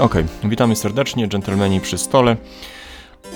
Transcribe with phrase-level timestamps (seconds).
[0.00, 2.36] Okej, witamy serdecznie, dżentelmeni przy stole.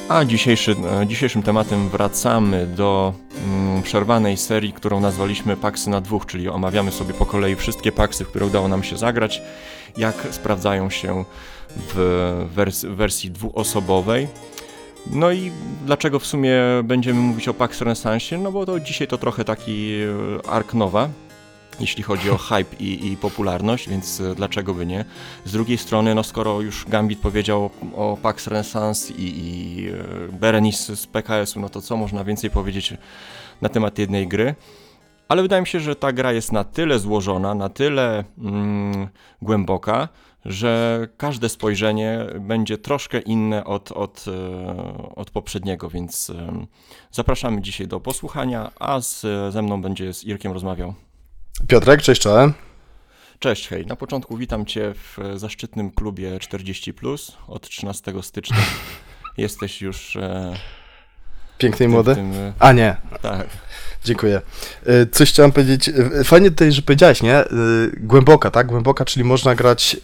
[0.09, 3.13] A dzisiejszy, e, dzisiejszym tematem wracamy do
[3.47, 8.25] mm, przerwanej serii, którą nazwaliśmy Paksy na dwóch, czyli omawiamy sobie po kolei wszystkie paksy,
[8.25, 9.43] które udało nam się zagrać,
[9.97, 11.25] jak sprawdzają się
[11.77, 14.29] w wers wersji dwuosobowej.
[15.11, 15.51] No i
[15.85, 16.55] dlaczego w sumie
[16.85, 18.39] będziemy mówić o Pax Renaissance?
[18.39, 21.09] No bo to dzisiaj to trochę taki e, ark nowa,
[21.81, 25.05] jeśli chodzi o hype i, i, popularność, więc e, dlaczego by nie?
[25.45, 29.93] Z drugiej strony, no skoro już Gambit powiedział o Pax Renaissance i, i e,
[30.33, 32.95] Berenice z PKS-u, no to co można więcej powiedzieć
[33.63, 34.55] na temat jednej gry?
[35.29, 39.09] Ale wydaje mi się, że ta gra jest na tyle złożona, na tyle mm,
[39.43, 40.09] głęboka,
[40.45, 46.33] że każde spojrzenie będzie troszkę inne od, od, e, od poprzedniego, więc
[47.11, 49.21] zapraszamy dzisiaj do posłuchania, a z,
[49.53, 50.95] ze mną będzie z Irkiem rozmawiał
[51.69, 52.53] Piotrek, cześć, czołem.
[53.39, 53.87] Cześć, hej.
[53.87, 56.95] Na początku witam Cię w zaszczytnym klubie 40.
[57.49, 58.57] Od 13 stycznia
[59.37, 60.19] jesteś już.
[61.59, 62.15] Piękny i młody?
[62.15, 62.97] Tym, A nie.
[63.23, 63.47] Tak.
[64.05, 64.41] Dziękuję.
[64.87, 65.89] E, coś chciałem powiedzieć.
[65.89, 67.45] E, fajnie tutaj, że powiedziałeś, nie?
[67.97, 68.67] Głęboka, tak?
[68.67, 69.97] Głęboka, czyli można grać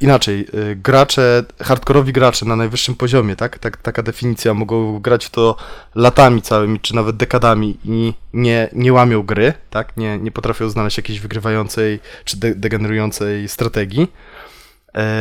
[0.00, 0.48] inaczej.
[0.76, 3.58] Gracze, hardkorowi gracze na najwyższym poziomie, tak?
[3.58, 3.76] tak?
[3.76, 4.54] Taka definicja.
[4.54, 5.56] Mogą grać w to
[5.94, 9.96] latami całymi, czy nawet dekadami i nie, nie łamią gry, tak?
[9.96, 14.12] Nie, nie potrafią znaleźć jakiejś wygrywającej czy de degenerującej strategii.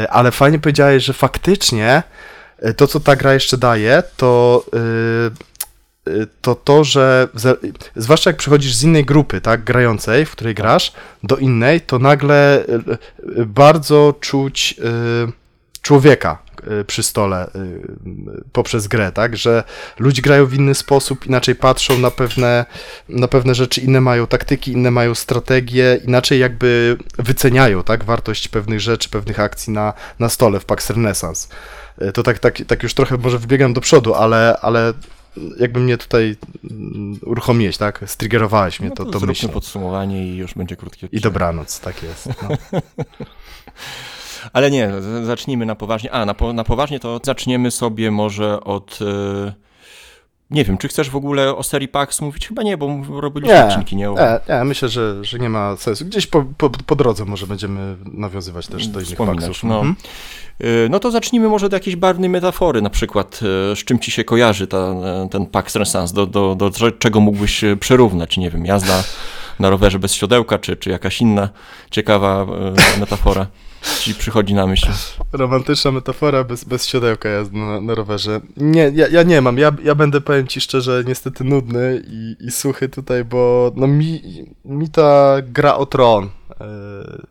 [0.09, 2.03] Ale fajnie powiedziałeś, że faktycznie
[2.77, 4.65] to, co ta gra jeszcze daje, to
[6.41, 7.27] to to, że
[7.95, 12.65] zwłaszcza jak przychodzisz z innej grupy, tak, grającej, w której grasz, do innej, to nagle
[12.65, 12.73] e,
[13.41, 15.31] e, bardzo czuć e,
[15.81, 16.37] człowieka
[16.87, 17.49] przy stole
[18.51, 19.63] poprzez grę, tak, że
[19.99, 22.65] ludzie grają w inny sposób, inaczej patrzą na pewne,
[23.09, 28.79] na pewne rzeczy, inne mają taktyki, inne mają strategie, inaczej jakby wyceniają, tak, wartość pewnych
[28.79, 31.47] rzeczy, pewnych akcji na, na stole w Pax Renaissance.
[32.13, 34.93] To tak, tak, tak już trochę może wybiegam do przodu, ale, ale
[35.59, 36.35] jakby mnie tutaj
[36.71, 38.03] mm, uruchomiłeś, tak?
[38.05, 39.49] Striggerowałeś mnie, no to, to, to myślę.
[39.49, 42.27] podsumowanie i już będzie krótkie I dobranoc, tak jest.
[42.27, 42.49] No.
[44.53, 44.91] Ale nie,
[45.23, 46.11] zacznijmy na poważnie.
[46.11, 48.99] A, na, po, na poważnie to zaczniemy sobie może od...
[49.01, 49.60] Yy
[50.51, 52.47] nie wiem, czy chcesz w ogóle o serii PAX mówić?
[52.47, 54.05] Chyba nie, bo robiliśmy odcinki, nie?
[54.05, 56.05] Nie, nie, myślę, że, że nie ma sensu.
[56.05, 59.63] Gdzieś po, po, po drodze może będziemy nawiązywać też do innych PAXów.
[59.63, 59.75] No.
[59.75, 59.95] Mhm.
[60.61, 63.39] Y, no to zacznijmy może do jakiejś barwnej metafory, na przykład
[63.71, 64.95] y, z czym ci się kojarzy ta,
[65.31, 69.03] ten PAX Renaissance, do, do, do czego mógłbyś przyrównać, nie wiem, jazda
[69.59, 71.49] na rowerze bez siodełka, czy, czy jakaś inna
[71.91, 72.45] ciekawa
[72.95, 73.47] y, metafora
[73.99, 74.87] ci przychodzi na myśl?
[75.31, 78.41] Romantyczna metafora bez, bez siodełka jazdy na, na rowerze.
[78.57, 79.57] Nie, ja, ja nie mam.
[79.57, 84.21] Ja, ja będę, powiem ci szczerze, niestety nudny i, i suchy tutaj, bo no mi,
[84.65, 86.29] mi ta gra o tron e,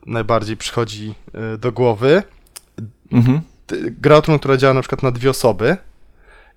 [0.07, 2.23] najbardziej przychodzi e, do głowy.
[3.13, 3.41] Mhm.
[3.85, 5.77] Gra o tron, która działa na przykład na dwie osoby.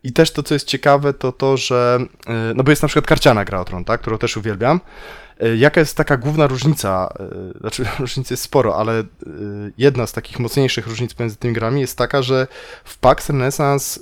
[0.03, 1.99] I też to, co jest ciekawe, to to, że.
[2.27, 4.79] E, no bo jest na przykład karciana gra o tron, tak, którą też uwielbiam.
[5.39, 7.13] E, jaka jest taka główna różnica?
[7.19, 9.03] E, znaczy, różnic jest sporo, ale
[9.77, 12.47] jedna z takich mocniejszych różnic pomiędzy tymi grami jest taka, że
[12.83, 13.99] w PAX Renaissance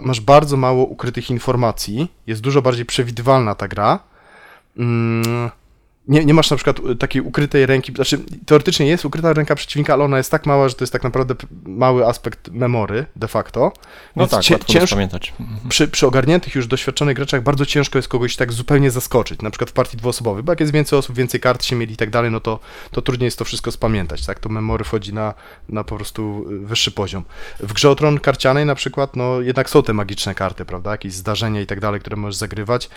[0.00, 3.98] masz bardzo mało ukrytych informacji, jest dużo bardziej przewidywalna ta gra.
[4.76, 5.50] Mm,
[6.08, 9.92] nie, nie masz na przykład y, takiej ukrytej ręki, znaczy teoretycznie jest ukryta ręka przeciwnika,
[9.92, 11.34] ale ona jest tak mała, że to jest tak naprawdę
[11.66, 13.72] mały aspekt memory de facto.
[14.16, 15.34] No Więc tak, cie, ciężko pamiętać.
[15.40, 15.68] Mhm.
[15.68, 19.70] Przy, przy ogarniętych już doświadczonych graczach bardzo ciężko jest kogoś tak zupełnie zaskoczyć, na przykład
[19.70, 22.30] w partii dwuosobowej, bo jak jest więcej osób, więcej kart się mieli i tak dalej,
[22.30, 22.58] no to,
[22.90, 24.38] to trudniej jest to wszystko spamiętać, tak?
[24.38, 25.34] To memory wchodzi na,
[25.68, 27.24] na po prostu y, wyższy poziom.
[27.60, 30.90] W grze o tron karcianej na przykład, no jednak są te magiczne karty, prawda?
[30.90, 32.88] Jakieś zdarzenia i tak dalej, które możesz zagrywać,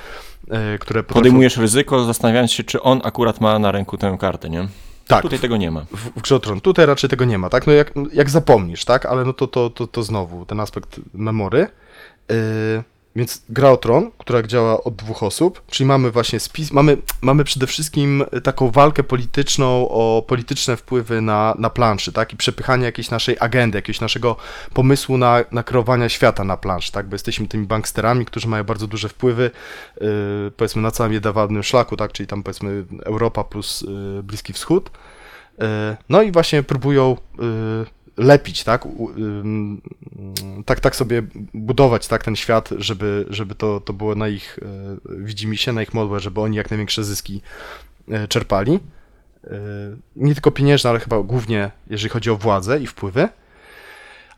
[0.47, 1.03] yy, które...
[1.03, 4.67] Podejmujesz ryzyko, zastanawiając się, czy on akurat ma na ręku tę kartę, nie?
[5.07, 5.21] Tak.
[5.21, 5.81] Tutaj tego nie ma.
[5.91, 6.61] W, w grze Tron.
[6.61, 7.67] Tutaj raczej tego nie ma, tak?
[7.67, 9.05] No jak, jak zapomnisz, tak?
[9.05, 11.67] Ale no to, to, to, to znowu ten aspekt memory.
[12.29, 12.83] Yy,
[13.17, 17.44] więc gra o Tron, która działa od dwóch osób, czyli mamy właśnie spis, mamy, mamy
[17.44, 23.09] przede wszystkim taką walkę polityczną o polityczne wpływy na, na planszy, tak, i przepychanie jakiejś
[23.09, 24.36] naszej agendy, jakiegoś naszego
[24.74, 29.09] pomysłu na, na świata na planszy, tak, bo jesteśmy tymi banksterami, którzy mają bardzo duże
[29.09, 29.51] wpływy,
[30.01, 34.89] yy, powiedzmy na całym jedwabnym szlaku, tak, czyli tam powiedzmy Europa plus yy, Bliski Wschód,
[35.57, 35.65] yy,
[36.09, 37.18] no i właśnie próbują
[38.17, 38.87] lepić, tak?
[40.65, 41.23] Tak, tak sobie
[41.53, 45.93] budować tak ten świat, żeby, żeby to, to było na ich e, widzimisię, na ich
[45.93, 47.41] modłę, żeby oni jak największe zyski
[48.11, 48.79] e, czerpali.
[49.43, 49.49] E,
[50.15, 53.29] nie tylko pieniężne, ale chyba głównie jeżeli chodzi o władzę i wpływy.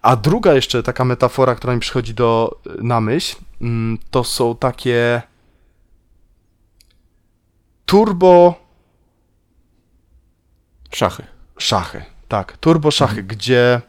[0.02, 5.22] A druga jeszcze taka metafora, która mi przychodzi do, na myśl, mm, to są takie
[7.86, 8.56] turbo...
[10.92, 11.24] Szachy.
[11.58, 13.28] Szachy tak, turbo szachy, mhm.
[13.28, 13.82] gdzie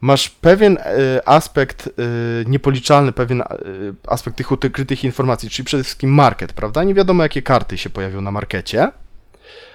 [0.00, 1.90] masz pewien e, aspekt e,
[2.50, 3.46] niepoliczalny, pewien e,
[4.06, 6.84] aspekt tych ukrytych informacji, czyli przede wszystkim market, prawda?
[6.84, 8.92] Nie wiadomo, jakie karty się pojawią na markecie,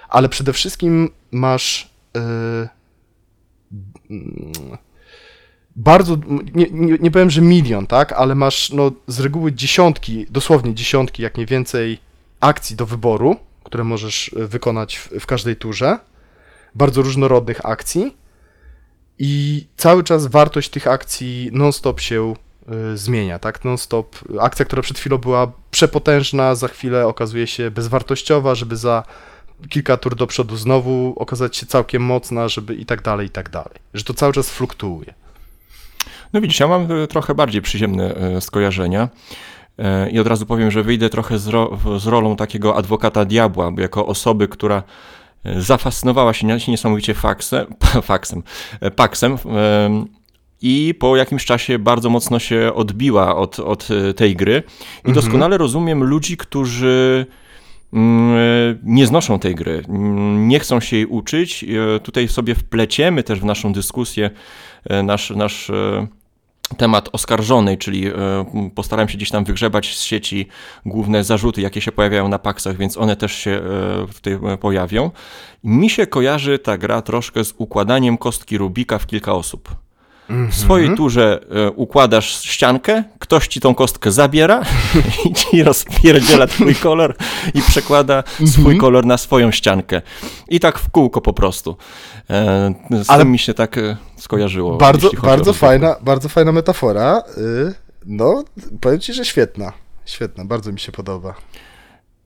[0.08, 2.68] ale przede wszystkim masz mm,
[5.76, 6.16] bardzo,
[6.54, 11.22] nie, nie, nie powiem, że milion, tak, ale masz no, z reguły dziesiątki, dosłownie dziesiątki,
[11.22, 11.98] jak nie więcej,
[12.40, 15.98] akcji do wyboru, które możesz wykonać w, w każdej turze,
[16.76, 18.16] bardzo różnorodnych akcji
[19.18, 22.34] i cały czas wartość tych akcji non-stop się
[22.92, 24.16] y, zmienia, tak, non-stop.
[24.40, 29.02] Akcja, która przed chwilą była przepotężna, za chwilę okazuje się bezwartościowa, żeby za
[29.68, 33.50] kilka tur do przodu znowu okazać się całkiem mocna, żeby i tak dalej, i tak
[33.50, 33.78] dalej.
[33.94, 35.14] Że to cały czas fluktuuje.
[36.32, 39.08] No widzisz, ja mam e, trochę bardziej przyziemne skojarzenia.
[40.10, 44.06] I od razu powiem, że wyjdę trochę z, ro, z rolą takiego adwokata diabła, jako
[44.06, 44.82] osoby, która
[45.58, 47.66] zafascynowała się nie- niesamowicie faksem,
[48.02, 48.42] faksem,
[48.80, 50.06] e, paksem em,
[50.62, 54.62] i po jakimś czasie bardzo mocno się odbiła od, od e, tej gry.
[55.04, 57.26] I doskonale rozumiem ludzi, którzy
[57.92, 58.38] mm, e,
[58.82, 61.64] nie znoszą tej gry, mm, nie chcą się jej uczyć.
[61.96, 64.30] E, Tutaj sobie wpleciemy też w naszą dyskusję
[64.84, 66.06] e, nasz, nasz e,
[66.76, 68.12] temat oskarżonej, czyli e,
[68.74, 70.48] postarałem się gdzieś tam wygrzebać z sieci
[70.86, 75.10] główne zarzuty, jakie się pojawiają na paksach, więc one też się e, tutaj e, pojawią.
[75.64, 79.85] Mi się kojarzy ta gra troszkę z układaniem kostki Rubika w kilka osób.
[80.28, 84.62] W swojej turze e, układasz ściankę, ktoś ci tą kostkę zabiera
[85.30, 87.16] i ci rozpierdziela twój kolor
[87.54, 90.02] i przekłada swój kolor na swoją ściankę.
[90.48, 91.76] I tak w kółko po prostu.
[92.30, 92.74] E,
[93.04, 94.76] Z Ale- tym mi się tak e, skojarzyło.
[94.76, 97.22] Bardzo, bardzo fajna, bardzo fajna metafora.
[97.38, 97.74] y,
[98.06, 98.44] No,
[98.80, 99.72] powiem ci, że świetna.
[100.04, 101.34] Świetna, bardzo mi się podoba.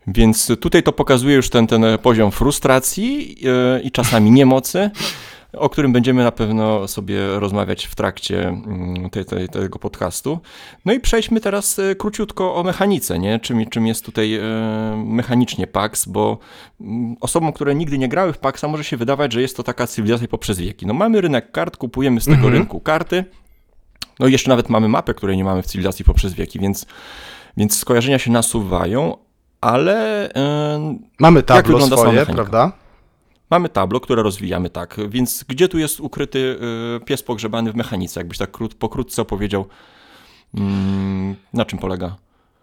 [0.06, 3.36] Więc tutaj to pokazuje już ten, ten poziom frustracji
[3.76, 4.90] e, i czasami niemocy,
[5.52, 10.40] o którym będziemy na pewno sobie rozmawiać w trakcie mm, tej, tej, tego podcastu.
[10.84, 13.40] No i przejdźmy teraz e, króciutko o mechanice, nie?
[13.40, 14.42] Czym, czym jest tutaj e,
[15.06, 16.38] mechanicznie PAX, bo
[16.80, 19.86] mm, osobom, które nigdy nie grały w PAXa może się wydawać, że jest to taka
[19.86, 20.86] cywilizacja poprzez wieki.
[20.86, 22.54] No mamy rynek kart, kupujemy z tego Mhm.
[22.54, 23.24] rynku karty,
[24.18, 26.86] no i jeszcze nawet mamy mapę, której nie mamy w cywilizacji poprzez wieki, więc,
[27.56, 29.16] więc skojarzenia się nasuwają,
[29.60, 32.72] ale e, Mamy tablo swoje, prawda?
[33.50, 34.96] Mamy tablo, które rozwijamy tak.
[35.08, 36.58] Więc gdzie tu jest ukryty
[36.96, 38.20] e, pies pogrzebany w mechanice?
[38.20, 39.66] Jakbyś tak krót, pokrótce opowiedział,
[40.54, 42.16] mm, na czym polega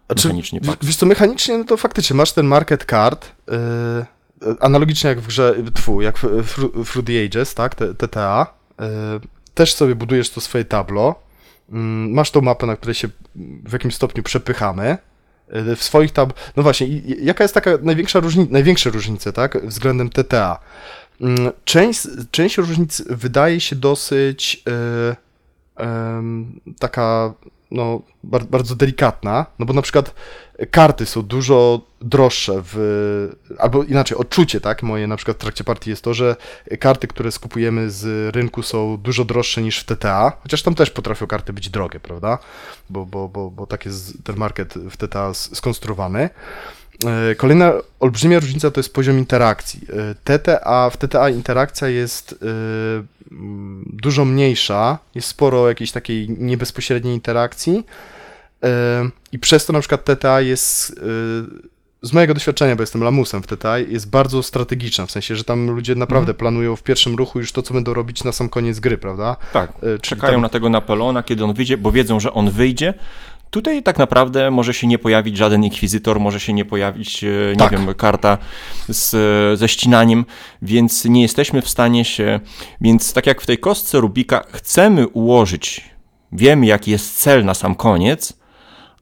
[0.06, 0.86] Znaczy, mechanicznie PAX?
[0.86, 5.54] Wiesz co, mechanicznie, no to faktycznie masz ten market card, yy, analogicznie jak w grze,
[5.74, 8.46] tfu, jak w Through the Ages, tak, TTA,
[8.80, 8.86] yy,
[9.54, 11.14] też sobie budujesz to swoje tablo,
[11.70, 13.08] mm, masz tą mapę, na której się
[13.64, 14.98] w jakimś stopniu przepychamy,
[15.76, 16.32] w swoich tab...
[16.56, 16.86] No właśnie,
[17.20, 20.60] jaka jest taka największa różnica, największe różnice, tak, względem TTA?
[21.20, 22.00] Mm, Część,
[22.30, 27.34] część różnic wydaje się dosyć yy, em, taka
[27.70, 30.14] no, bar, bardzo delikatna, no bo na przykład
[30.70, 35.90] karty są dużo droższe w, albo inaczej, odczucie, tak, moje na przykład w trakcie partii
[35.90, 36.36] jest to, że
[36.80, 41.26] karty, które skupujemy z rynku są dużo droższe niż w TTA, chociaż tam też potrafią
[41.26, 42.38] karty być drogie, prawda,
[42.90, 46.30] bo, bo, bo, bo tak jest ten market w TTA skonstruowany.
[47.06, 49.80] E, Kolejna olbrzymia różnica to jest poziom interakcji.
[49.92, 52.46] E, TTA, w TTA interakcja jest e,
[53.32, 57.86] mm, dużo mniejsza, jest sporo jakiejś takiej niebezpośredniej interakcji
[59.32, 61.00] i przez to na przykład TTA jest
[62.02, 65.70] z mojego doświadczenia, bo jestem lamusem w TTA, jest bardzo strategiczna, w sensie, że tam
[65.70, 68.98] ludzie naprawdę planują w pierwszym ruchu już to, co będą robić na sam koniec gry,
[68.98, 69.36] prawda?
[69.52, 72.94] Tak, czyli czekają tam- na tego Napoleona, kiedy on wyjdzie, bo wiedzą, że on wyjdzie.
[73.50, 77.56] Tutaj tak naprawdę może się nie pojawić żaden inkwizytor, może się nie pojawić, e, nie
[77.56, 77.70] Tak.
[77.72, 78.38] wiem, karta
[78.88, 80.24] z, ze ścinaniem,
[80.62, 82.40] więc nie jesteśmy w stanie się.
[82.80, 85.84] Więc tak jak w tej kostce Rubika chcemy ułożyć,
[86.32, 88.38] wiemy jaki jest cel na sam koniec,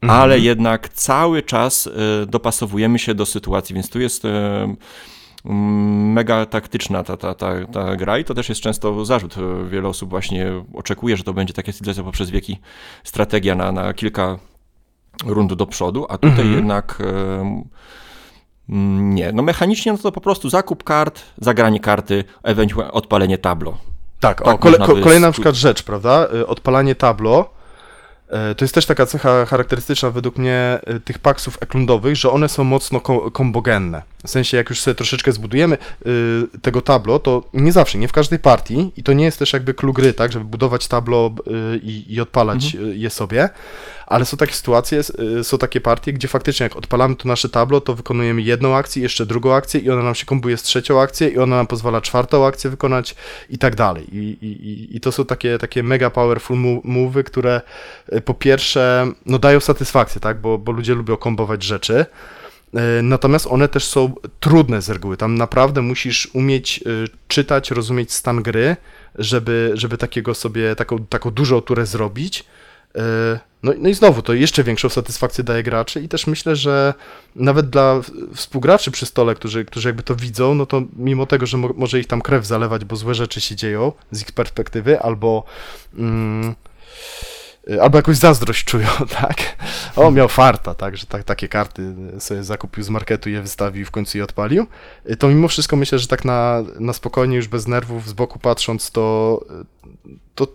[0.03, 0.21] Mhm.
[0.23, 1.91] ale jednak cały czas e,
[2.26, 4.23] dopasowujemy się do sytuacji, więc tu jest.
[5.47, 5.53] E,
[6.15, 9.35] mega taktyczna ta, ta, ta, ta gra i to też jest często zarzut.
[9.71, 12.59] Wiele osób właśnie oczekuje, że to będzie taka cywilizacja poprzez wieki
[13.05, 14.38] strategia na, na kilka
[15.26, 17.65] rund do przodu, a tutaj jednak em,
[18.69, 19.33] mm, nie.
[19.33, 23.79] No mechanicznie no to po prostu zakup kart, zagranie karty, ewentualnie odpalenie tablo.
[24.21, 26.26] Tak, o, Tak kole, można ko, kolejna na przykład rzecz, prawda?
[26.35, 27.50] Y, Odpalanie tablo.
[28.50, 32.65] y, To jest też taka cecha charakterystyczna według mnie tych paksów eklundowych, że one są
[32.65, 34.03] mocno ko- kombogenne.
[34.26, 38.12] W sensie, jak już sobie troszeczkę zbudujemy y, tego tablo, to nie zawsze, nie w
[38.12, 41.30] każdej partii i to nie jest też jakby clue gry, tak, żeby budować tablo
[41.75, 43.49] y, i, odpalać y, je sobie,
[44.06, 45.00] ale są takie sytuacje,
[45.40, 49.02] y, są takie partie, gdzie faktycznie jak odpalamy to nasze tablo, to wykonujemy jedną akcję,
[49.02, 52.00] jeszcze drugą akcję i ona nam się kombuje z trzecią akcję i ona nam pozwala
[52.00, 53.14] czwartą akcję wykonać
[53.50, 54.06] i tak dalej.
[54.12, 57.61] I, i, i- to są takie, takie mega powerful mo- move'y, które
[58.12, 62.06] y, po pierwsze, no dają satysfakcję, tak, bo, bo ludzie lubią kombować rzeczy,
[63.02, 65.16] Natomiast one też są trudne z reguły.
[65.16, 68.76] Tam naprawdę musisz umieć y, czytać, rozumieć stan gry,
[69.14, 72.45] żeby, żeby takiego sobie, taką, taką dużą turę zrobić.
[72.95, 76.95] E, No, no i znowu, to jeszcze większą satysfakcję daje graczy i też myślę, że
[77.37, 78.00] nawet dla
[78.35, 82.00] współgraczy przy stole, którzy, którzy jakby to widzą, no to mimo tego, że mo może
[82.00, 85.45] ich tam krew zalewać, bo złe rzeczy się dzieją z ich perspektywy, albo
[85.99, 86.54] mm,
[87.82, 88.88] albo jakąś zazdrość czują,
[89.20, 89.56] tak?
[89.96, 93.85] O, miał farta, tak, że tak, takie karty sobie zakupił z marketu, je wystawił i
[93.85, 94.66] w końcu je odpalił.
[95.11, 98.38] Y, To mimo wszystko myślę, że tak na, na spokojnie, już bez nerwów, z boku
[98.38, 99.40] patrząc, to,
[100.06, 100.46] y, to,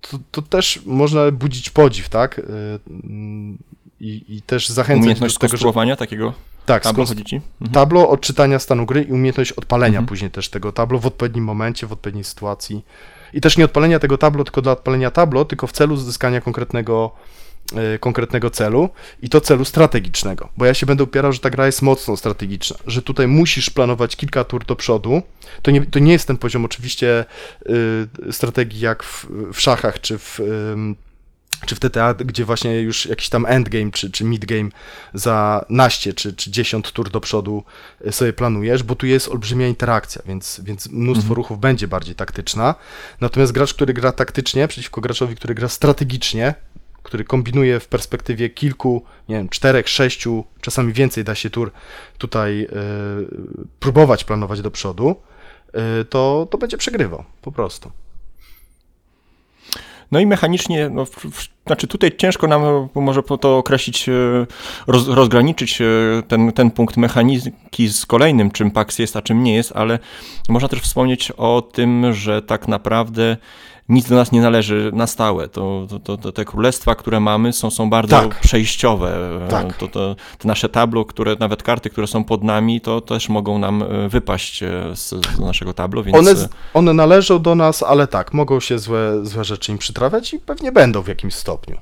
[0.00, 2.38] to, to też można budzić podziw, tak?
[2.38, 2.42] Y,
[4.00, 5.50] I, i też zachęcać Umiejętność do tego, że...
[5.50, 6.32] skonstruowania takiego
[6.66, 7.04] Tak, tablo?
[7.04, 7.72] Mhm.
[7.72, 10.06] tablo, odczytania stanu gry i umiejętność odpalenia Mhm.
[10.06, 12.84] później też tego tablo w odpowiednim momencie, w odpowiedniej sytuacji.
[13.32, 17.10] I też nie odpalenia tego tablo tylko dla odpalenia tablo, tylko w celu uzyskania konkretnego,
[17.76, 18.88] e, konkretnego celu
[19.22, 20.48] i to celu strategicznego.
[20.56, 24.16] Bo ja się będę upierał, że ta gra jest mocno strategiczna, że tutaj musisz planować
[24.16, 25.22] kilka tur do przodu.
[25.62, 27.24] To nie, to nie jest ten poziom oczywiście
[28.28, 30.40] y, strategii jak w, w szachach czy w.
[31.66, 34.68] czy w TTA, gdzie właśnie już jakiś tam endgame czy, czy midgame
[35.14, 37.64] za naście czy, czy 10 tur do przodu
[38.06, 41.36] y, sobie planujesz, bo tu jest olbrzymia interakcja, więc, więc mnóstwo Mhm.
[41.36, 42.74] ruchów będzie bardziej taktyczna.
[43.20, 46.54] Natomiast gracz, który gra taktycznie, przeciwko graczowi, który gra strategicznie,
[47.02, 51.72] który kombinuje w perspektywie kilku, nie wiem, czterech, sześciu, czasami więcej da się tur
[52.18, 52.68] tutaj y,
[53.80, 55.16] próbować planować do przodu,
[56.00, 57.90] y, to, to będzie przegrywał, po prostu.
[60.12, 61.04] No i mechanicznie, no,
[61.66, 64.12] znaczy tutaj ciężko nam może po to określić, e,
[64.86, 65.84] roz, rozgraniczyć e,
[66.28, 69.98] ten, ten punkt mechaniki z kolejnym, czym PAX jest, a czym nie jest, ale
[70.48, 73.36] można też wspomnieć o tym, że tak naprawdę
[73.88, 75.48] nic do nas nie należy na stałe.
[75.48, 78.40] To, to, to, te królestwa, które mamy, są, są bardzo Tak.
[78.40, 79.40] przejściowe.
[79.50, 79.76] Tak.
[79.76, 83.58] To, to, te nasze tablo, które, nawet karty, które są pod nami, to też mogą
[83.58, 86.18] nam e, wypaść e, z, z naszego tablo, więc...
[86.18, 90.34] One, e, one należą do nas, ale tak, mogą się złe, złe rzeczy im przytrafiać
[90.34, 91.76] i pewnie będą w jakimś stopniu.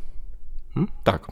[1.05, 1.27] Tak.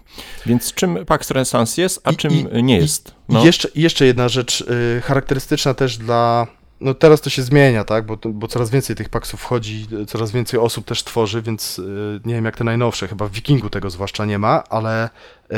[0.47, 3.15] Więc czym Pax Renaissance jest, a I- czym i- nie jest?
[3.29, 6.47] No, jeszcze, jeszcze jedna rzecz y, charakterystyczna też dla.
[6.83, 8.07] No teraz to się zmienia, tak?
[8.07, 12.35] Bo, bo coraz więcej tych paksów wchodzi, coraz więcej osób też tworzy, więc y, nie
[12.35, 15.57] wiem jak te najnowsze, chyba w Wikingu tego zwłaszcza nie ma, ale y,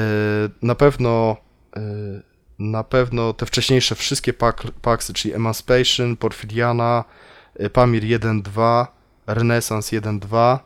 [0.63, 1.37] na pewno
[1.77, 7.05] y, na pewno te wcześniejsze wszystkie pak, paksy, czyli Emancipation, Porfiriana,
[7.73, 8.87] Pamir 1.2,
[9.27, 10.59] Renaissance 1.2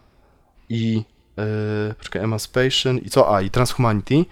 [0.69, 1.05] i
[1.37, 3.37] yy, poczekaj, Emancipation i co?
[3.37, 4.25] A, i Transhumanity.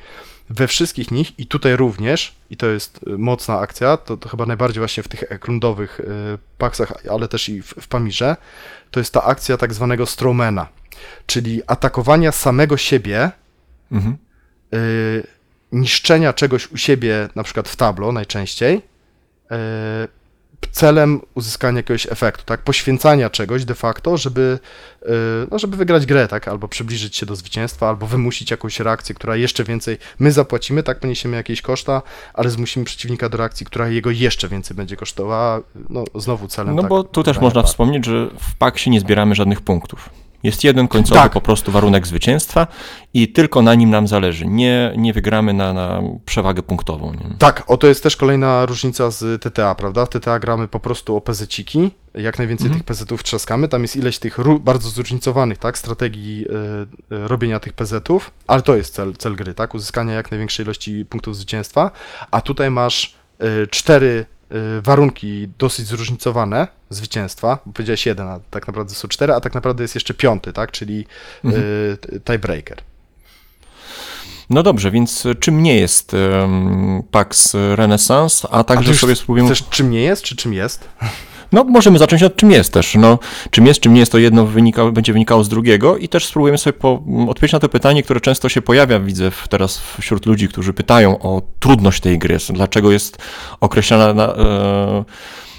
[0.50, 4.46] We wszystkich nich i tutaj również, i to jest y, mocna akcja, to, to chyba
[4.46, 6.04] najbardziej właśnie w tych eklundowych y,
[6.58, 8.36] paksach, ale też i w, w Pamirze,
[8.90, 10.68] to jest ta akcja tak zwanego Strowmana,
[11.26, 13.30] czyli atakowania samego siebie,
[13.92, 14.16] mhm.
[14.74, 15.26] y,
[15.72, 20.08] niszczenia czegoś u siebie, na przykład w tablo najczęściej, y,
[20.76, 22.62] celem uzyskania jakiegoś efektu, tak?
[22.62, 24.58] Poświęcania czegoś de facto, żeby,
[25.02, 25.08] y,
[25.50, 26.48] no, żeby wygrać grę, tak?
[26.48, 29.98] Albo przybliżyć się do zwycięstwa, albo wymusić jakąś reakcję, która jeszcze więcej.
[30.18, 31.00] My zapłacimy, tak?
[31.00, 32.02] Poniesiemy jakieś koszta,
[32.34, 35.60] ale zmusimy przeciwnika do reakcji, która jego jeszcze więcej będzie kosztowała.
[35.88, 36.76] No, znowu celem.
[36.76, 40.10] No tak, bo tu też można wspomnieć, że w Paxie nie zbieramy żadnych punktów.
[40.46, 41.32] Jest jeden końcowy Tak.
[41.32, 42.66] po prostu warunek zwycięstwa
[43.14, 44.46] i tylko na nim nam zależy.
[44.46, 47.12] Nie, nie wygramy na, na przewagę punktową.
[47.12, 47.36] Nie?
[47.38, 50.06] Tak, oto jest też kolejna różnica z TTA, prawda?
[50.06, 52.80] W TTA gramy po prostu o pezeciki, jak najwięcej Mhm.
[52.80, 56.44] tych pezetów trzaskamy, tam jest ileś tych bardzo zróżnicowanych, tak, strategii
[57.12, 61.04] y, robienia tych pezetów, ale to jest cel, cel gry, tak, uzyskania jak największej ilości
[61.04, 61.90] punktów zwycięstwa,
[62.30, 64.26] a tutaj masz y, cztery
[64.82, 69.84] warunki dosyć zróżnicowane zwycięstwa, bo powiedziałeś jeden, a tak naprawdę są cztery, a tak naprawdę
[69.84, 71.06] jest jeszcze piąty, tak, czyli
[71.44, 71.64] Mhm.
[72.12, 72.78] y, tiebreaker.
[74.50, 79.48] No dobrze, więc czym nie jest um, Pax Renaissance, a także sobie spróbujemy...
[79.54, 80.88] Chcesz czym nie jest, czy czym jest?
[81.52, 82.94] No, możemy zacząć od czym jest też.
[82.94, 83.18] No,
[83.50, 86.58] czym jest, czym nie jest, to jedno wynika, będzie wynikało z drugiego i też spróbujemy
[86.58, 90.72] sobie po, odpowiedzieć na to pytanie, które często się pojawia, widzę teraz wśród ludzi, którzy
[90.72, 93.18] pytają o trudność tej gry, dlaczego jest
[93.60, 95.04] określana na, e,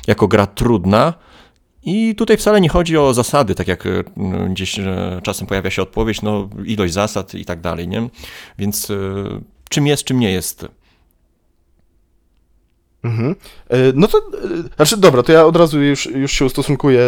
[0.08, 1.13] jako gra trudna.
[1.84, 4.03] I tutaj wcale nie chodzi o zasady, tak jak e,
[4.50, 8.10] gdzieś e, czasem pojawia się odpowiedź, no ilość zasad i tak dalej, nie?
[8.60, 8.96] Więc e,
[9.70, 10.67] czym jest, czym nie jest.
[13.04, 13.36] Mhm.
[13.70, 14.22] E, No to, e,
[14.75, 17.01] znaczy dobra, to ja od razu już, już się ustosunkuję,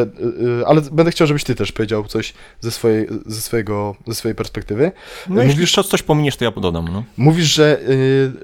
[0.62, 4.36] e, ale będę chciał, żebyś ty też powiedział coś ze swojej, ze swojego, ze swojej
[4.36, 4.92] perspektywy.
[5.30, 6.88] No E, jeśli Mówisz, coś, pominiesz, to ja dodam.
[6.94, 7.04] No.
[7.18, 7.82] mówisz że,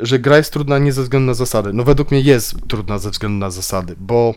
[0.02, 1.74] że gra jest trudna nie ze względu na zasady.
[1.74, 4.36] No według mnie jest trudna ze względu na zasady, bo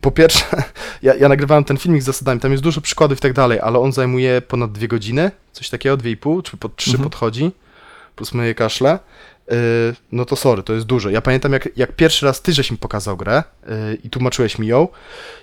[0.00, 0.44] po pierwsze,
[1.02, 3.78] ja, ja nagrywałem ten filmik z zasadami, tam jest dużo przykładów i tak dalej, ale
[3.78, 7.04] on zajmuje ponad dwie godziny, coś takiego, dwie i pół, czy pod trzy Mhm.
[7.10, 7.50] podchodzi,
[8.16, 8.98] plus moje kaszle.
[9.50, 9.56] Yy,
[10.12, 11.10] no to sorry, to jest dużo.
[11.10, 14.66] Ja pamiętam, jak, jak pierwszy raz ty żeś mi pokazał grę yy, i tłumaczyłeś mi
[14.66, 14.88] ją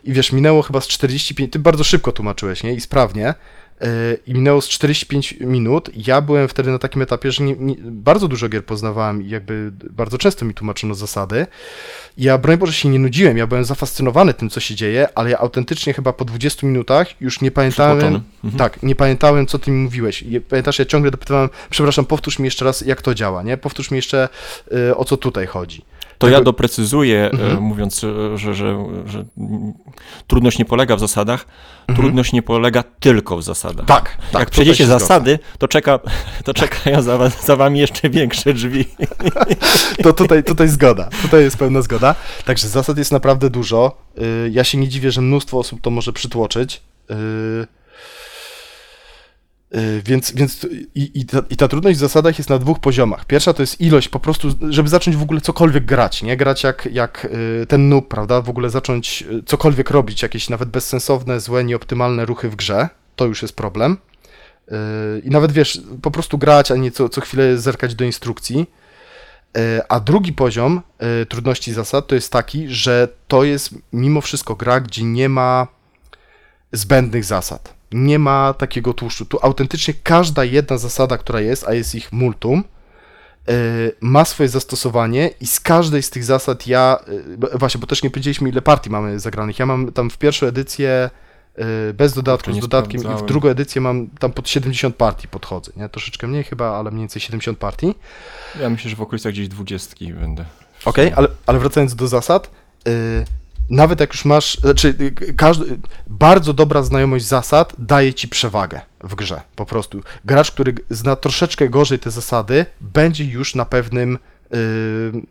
[0.03, 2.73] i wiesz, minęło chyba z 45, ty bardzo szybko tłumaczyłeś, nie?
[2.73, 3.33] I sprawnie.
[3.83, 5.89] Yy, I minęło z 45 minut.
[6.07, 9.71] Ja byłem wtedy na takim etapie, że nie, nie, bardzo dużo gier poznawałem i jakby
[9.89, 11.47] bardzo często mi tłumaczono zasady.
[12.17, 15.37] Ja, broń Boże, się nie nudziłem, ja byłem zafascynowany tym, co się dzieje, ale ja
[15.37, 18.21] autentycznie chyba po 20 minutach już nie pamiętałem...
[18.43, 18.57] Mhm.
[18.57, 20.23] Tak, nie pamiętałem, co ty mi mówiłeś.
[20.49, 23.57] Pamiętasz, ja ciągle dopytywałem, przepraszam, powtórz mi jeszcze raz, jak to działa, nie?
[23.57, 24.29] Powtórz mi jeszcze,
[24.89, 25.85] y, o co tutaj chodzi.
[26.23, 27.61] To ja doprecyzuję, e, Mhm.
[27.63, 29.25] mówiąc, e, że, że, że
[30.27, 31.45] trudność nie polega w zasadach,
[31.87, 31.97] Mhm.
[32.05, 33.85] trudność nie polega tylko w zasadach.
[33.85, 34.39] Tak, tak.
[34.39, 35.99] Jak przejdziecie zasady, to, czeka,
[36.45, 38.85] to czekają za, za wami jeszcze większe drzwi.
[40.03, 42.15] To tutaj, tutaj zgoda, tutaj jest pełna zgoda.
[42.45, 43.97] Także zasad jest naprawdę dużo.
[44.17, 46.81] Y, Ja się nie dziwię, że mnóstwo osób to może przytłoczyć.
[49.77, 53.25] Y, Więc, więc i, i, ta, i ta trudność w zasadach jest na dwóch poziomach.
[53.25, 56.37] Pierwsza to jest ilość po prostu, żeby zacząć w ogóle cokolwiek grać, nie?
[56.37, 57.25] Grać jak, jak
[57.61, 58.41] y, ten noob, prawda?
[58.41, 62.89] W ogóle zacząć y, cokolwiek robić, jakieś nawet bezsensowne, złe, nieoptymalne ruchy w grze.
[63.15, 63.97] To już jest problem.
[65.23, 68.65] I nawet wiesz, po prostu grać, a nie co, co chwilę zerkać do instrukcji.
[69.89, 70.81] A drugi poziom
[71.29, 75.67] trudności zasad to jest taki, że to jest mimo wszystko gra, gdzie nie ma
[76.71, 77.73] zbędnych zasad.
[77.93, 79.25] Nie ma takiego tłuszczu.
[79.25, 82.63] Tu autentycznie każda jedna zasada, która jest, a jest ich multum,
[83.47, 83.53] e,
[84.01, 86.99] ma swoje zastosowanie i z każdej z tych zasad ja,
[87.53, 89.59] e, właśnie, bo też nie powiedzieliśmy ile partii mamy zagranych.
[89.59, 91.09] Ja mam tam w pierwszą edycję
[91.55, 95.71] e, bez dodatku, z dodatkiem i w drugą edycję mam tam pod 70 partii podchodzę,
[95.75, 95.89] nie?
[95.89, 97.95] Troszeczkę mniej chyba, ale mniej więcej 70 partii.
[98.59, 100.45] Ja myślę, że w okolicach gdzieś dwudziestki będę.
[100.85, 102.51] Okej, ale, ale wracając do zasad,
[103.69, 104.95] nawet jak już masz, znaczy
[105.37, 105.77] każdy,
[106.07, 110.01] bardzo dobra znajomość zasad daje ci przewagę w grze, po prostu.
[110.25, 114.57] Gracz, który zna troszeczkę gorzej te zasady, będzie już na pewnym, y,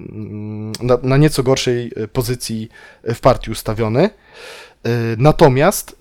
[0.00, 2.68] mm, na, na nieco gorszej y, pozycji
[3.14, 4.10] w partii ustawiony.
[4.86, 5.96] Y, Natomiast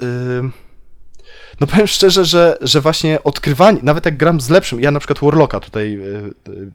[1.59, 5.19] no powiem szczerze, że, że właśnie odkrywanie, nawet jak gram z lepszym, ja na przykład
[5.19, 5.99] Warlocka tutaj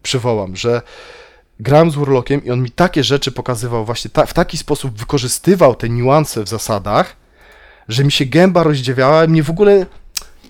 [0.02, 0.82] przywołam, że
[1.60, 5.74] grałem z Warlockiem i on mi takie rzeczy pokazywał, właśnie ta, w taki sposób wykorzystywał
[5.74, 7.16] te niuanse w zasadach,
[7.88, 9.86] że mi się gęba rozdziewiała mnie w ogóle,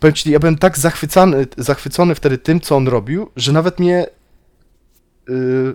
[0.00, 4.06] powiem ci, ja byłem tak zachwycony, zachwycony wtedy tym, co on robił, że nawet mnie
[5.28, 5.74] y,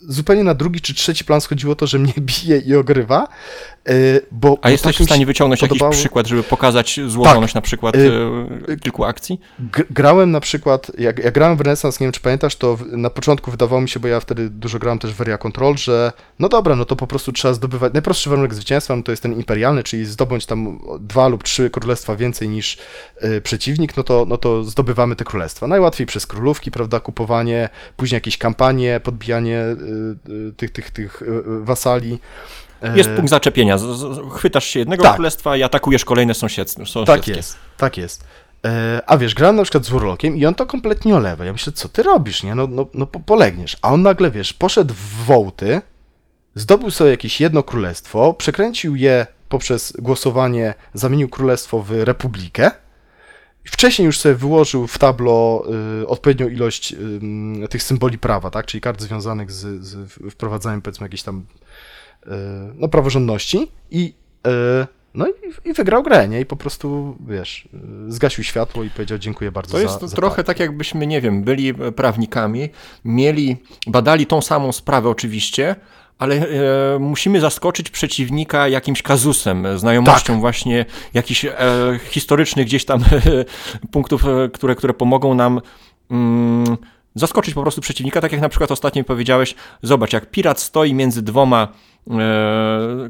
[0.00, 2.12] zupełnie na drugi czy trzeci plan schodziło to, że mnie
[2.42, 3.28] bije i ogrywa,
[4.32, 4.58] bo...
[4.62, 8.10] A jesteś tak w stanie wyciągnąć podobało- jakiś przykład, żeby pokazać złożoność na przykład Y,
[8.68, 9.40] e, kilku akcji?
[9.90, 13.50] Grałem na przykład, jak, jak grałem w Renaissance, nie wiem czy pamiętasz, to na początku
[13.50, 16.76] wydawało mi się, bo ja wtedy dużo grałem też w Area Control, że no dobra,
[16.76, 20.04] no to po prostu trzeba zdobywać, najprostszy warunek zwycięstwa no to jest ten imperialny, czyli
[20.04, 22.78] zdobądź tam dwa lub trzy królestwa więcej niż
[23.24, 25.66] y, przeciwnik, no to, no to zdobywamy te królestwa.
[25.66, 31.22] Najłatwiej przez królówki, prawda, kupowanie, później jakieś kampanie, podbijanie y, tych, tych, tych
[31.60, 32.18] wasali.
[32.94, 33.78] Jest E, punkt zaczepienia.
[34.36, 35.14] Chwytasz się jednego tak.
[35.14, 37.04] królestwa i atakujesz kolejne sąsiedztwo.
[37.04, 38.24] Tak jest, tak jest.
[38.64, 41.44] E, a wiesz, grałem na przykład z Warlockiem i on to kompletnie olewa.
[41.44, 42.54] Ja myślę, co ty robisz, nie?
[42.54, 43.76] No, no, no po- polegniesz.
[43.82, 45.80] A on nagle, wiesz, poszedł w wołty,
[46.54, 52.70] zdobył sobie jakieś jedno królestwo, przekręcił je poprzez głosowanie, zamienił królestwo w republikę.
[53.64, 55.64] Wcześniej już sobie wyłożył w tablo
[56.02, 56.92] y, odpowiednią ilość
[57.64, 58.66] y, tych symboli prawa, tak?
[58.66, 61.44] Czyli kart związanych z, z wprowadzaniem, powiedzmy, jakiejś tam
[62.74, 64.14] no, praworządności i
[64.46, 66.40] y, no i, i wygrał grę, nie?
[66.40, 67.68] I po prostu, wiesz,
[68.08, 71.20] y, zgasił światło i powiedział dziękuję bardzo To za jest za trochę tak, jakbyśmy, nie
[71.20, 72.68] wiem, byli e, prawnikami,
[73.04, 75.76] mieli, badali tą samą sprawę oczywiście,
[76.18, 80.40] ale e, musimy zaskoczyć przeciwnika jakimś kazusem, e, znajomością Tak.
[80.40, 80.84] właśnie
[81.14, 81.52] jakichś e,
[82.08, 83.04] historycznych gdzieś tam
[83.92, 85.60] punktów, e, które, które pomogą nam
[86.10, 86.76] mm,
[87.16, 91.22] zaskoczyć po prostu przeciwnika, tak jak na przykład ostatnio powiedziałeś, zobacz, jak pirat stoi między
[91.22, 91.95] dwoma e,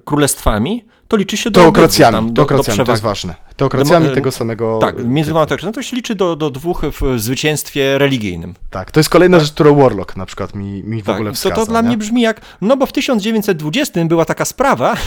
[0.05, 2.89] królestwami, to liczy się do Teokracjami, tam, teokracjami, to przewag.
[2.89, 3.35] jest ważne.
[3.57, 4.79] Teokracjami Demo- tego samego...
[4.81, 8.55] Tak, między teokracjami to się liczy do, do dwóch w zwycięstwie religijnym.
[8.71, 11.37] Tak, to jest kolejna rzecz, którą Warlock na przykład mi, mi w Tak, ogóle to,
[11.37, 11.55] wskaza.
[11.55, 11.89] to dla nie?
[11.89, 14.97] mnie brzmi jak, no bo w 1920 była taka sprawa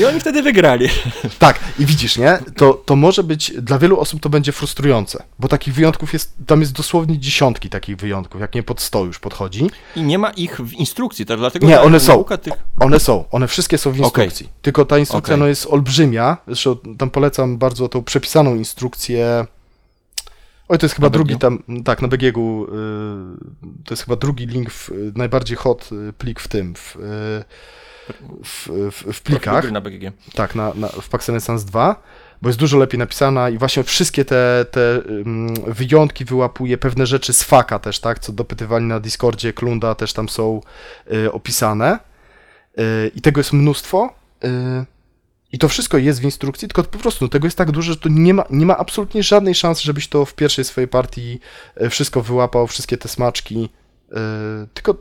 [0.00, 0.88] i oni wtedy wygrali.
[1.38, 2.38] Tak, i widzisz, nie?
[2.56, 6.60] To, to może być, dla wielu osób to będzie frustrujące, bo takich wyjątków jest, tam
[6.60, 9.70] jest dosłownie dziesiątki takich wyjątków, jak nie pod 100 już podchodzi.
[9.96, 12.24] I nie ma ich w instrukcji, to dlatego Nie, one są.
[12.42, 12.52] Tych...
[12.80, 14.48] One są, one wszystkie są w instrukcji.
[14.62, 15.40] Tylko ta instrukcja Okej.
[15.40, 16.36] no, jest olbrzymia.
[16.46, 19.46] Zresztą tam polecam bardzo tą przepisaną instrukcję.
[20.68, 22.68] Oj, to jest chyba Na drugi tam, tak, na BGG-u, y,
[23.84, 27.00] to jest chyba drugi link, w, najbardziej hot y, plik w tym, w, y,
[28.44, 29.70] w, w, w plikach.
[29.70, 30.12] Na BGG.
[30.34, 32.02] Tak, na, na, w Pax Renaissance 2,
[32.42, 35.02] bo jest dużo lepiej napisana i właśnie wszystkie te, te
[35.66, 40.28] wyjątki wyłapuje, pewne rzeczy z faka też, tak, co dopytywali na Discordzie, Klunda też tam
[40.28, 40.60] są
[41.12, 42.11] y, opisane
[43.14, 44.48] i tego jest mnóstwo y,
[45.52, 47.98] i to wszystko jest w instrukcji, tylko po prostu no, tego jest tak dużo, że
[47.98, 51.40] to nie ma, nie ma absolutnie żadnej szansy, żebyś to w pierwszej swojej partii
[51.82, 53.68] y, wszystko wyłapał, wszystkie te smaczki,
[54.74, 54.94] tylko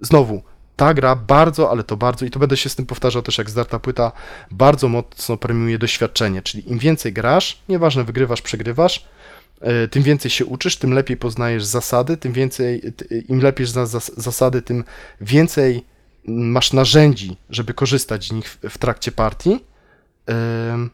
[0.00, 0.42] znowu,
[0.76, 3.50] ta gra bardzo, ale to bardzo, i to będę się z tym powtarzał też jak
[3.50, 4.12] zdarta płyta,
[4.50, 9.06] bardzo mocno premiuje doświadczenie, czyli im więcej grasz, nieważne wygrywasz, przegrywasz,
[9.60, 12.82] e, tym więcej się uczysz, tym lepiej poznajesz zasady, tym więcej,
[13.28, 14.84] im lepiej znasz zas- zasady, tym
[15.20, 15.84] więcej
[16.26, 19.64] masz narzędzi, żeby korzystać z nich w, w trakcie partii.
[20.26, 20.90] Mm,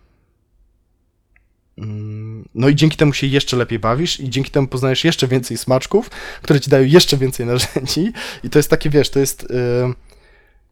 [2.55, 6.11] No i dzięki temu się jeszcze lepiej bawisz i dzięki temu poznajesz jeszcze więcej smaczków,
[6.43, 8.13] które ci dają jeszcze więcej narzędzi
[8.45, 9.47] i to jest takie, wiesz, to jest y,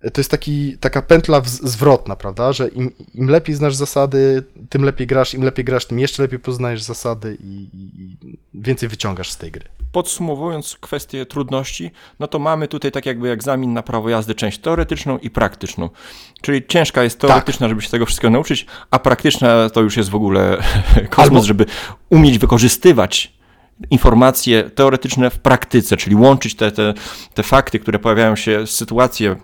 [0.00, 5.06] to jest taki, taka pętla zwrotna, prawda, że im, im lepiej znasz zasady, tym lepiej
[5.06, 8.16] grasz, im lepiej grasz, tym jeszcze lepiej poznajesz zasady i, i,
[8.54, 9.64] więcej wyciągasz z tej gry.
[9.92, 15.18] Podsumowując kwestię trudności, no to mamy tutaj tak jakby egzamin na prawo jazdy, część teoretyczną
[15.18, 15.90] i praktyczną.
[16.42, 20.14] Czyli ciężka jest teoretyczna, żeby się tego wszystkiego nauczyć, a praktyczna to już jest w
[20.14, 20.56] ogóle
[21.10, 21.66] kosmos, Albo- żeby
[22.10, 23.32] umieć wykorzystywać
[23.90, 26.94] informacje teoretyczne w praktyce, czyli łączyć te, te,
[27.34, 29.36] te fakty, które pojawiają się, sytuacje,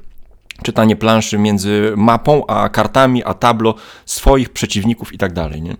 [0.63, 5.63] czytanie planszy między mapą a kartami, a tablo swoich przeciwników i tak dalej.
[5.63, 5.77] Nie?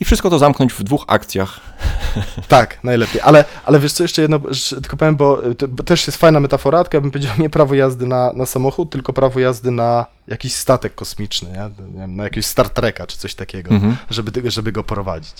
[0.00, 1.60] I wszystko to zamknąć w dwóch akcjach.
[2.48, 3.20] Tak, najlepiej.
[3.20, 4.40] Ale, ale wiesz co, jeszcze jedno,
[4.82, 8.06] tylko powiem, bo, to, bo też jest fajna metafora, ja bym powiedział nie prawo jazdy
[8.06, 11.50] na, na samochód, tylko prawo jazdy na jakiś statek kosmiczny,
[11.94, 12.06] nie?
[12.08, 13.96] Na jakiegoś Star Treka czy coś takiego, Mhm.
[14.10, 15.34] żeby, żeby go prowadzić.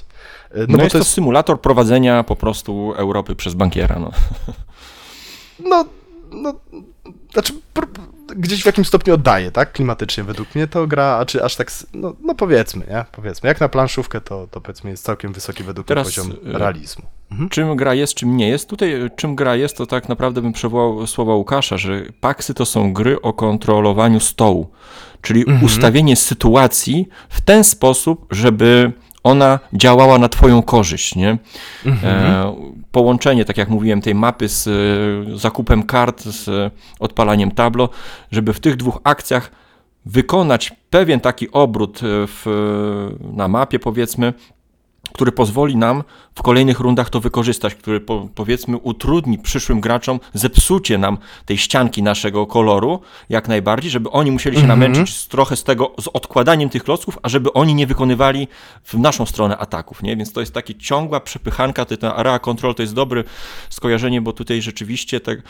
[0.50, 3.98] E, No, No, bo jest to jest, symulator prowadzenia po prostu Europy przez bankiera.
[3.98, 4.10] No.
[5.68, 5.84] no,
[6.32, 6.54] no,
[7.32, 7.52] znaczy
[8.36, 11.72] gdzieś w jakimś stopniu oddaje, tak, klimatycznie według mnie to gra, a czy aż tak,
[11.94, 15.90] no, no powiedzmy, nie, powiedzmy, jak na planszówkę to, to powiedzmy jest całkiem wysoki według
[15.90, 17.04] mnie poziom e, realizmu.
[17.30, 17.48] Mhm.
[17.48, 18.68] Czym gra jest, czym nie jest?
[18.68, 22.66] Tutaj y, czym gra jest, to tak naprawdę bym przywołał słowa Łukasza, że paksy to
[22.66, 24.70] są gry o kontrolowaniu stołu,
[25.22, 25.64] czyli Mhm.
[25.64, 31.38] ustawienie sytuacji w ten sposób, żeby ona działała na twoją korzyść, nie?
[31.86, 32.24] Mhm.
[32.24, 32.54] E,
[32.92, 37.88] połączenie, tak jak mówiłem, tej mapy z e, zakupem kart, z e, odpalaniem tablo,
[38.31, 39.50] żeby w tych dwóch akcjach
[40.07, 42.46] wykonać pewien taki obrót e, w,
[43.33, 44.33] na mapie, powiedzmy,
[45.12, 46.02] który pozwoli nam
[46.34, 52.02] w kolejnych rundach to wykorzystać, który po, powiedzmy utrudni przyszłym graczom zepsucie nam tej ścianki
[52.02, 54.80] naszego koloru jak najbardziej, żeby oni musieli się Mhm.
[54.80, 58.48] namęczyć z, trochę z tego, z odkładaniem tych klocków, a żeby oni nie wykonywali
[58.84, 60.16] w naszą stronę ataków, nie?
[60.16, 63.24] Więc to jest takie ciągła przepychanka, ten area control to jest dobre
[63.70, 65.42] skojarzenie, bo tutaj rzeczywiście mm,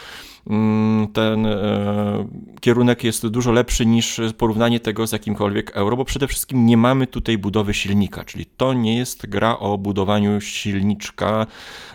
[1.12, 2.28] ten e,
[2.60, 7.06] kierunek jest dużo lepszy niż porównanie tego z jakimkolwiek euro, bo przede wszystkim nie mamy
[7.06, 11.46] tutaj budowy silnika, czyli to nie jest gra o budowaniu silniczka,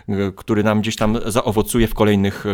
[0.08, 2.50] e, który nam gdzieś tam zaowocuje w kolejnych e,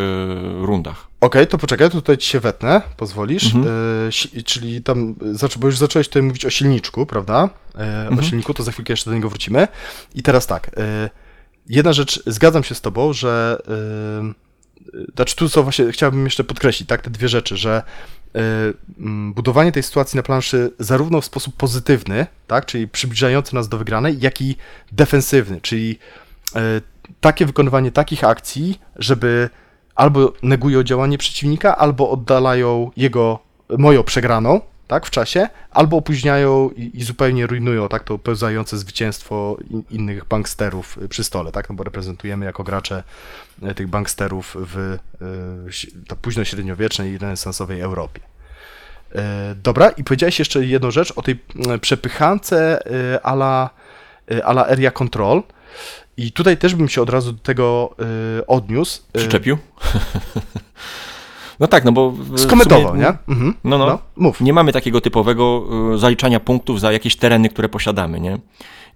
[0.67, 1.09] rundach.
[1.21, 3.55] Okej, to poczekaj, tutaj ci się wetnę, pozwolisz.
[3.55, 3.75] Mhm.
[4.09, 5.15] E, czyli tam,
[5.61, 7.51] bo już zacząłeś tutaj mówić o silniczku, prawda?
[7.75, 8.19] E, Mhm.
[8.19, 9.69] O silniku, to za chwilkę jeszcze do niego wrócimy.
[10.15, 11.11] I teraz tak, e,
[11.69, 13.59] jedna rzecz, zgadzam się z tobą, że
[15.15, 17.83] znaczy tu co właśnie chciałbym jeszcze podkreślić, tak, te dwie rzeczy, że
[18.35, 18.41] e,
[18.99, 23.79] mm, budowanie tej sytuacji na planszy zarówno w sposób pozytywny, tak, czyli przybliżający nas do
[23.79, 24.57] wygranej, jak i
[24.93, 25.99] defensywny, czyli
[26.57, 26.81] e,
[27.21, 29.51] takie wykonywanie takich akcji, żeby
[29.95, 33.39] albo negują działanie przeciwnika, albo oddalają jego,
[33.79, 34.61] moją przegraną,
[34.93, 40.25] tak, w czasie, albo opóźniają i, i zupełnie rujnują, tak, to pełzające zwycięstwo in, innych
[40.25, 43.03] banksterów y, przy stole, tak, no bo reprezentujemy jako gracze
[43.71, 44.99] y, tych banksterów w
[45.69, 48.21] y, si- ta późno-średniowiecznej i renesansowej Europie.
[49.63, 51.39] Dobra, i powiedziałeś jeszcze jedną rzecz o tej
[51.81, 53.71] przepychance y, ala,
[54.33, 55.43] y, ala area control.
[56.17, 57.95] I tutaj też bym się od razu do tego
[58.41, 59.01] y, odniósł.
[59.17, 59.59] Y, Przyczepił?
[61.63, 62.15] No tak, no bo...
[62.37, 63.35] Skomentował, sumie- nie?
[63.35, 63.55] Mhm.
[63.65, 63.99] No, no.
[64.17, 64.41] Mów.
[64.41, 68.39] Nie mamy takiego typowego y, zaliczania punktów za jakieś tereny, które posiadamy, nie?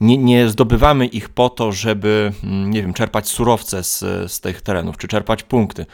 [0.01, 3.99] Nie, nie zdobywamy ich po to, żeby, mm, nie wiem, czerpać surowce z,
[4.33, 5.87] z tych terenów, czy czerpać punkty.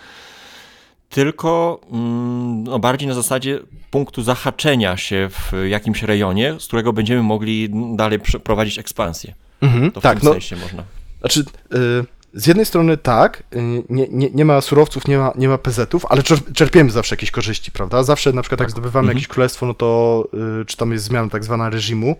[1.09, 7.23] Tylko mm, no, bardziej na zasadzie punktu zahaczenia się w jakimś rejonie, z którego będziemy
[7.23, 9.35] mogli dalej przeprowadzić ekspansję.
[9.61, 9.91] Mhm.
[9.91, 10.83] To w Tak, tym no, sensie można.
[11.21, 12.05] Znaczy, y,
[12.35, 16.07] z jednej strony tak, y, nie, nie, nie ma surowców, nie ma, nie ma PZ-ów,
[16.09, 18.03] ale czer- czerpiemy zawsze jakieś korzyści, prawda?
[18.03, 19.17] Zawsze na przykład jak zdobywamy Mhm.
[19.19, 20.25] jakieś królestwo, no to
[20.63, 22.17] y, czy tam jest zmiana tak zwana reżimu,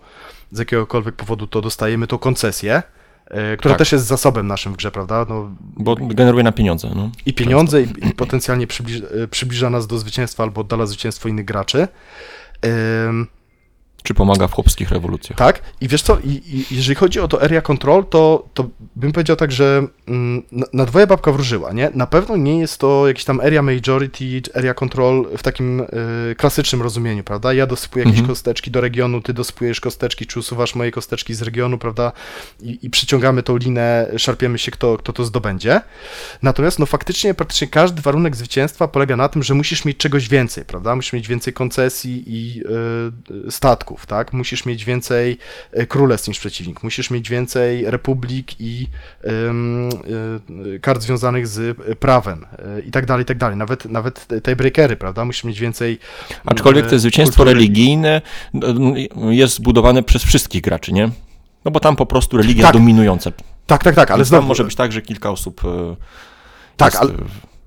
[0.51, 2.83] z jakiegokolwiek powodu to dostajemy tą koncesję,
[3.53, 3.79] y, która Tak.
[3.79, 5.25] też jest zasobem naszym w grze, prawda?
[5.29, 6.89] No, Bo generuje na pieniądze.
[6.95, 7.09] No.
[7.25, 11.45] I pieniądze, i, i potencjalnie przybliż, y, przybliża nas do zwycięstwa albo oddala zwycięstwo innych
[11.45, 11.87] graczy.
[13.07, 13.27] Ym,
[14.03, 15.37] Czy pomaga w chłopskich rewolucjach.
[15.37, 19.11] Tak, i wiesz co, i, i jeżeli chodzi o to area control, to, to bym
[19.11, 21.91] powiedział tak, że mm, na, dwoje babka wróżyła, nie?
[21.95, 25.79] Na pewno nie jest to jakiś tam area majority, area control w takim
[26.31, 27.53] y, klasycznym rozumieniu, prawda?
[27.53, 28.27] Ja dosypuję jakieś Mhm.
[28.35, 32.11] kosteczki do regionu, ty dosypujesz kosteczki, czy usuwasz moje kosteczki z regionu, prawda?
[32.61, 35.81] I, i przyciągamy tą linę, szarpiemy się, kto, kto to zdobędzie.
[36.41, 40.65] Natomiast, no faktycznie, praktycznie każdy warunek zwycięstwa polega na tym, że musisz mieć czegoś więcej,
[40.65, 40.95] prawda?
[40.95, 42.61] Musisz mieć więcej koncesji i
[43.47, 43.51] y,
[44.05, 44.33] tak?
[44.33, 45.37] Musisz mieć więcej
[45.79, 48.87] y, królestw niż przeciwnik, musisz mieć więcej republik i
[50.75, 52.45] y, kart związanych z y, prawem
[52.85, 53.57] i tak dalej, i tak dalej.
[53.57, 55.25] Nawet, nawet tiebreakery, prawda?
[55.25, 55.99] Musisz mieć więcej...
[56.45, 57.53] Aczkolwiek y, to zwycięstwo kultury.
[57.59, 58.21] religijne
[58.53, 61.09] no, jest zbudowane przez wszystkich graczy, nie?
[61.65, 62.73] No bo tam po prostu religia Tak.
[62.73, 63.31] dominująca.
[63.67, 64.41] Tak, tak, tak, ale znowu...
[64.41, 65.61] tam może być tak, że kilka osób.
[65.65, 65.95] e,
[66.77, 67.17] Tak, jest, ale- e,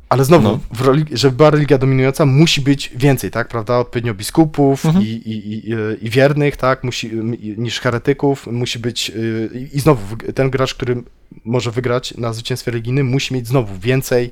[0.08, 0.58] Ale znowu, No.
[0.72, 3.78] w religi- żeby była religia dominująca, musi być więcej, tak, prawda?
[3.78, 5.04] Odpowiednio biskupów Mhm.
[5.04, 5.74] i, i, i,
[6.06, 7.10] i wiernych, tak, musi,
[7.56, 11.02] niż heretyków, musi być, y, i znowu, ten gracz, który
[11.44, 14.30] może wygrać na zwycięstwie religijnym, musi mieć znowu więcej y,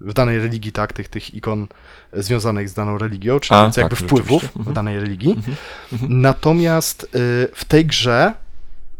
[0.00, 1.66] w danej religii, tak, tych, tych ikon
[2.12, 4.58] związanych z daną religią, czyli A, więcej tak, jakby wpływów rzeczywiście.
[4.58, 4.72] Mhm.
[4.72, 5.30] w danej religii.
[5.30, 5.56] Mhm.
[5.92, 6.20] Mhm.
[6.20, 7.08] Natomiast y,
[7.54, 8.32] w tej grze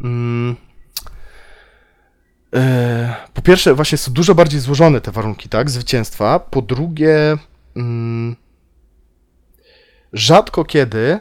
[0.00, 0.56] mm,
[3.34, 6.40] po pierwsze właśnie są dużo bardziej złożone te warunki, tak, zwycięstwa.
[6.40, 7.36] Po drugie
[7.76, 8.36] mm,
[10.12, 11.18] rzadko kiedy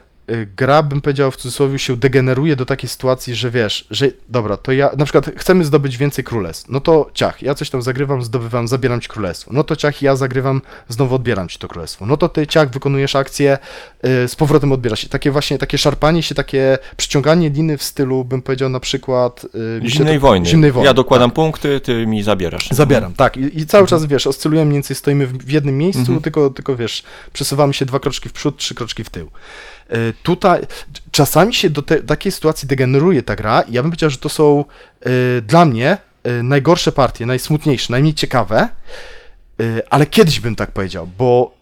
[0.57, 4.71] gra, bym powiedział w cudzysłowie, się degeneruje do takiej sytuacji, że wiesz, że dobra, to
[4.71, 8.67] ja, na przykład chcemy zdobyć więcej królestw, no to ciach, ja coś tam zagrywam, zdobywam,
[8.67, 12.29] zabieram ci królestwo, no to ciach, ja zagrywam, znowu odbieram ci to królestwo, no to
[12.29, 13.57] ty ciach, wykonujesz akcję,
[14.23, 18.25] y, z powrotem odbierasz się, takie właśnie, takie szarpanie się, takie przyciąganie liny w stylu,
[18.25, 19.45] bym powiedział na przykład...
[19.85, 20.45] y, się Zimnej to- wojny.
[20.45, 22.67] Zimnej wojny, Ja dokładam punkty, ty mi zabierasz.
[22.71, 23.37] Zabieram, tak.
[23.37, 26.21] I, i cały czas, wiesz, oscylujemy mniej więcej, stoimy w, w jednym miejscu, Mhm.
[26.21, 29.31] tylko, tylko, wiesz, przesuwamy się dwa kroczki w przód, trzy kroczki w tył.
[29.93, 30.61] Y, Tutaj
[31.11, 34.29] czasami się do te, takiej sytuacji degeneruje ta gra i ja bym powiedział, że to
[34.29, 34.65] są
[35.07, 38.69] y, dla mnie y, najgorsze partie, najsmutniejsze, najmniej ciekawe,
[39.89, 41.57] ale kiedyś bym tak powiedział, bo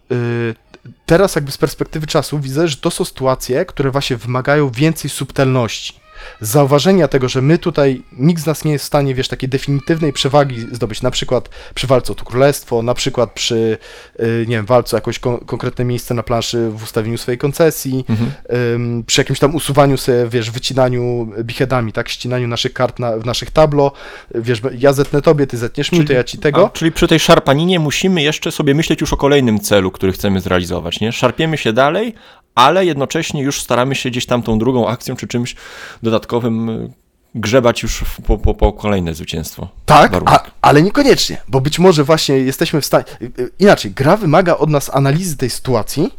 [1.06, 6.03] teraz jakby z perspektywy czasu widzę, że to są sytuacje, które właśnie wymagają więcej subtelności.
[6.40, 10.12] Zauważenia tego, że my tutaj, nikt z nas nie jest w stanie, wiesz, takiej definitywnej
[10.12, 13.78] przewagi zdobyć, na przykład przy walce o to królestwo, na przykład przy,
[14.20, 18.04] y, nie wiem, walce o jakieś kon- konkretne miejsce na planszy w ustawieniu swojej koncesji,
[18.08, 19.04] Mhm.
[19.04, 23.50] przy jakimś tam usuwaniu sobie, wiesz, wycinaniu bichedami, tak, ścinaniu naszych kart na, w naszych
[23.50, 23.92] tablo,
[24.34, 26.66] wiesz, ja zetnę tobie, ty zetniesz mi, to ja ci tego.
[26.66, 30.40] A, czyli przy tej szarpaninie musimy jeszcze sobie myśleć już o kolejnym celu, który chcemy
[30.40, 31.12] zrealizować, nie?
[31.12, 32.14] Szarpiemy się dalej,
[32.54, 35.56] ale jednocześnie już staramy się gdzieś tam tą drugą akcją czy czymś
[36.02, 36.92] dodatkowym y,
[37.34, 39.68] grzebać już po, po, po kolejne zwycięstwo.
[39.86, 43.04] Tak, a, ale niekoniecznie, bo być może właśnie jesteśmy w stanie.
[43.22, 46.10] y, y, Inaczej, gra wymaga od nas analizy tej sytuacji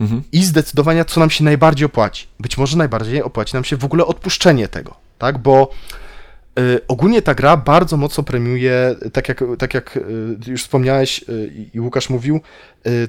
[0.00, 0.22] Mhm.
[0.32, 2.26] i zdecydowania, co nam się najbardziej opłaci.
[2.40, 5.38] Być może najbardziej opłaci nam się w ogóle odpuszczenie tego, tak?
[5.38, 5.70] Bo
[6.88, 10.00] ogólnie ta gra bardzo mocno premiuje, tak jak, tak jak y,
[10.46, 12.40] już wspomniałeś y, i- Łukasz mówił,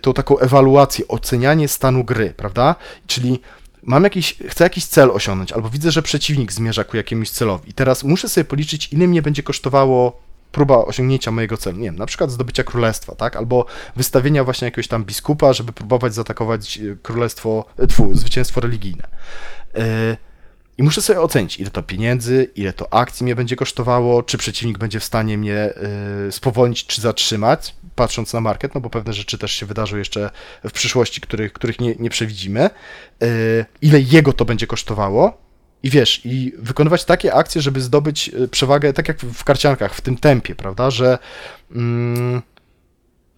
[0.02, 2.76] tą taką ewaluację, ocenianie stanu gry, prawda?
[3.08, 3.40] Czyli
[3.84, 7.70] mam jakiś, chcę jakiś cel osiągnąć, albo widzę, że przeciwnik zmierza ku jakiemuś celowi.
[7.70, 10.20] I teraz muszę sobie policzyć, ile mnie będzie kosztowało
[10.52, 11.78] próba osiągnięcia mojego celu.
[11.78, 13.36] Nie wiem, na przykład zdobycia królestwa, tak?
[13.36, 19.04] Albo wystawienia właśnie jakiegoś tam biskupa, żeby próbować zaatakować e, królestwo, e, tfu, zwycięstwo religijne.
[19.76, 20.18] E,
[20.80, 24.78] I muszę sobie ocenić, ile to pieniędzy, ile to akcji mnie będzie kosztowało, czy przeciwnik
[24.78, 29.38] będzie w stanie mnie e, spowolnić, czy zatrzymać, patrząc na market, no bo pewne rzeczy
[29.38, 30.30] też się wydarzą jeszcze
[30.64, 32.62] w przyszłości, których, których nie, nie przewidzimy.
[32.62, 32.70] E,
[33.82, 35.38] Ile jego to będzie kosztowało,
[35.84, 40.02] i wiesz, i wykonywać takie akcje, żeby zdobyć y, przewagę, tak jak w karciankach, w
[40.02, 41.18] tym tempie, prawda, że,
[41.72, 42.42] mm,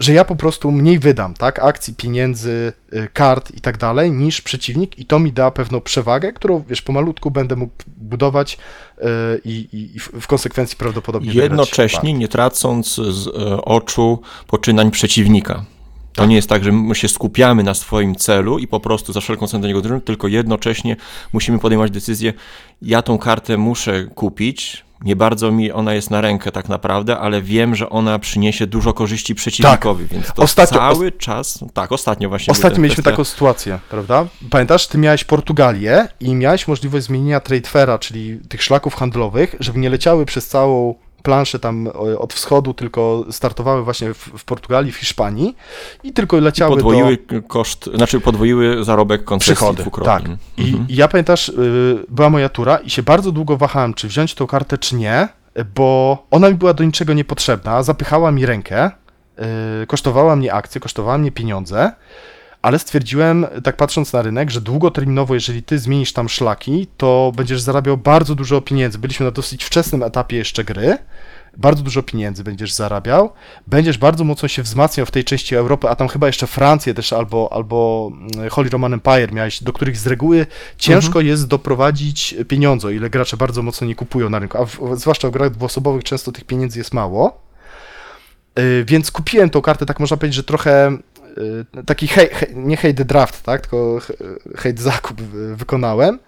[0.02, 4.42] że ja po prostu mniej wydam, tak, akcji, pieniędzy, y, kart i tak dalej, niż
[4.42, 8.58] przeciwnik i to mi da pewną przewagę, którą, wiesz, pomalutku będę mógł budować
[8.98, 9.04] y,
[9.46, 15.66] i, i, i w konsekwencji prawdopodobnie Jednocześnie nie tracąc z e, oczu poczynań przeciwnika.
[16.14, 19.22] To nie jest tak, że my się skupiamy na swoim celu i po prostu za
[19.22, 20.96] wszelką cenę do niego dążymy, tylko jednocześnie
[21.34, 22.34] musimy podejmować decyzję,
[22.82, 27.42] ja tą kartę muszę kupić, nie bardzo mi ona jest na rękę tak naprawdę, ale
[27.42, 30.46] wiem, że ona przyniesie dużo korzyści przeciwnikowi, więc to Tak.
[30.46, 32.52] Ostatnio- cały czas, tak, ostatnio właśnie.
[32.52, 34.26] Ostatnio mieliśmy kwestia- taką sytuację, prawda?
[34.50, 39.90] Pamiętasz, ty miałeś Portugalię i miałeś możliwość zmienienia tradefera, czyli tych szlaków handlowych, żeby nie
[39.90, 45.56] leciały przez całą planszę tam od wschodu, tylko startowały właśnie w, w Portugalii, w Hiszpanii
[46.04, 49.82] i tylko leciały Podwoiły do koszt, znaczy podwoiły zarobek koncesji przychody.
[49.82, 50.14] dwukrotnie.
[50.30, 50.66] Tak.
[50.66, 50.86] I, Mhm.
[50.90, 54.48] I ja pamiętasz, y, była moja tura i się bardzo długo wahałem, czy wziąć tą
[54.48, 55.28] kartę, czy nie,
[55.76, 58.92] bo ona mi była do niczego niepotrzebna, zapychała mi rękę,
[59.84, 61.92] y, kosztowała mnie akcje, kosztowała mnie pieniądze,
[62.62, 67.62] ale stwierdziłem, tak patrząc na rynek, że długoterminowo, jeżeli ty zmienisz tam szlaki, to będziesz
[67.62, 68.98] zarabiał bardzo dużo pieniędzy.
[68.98, 70.98] Byliśmy na dosyć wczesnym etapie jeszcze gry,
[71.58, 73.30] bardzo dużo pieniędzy będziesz zarabiał,
[73.68, 77.14] będziesz bardzo mocno się wzmacniał w tej części Europy, a tam chyba jeszcze Francję też
[77.14, 80.48] albo, albo mm, Holy Roman Empire miałeś, do których z reguły
[80.78, 85.00] ciężko jest doprowadzić pieniądze, o ile gracze bardzo mocno nie kupują na rynku, a w,
[85.00, 87.42] zwłaszcza w grach dwuosobowych często tych pieniędzy jest mało.
[88.58, 90.98] Yy, Więc kupiłem tą kartę, tak można powiedzieć, że trochę
[91.86, 94.00] taki hej, hej, nie hate draft, tak, tylko
[94.56, 96.20] hate zakup wy- wykonałem.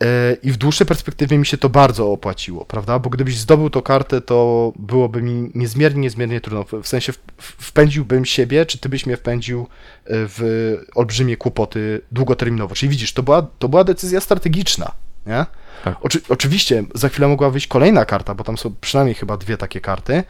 [0.00, 0.06] Yy,
[0.42, 2.98] I w dłuższej perspektywie mi się to bardzo opłaciło, prawda?
[2.98, 6.82] Bo gdybyś zdobył tą kartę, to byłoby mi niezmiernie, niezmiernie trudno.
[6.82, 9.66] W sensie wpędziłbym siebie, czy ty byś mnie wpędził yy,
[10.08, 12.74] w olbrzymie kłopoty długoterminowo.
[12.74, 14.92] Czyli widzisz, to była, to była decyzja strategiczna,
[15.26, 15.46] nie?
[15.84, 15.96] Tak.
[16.02, 19.80] Oczy, oczywiście za chwilę mogła wyjść kolejna karta, bo tam są przynajmniej chyba dwie takie
[19.80, 20.24] karty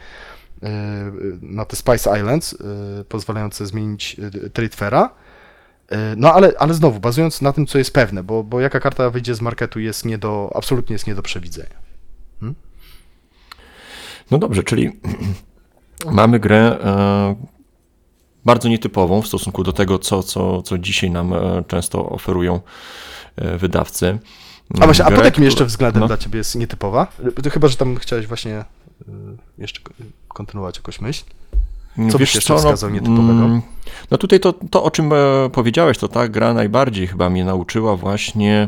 [1.41, 5.09] na te Spice Islands, yy, pozwalające zmienić yy, Tradefera.
[6.17, 9.35] No ale, ale znowu, bazując na tym, co jest pewne, bo, bo jaka karta wyjdzie
[9.35, 11.83] z marketu jest nie do, absolutnie jest nie do przewidzenia.
[14.31, 14.91] No dobrze, czyli
[16.11, 17.35] mamy grę e,
[18.45, 22.59] bardzo nietypową w stosunku do tego, co, co, co dzisiaj nam e, często oferują
[23.35, 24.19] e, wydawcy.
[24.79, 26.07] A właśnie, a pod jakim jeszcze względem no.
[26.07, 27.07] dla ciebie jest nietypowa?
[27.51, 28.65] Chyba, że tam chciałeś właśnie
[29.57, 29.81] jeszcze
[30.33, 31.23] kontynuować jakąś myśl.
[32.11, 33.31] Co byś jeszcze wskazał nietypowego?
[33.45, 33.61] mm,
[34.11, 35.15] No tutaj to, to o czym e,
[35.51, 38.67] powiedziałeś, to ta gra najbardziej chyba mnie nauczyła właśnie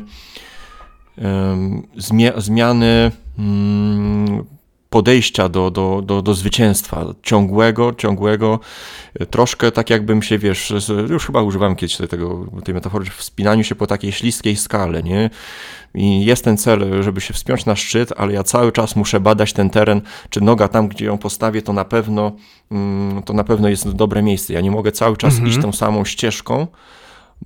[2.37, 4.43] zmiany mm,
[4.95, 8.59] podejścia do, do, do, do zwycięstwa, ciągłego, ciągłego,
[9.19, 10.73] e, troszkę tak jakbym się, wiesz,
[11.09, 15.29] już chyba używałem kiedyś tego, tej metafory, wspinaniu się po takiej śliskiej skale, nie?
[15.93, 19.53] I jest ten cel, żeby się wspiąć na szczyt, ale ja cały czas muszę badać
[19.53, 22.31] ten teren, czy noga tam, gdzie ją postawię, to na pewno,
[22.71, 24.53] mm, to na pewno jest dobre miejsce.
[24.53, 25.49] Ja nie mogę cały czas Mhm.
[25.49, 26.67] iść tą samą ścieżką,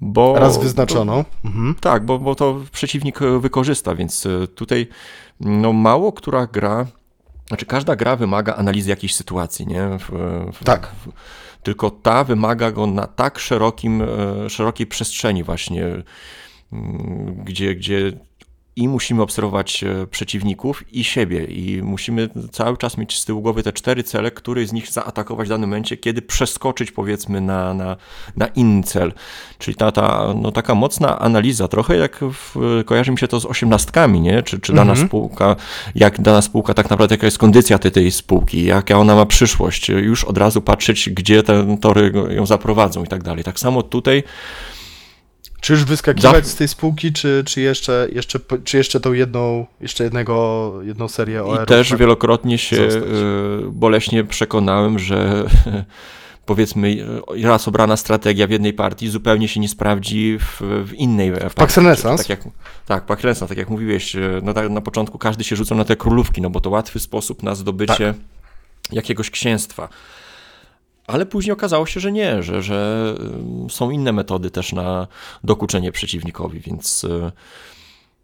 [0.02, 0.40] bo...
[0.40, 1.26] Raz wyznaczoną.
[1.46, 1.76] Mhm.
[1.82, 4.88] Tak, bo, bo to przeciwnik e, wykorzysta, więc e, tutaj
[5.40, 6.86] no mało która gra,
[7.50, 9.98] znaczy każda gra wymaga analizy jakiejś sytuacji, nie?
[10.00, 10.10] W,
[10.54, 10.88] w, Tak.
[10.88, 11.12] W,
[11.64, 15.86] tylko ta wymaga go na tak szerokim, e, szerokiej przestrzeni właśnie,
[16.74, 18.12] mm, gdzie, gdzie
[18.76, 23.64] i musimy obserwować e, przeciwników i siebie i musimy cały czas mieć z tyłu głowy
[23.64, 27.98] te cztery cele, który z nich zaatakować w danym momencie, kiedy przeskoczyć powiedzmy na, na,
[28.38, 29.14] na inny cel.
[29.58, 32.56] Czyli ta, ta no, taka mocna analiza, trochę jak w,
[32.86, 34.44] kojarzy mi się to z osiemnastkami, nie?
[34.44, 35.08] Czy, czy dana Mhm.
[35.08, 35.56] spółka,
[35.96, 39.90] jak dana spółka tak naprawdę, jaka jest kondycja tej, tej spółki, jaka ona ma przyszłość,
[39.90, 43.44] już od razu patrzeć, gdzie te tory ją zaprowadzą i tak dalej.
[43.44, 44.24] Tak samo tutaj
[45.62, 50.04] Czy już wyskakiwać z tej spółki, czy, czy, jeszcze, jeszcze, czy jeszcze tą jedną, jeszcze
[50.04, 51.64] jednego, jedną serię OR?
[51.64, 53.04] I też wielokrotnie się zostać.
[53.04, 55.46] e, boleśnie przekonałem, że
[56.46, 56.98] powiedzmy
[57.44, 61.56] e, raz obrana strategia w jednej partii zupełnie się nie sprawdzi w, w innej partii.
[61.56, 62.24] Pax Renaissance?
[62.24, 62.54] Tak jak,
[62.86, 65.86] tak, Pax Renaissance, tak jak mówiłeś, e, no tak na początku każdy się rzucał na
[65.86, 68.16] te królówki, no bo to łatwy sposób na zdobycie Tak.
[68.92, 69.90] jakiegoś księstwa.
[71.10, 73.16] Ale później okazało się, że nie, że, że
[73.68, 75.08] y, są inne metody też na
[75.44, 77.32] dokuczenie przeciwnikowi, więc y,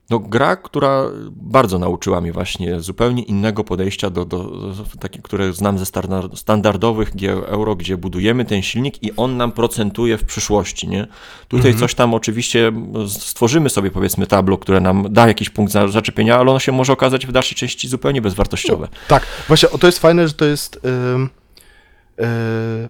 [0.10, 5.54] no, gra, która bardzo nauczyła mnie właśnie zupełnie innego podejścia do, do, do takie, które
[5.54, 10.24] znam ze standard- standardowych gier euro, gdzie budujemy ten silnik i on nam procentuje w
[10.24, 11.08] przyszłości, nie?
[11.48, 11.80] Tutaj Mhm.
[11.80, 12.71] coś tam oczywiście
[13.08, 16.93] stworzymy sobie powiedzmy tablo, które nam da jakiś punkt za- zaczepienia, ale ono się może
[16.93, 18.88] okazać w dalszej części zupełnie bezwartościowe.
[19.08, 20.80] Tak, właśnie o to jest fajne, że to jest
[21.15, 21.44] ym, y,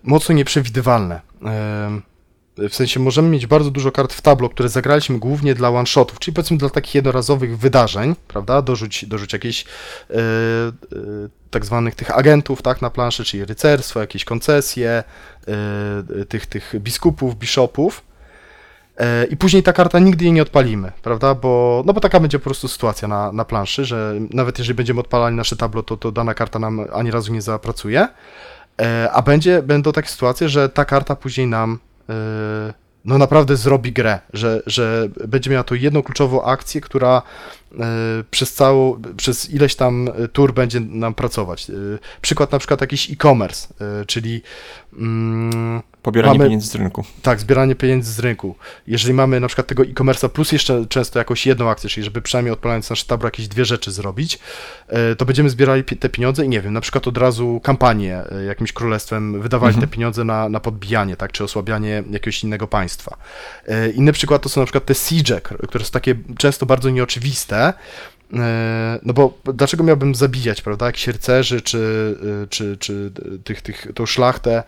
[0.03, 1.21] mocno nieprzewidywalne.
[1.41, 2.01] Ym,
[2.57, 6.35] w sensie możemy mieć bardzo dużo kart w tablo, które zagraliśmy głównie dla one-shotów, czyli
[6.35, 8.61] powiedzmy dla takich jednorazowych wydarzeń, prawda?
[8.61, 14.25] Dorzuć, dorzuć jakieś y, y, tak zwanych tych agentów, tak, na planszy, czyli rycerstwo, jakieś
[14.25, 15.03] koncesje,
[16.21, 18.03] y, tych, tych biskupów, bishopów.
[18.97, 21.35] E, I później ta karta nigdy jej nie odpalimy, prawda?
[21.35, 24.99] Bo, no bo taka będzie po prostu sytuacja na, na planszy, że nawet jeżeli będziemy
[24.99, 28.07] odpalali nasze tablo, to, to dana karta nam ani razu nie zapracuje.
[28.81, 32.13] E, A będzie, będą takie sytuacje, że ta karta później nam e,
[33.05, 37.21] no naprawdę zrobi grę, że, że będzie miała to jedną kluczową akcję, która
[37.79, 37.85] e,
[38.31, 41.67] przez całą, przez ileś tam tur będzie nam pracować.
[42.21, 43.67] Przykład na przykład jakiś e-commerce,
[44.07, 44.41] czyli
[44.93, 47.03] mm, Pobieranie Mamy- pieniędzy z rynku.
[47.21, 48.55] tak, zbieranie pieniędzy z rynku.
[48.87, 52.53] Jeżeli mamy na przykład tego e-commerce'a plus jeszcze często jakąś jedną akcję, czyli żeby przynajmniej
[52.53, 54.39] odpalając nasze tablo jakieś dwie rzeczy zrobić,
[54.87, 58.43] e, to będziemy zbierali te pieniądze i nie wiem, na przykład od razu kampanię e,
[58.43, 59.89] jakimś królestwem wydawali Mhm.
[59.89, 63.17] te pieniądze na, na podbijanie, tak, czy osłabianie jakiegoś innego państwa.
[63.67, 67.73] E, Inny przykład to są na przykład te siege, które są takie często bardzo nieoczywiste,
[69.03, 71.77] No bo dlaczego miałbym zabijać, prawda, jakichś rycerzy, czy,
[72.43, 73.11] y, czy, czy
[73.43, 74.63] tych, tych, tą szlachtę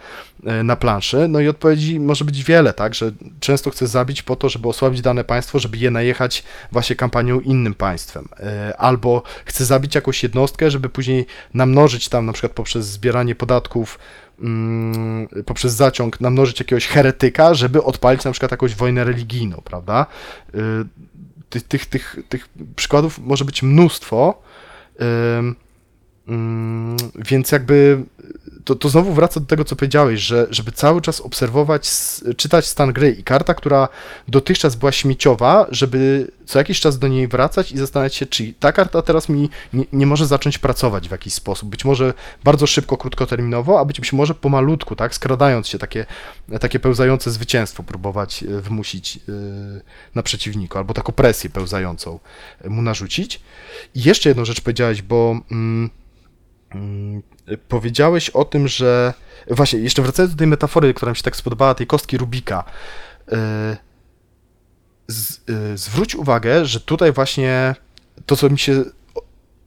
[0.45, 1.27] e, na planszy?
[1.27, 5.01] No i odpowiedzi może być wiele, tak, że często chcę zabić po to, żeby osłabić
[5.01, 8.27] dane państwo, żeby je najechać właśnie kampanią innym państwem.
[8.39, 13.99] E, Albo chcę zabić jakąś jednostkę, żeby później namnożyć tam na przykład poprzez zbieranie podatków
[14.39, 20.05] mm, poprzez zaciąg namnożyć jakiegoś heretyka, żeby odpalić na przykład jakąś wojnę religijną, prawda?
[21.49, 24.41] Tych, tych, tych, tych przykładów może być mnóstwo,
[26.27, 28.03] mm, więc jakby
[28.67, 31.89] to, to znowu wraca do tego, co powiedziałeś, że żeby cały czas obserwować,
[32.37, 33.89] czytać stan gry i karta, która
[34.27, 38.71] dotychczas była śmieciowa, żeby co jakiś czas do niej wracać i zastanawiać się, czy ta
[38.71, 41.69] karta teraz mi nie, nie może zacząć pracować w jakiś sposób.
[41.69, 42.13] Być może
[42.43, 46.05] bardzo szybko, krótkoterminowo, a być może pomalutku, tak, skradając się takie,
[46.59, 49.31] takie pełzające zwycięstwo próbować e, wymusić e,
[50.15, 52.19] na przeciwniku, albo taką presję pełzającą
[52.65, 53.39] mu narzucić.
[53.95, 55.89] I jeszcze jedną rzecz powiedziałeś, bo mm,
[57.67, 59.13] powiedziałeś o tym, że
[59.51, 62.63] właśnie, jeszcze wracając do tej metafory, która mi się tak spodobała, tej kostki Rubika,
[63.31, 63.77] e,
[65.07, 67.75] z, y, zwróć uwagę, że tutaj właśnie
[68.25, 68.83] to, co mi się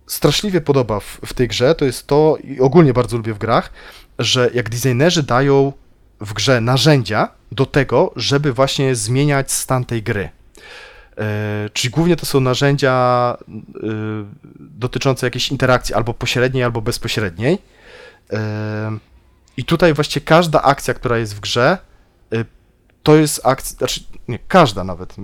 [0.07, 3.73] straszliwie podoba w, w tej grze, to jest to, i ogólnie bardzo lubię w grach,
[4.19, 5.73] że jak designerzy dają
[6.21, 10.31] w grze narzędzia do tego, żeby właśnie zmieniać stan tej gry.
[11.21, 13.53] E, czyli głównie to są narzędzia y,
[14.61, 17.59] dotyczące jakiejś interakcji albo pośredniej, albo bezpośredniej.
[18.33, 18.99] E,
[19.57, 21.79] I tutaj właściwie każda akcja, która jest w grze,
[23.03, 25.15] to jest akcja, znaczy nie, każda nawet.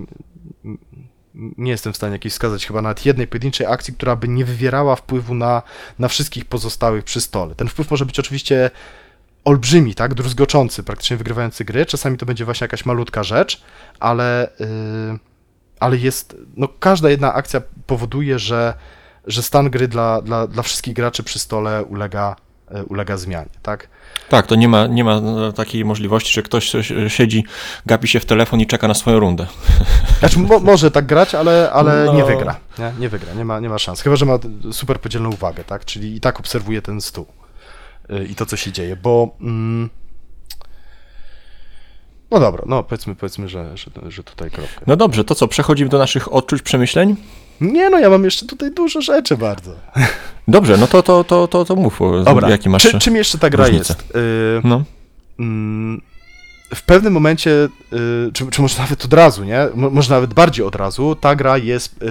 [1.33, 4.95] Nie jestem w stanie jakiejś wskazać chyba nawet jednej pojedynczej akcji, która by nie wywierała
[4.95, 5.61] wpływu na,
[5.99, 7.55] na wszystkich pozostałych przy stole.
[7.55, 8.71] Ten wpływ może być oczywiście
[9.45, 11.85] olbrzymi, tak, druzgoczący, praktycznie wygrywający gry.
[11.85, 13.61] Czasami to będzie właśnie jakaś malutka rzecz,
[13.99, 15.19] ale, yy,
[15.79, 18.73] ale jest, no każda jedna akcja powoduje, że,
[19.27, 22.35] że stan gry dla, dla, dla wszystkich graczy przy stole ulega,
[22.71, 23.87] yy, ulega zmianie, tak.
[24.29, 27.45] Tak, to nie ma, nie ma e, takiej możliwości, że ktoś e, siedzi,
[27.85, 29.47] gapi się w telefon i czeka na swoją rundę.
[30.19, 32.13] Znaczy, mo, może tak grać, ale, ale No.
[32.13, 32.55] nie wygra.
[32.79, 32.93] Nie?
[32.99, 34.01] nie wygra, nie ma, nie ma szans.
[34.01, 34.39] Chyba, że ma
[34.71, 35.85] super podzielną uwagę, tak?
[35.85, 37.25] Czyli i tak obserwuje ten stół
[38.09, 39.35] y, i to, co się dzieje, bo.
[39.41, 39.89] Mm,
[42.31, 44.81] no dobra, no powiedzmy, powiedzmy że, że, że tutaj kropkę.
[44.87, 47.15] No dobrze, to co, przechodzimy do naszych odczuć, przemyśleń?
[47.61, 49.71] Nie, no ja mam jeszcze tutaj dużo rzeczy bardzo.
[50.47, 52.83] Dobrze, no to, to, to, to, to mów, Dobra, jaki masz...
[52.83, 53.93] Czy, czym jeszcze ta gra różnice?
[53.93, 54.15] jest?
[54.15, 54.83] Y, No,
[55.39, 56.01] mm,
[56.75, 57.51] w pewnym momencie,
[57.93, 59.67] y, czy, czy może nawet od razu, nie?
[59.75, 62.07] Mo- Może nawet bardziej od razu, ta gra jest y,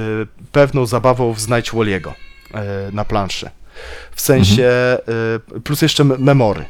[0.53, 3.51] pewną zabawą w znajdź Walliego y, na planszy.
[4.14, 4.99] W sensie,
[5.57, 6.64] y, plus jeszcze me- memory.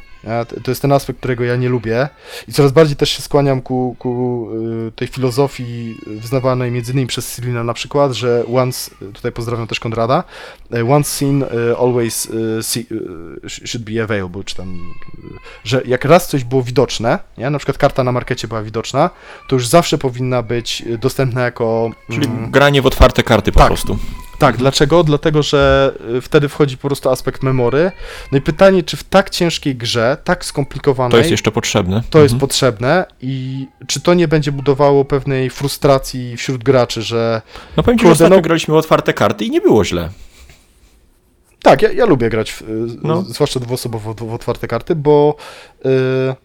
[0.63, 2.09] To- jest ten aspekt, którego ja nie lubię
[2.47, 4.47] i coraz bardziej też się skłaniam ku, ku
[4.87, 9.79] y, tej filozofii wyznawanej między innymi przez Cyrillina na przykład, że once, tutaj pozdrawiam też
[9.79, 10.23] Konrada,
[10.75, 11.47] y, once seen, y,
[11.79, 12.87] always y, see,
[13.45, 17.49] y, should be available, czy tam y, że jak raz coś było widoczne, nie?
[17.49, 19.09] na przykład karta na markecie była widoczna,
[19.49, 21.91] to już zawsze powinna być y, dostępna jako...
[22.11, 23.67] czyli mm, granie w otwarte karty po tak.
[23.67, 23.97] prostu.
[24.39, 25.03] Tak, dlaczego?
[25.03, 27.91] Dlatego, że y, wtedy wchodzi po prostu aspekt memory.
[28.31, 32.03] No i pytanie, czy w tak ciężkiej grze, tak skomplikowanej, To jest jeszcze potrzebne.
[32.09, 32.39] to jest Mhm.
[32.39, 37.41] potrzebne i czy to nie będzie budowało pewnej frustracji wśród graczy, że
[37.77, 40.09] No powiem ci, że ostatnio no- graliśmy w otwarte karty i nie było źle.
[41.63, 42.65] Tak, ja, ja lubię grać, w, y,
[43.03, 43.21] No.
[43.21, 45.35] zwłaszcza dwuosobowo w, w otwarte karty, bo
[45.85, 46.35] y, mm,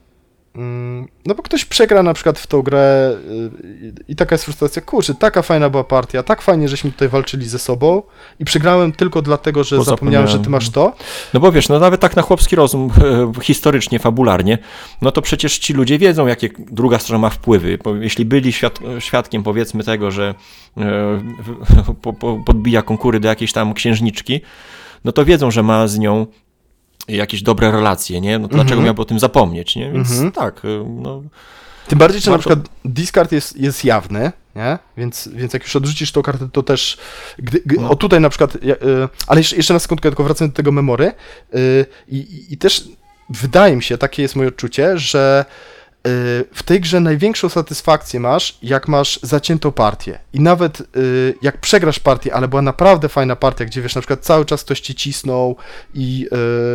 [1.26, 5.14] no bo ktoś przegra na przykład w tą grę y, i taka jest frustracja, kurczę,
[5.14, 8.02] taka fajna była partia, tak fajnie, żeśmy tutaj walczyli ze sobą
[8.40, 10.62] i przegrałem tylko dlatego, że Bo zapomniałem, że ty zapomniałem.
[10.62, 10.92] masz to.
[11.34, 12.90] No bo wiesz, no nawet tak na chłopski rozum,
[13.42, 14.58] historycznie, fabularnie,
[15.02, 17.78] no to przecież ci ludzie wiedzą, jakie druga strona ma wpływy.
[17.84, 20.34] Bo Jeśli byli świad świadkiem, powiedzmy, tego, że
[20.76, 20.84] e,
[22.46, 24.40] podbija konkury do jakiejś tam księżniczki,
[25.04, 26.26] no to wiedzą, że ma z nią
[27.08, 28.38] jakieś dobre relacje, nie?
[28.38, 28.84] No to dlaczego Mhm.
[28.84, 29.92] miałby o tym zapomnieć, nie?
[29.92, 30.32] Więc Mhm.
[30.32, 31.22] tak, y, no,
[31.88, 34.78] Tym bardziej, że na przykład discard jest, jest jawny, nie?
[34.96, 36.98] Więc, więc jak już odrzucisz tą kartę, to też.
[37.38, 37.90] Gdy, gdy, No.
[37.90, 38.56] O tutaj na przykład.
[38.56, 38.58] y,
[39.26, 41.12] ale jeszcze, jeszcze na sekundkę, tylko wracając do tego memory.
[41.54, 42.84] Y, i, i, też
[43.30, 45.44] wydaje mi się, takie jest moje odczucie, że
[46.54, 50.18] w tej grze największą satysfakcję masz, jak masz zaciętą partię.
[50.32, 54.20] I nawet y, jak przegrasz partię, ale była naprawdę fajna partia, gdzie wiesz, na przykład
[54.20, 55.56] cały czas ktoś cię cisnął
[55.94, 56.28] i,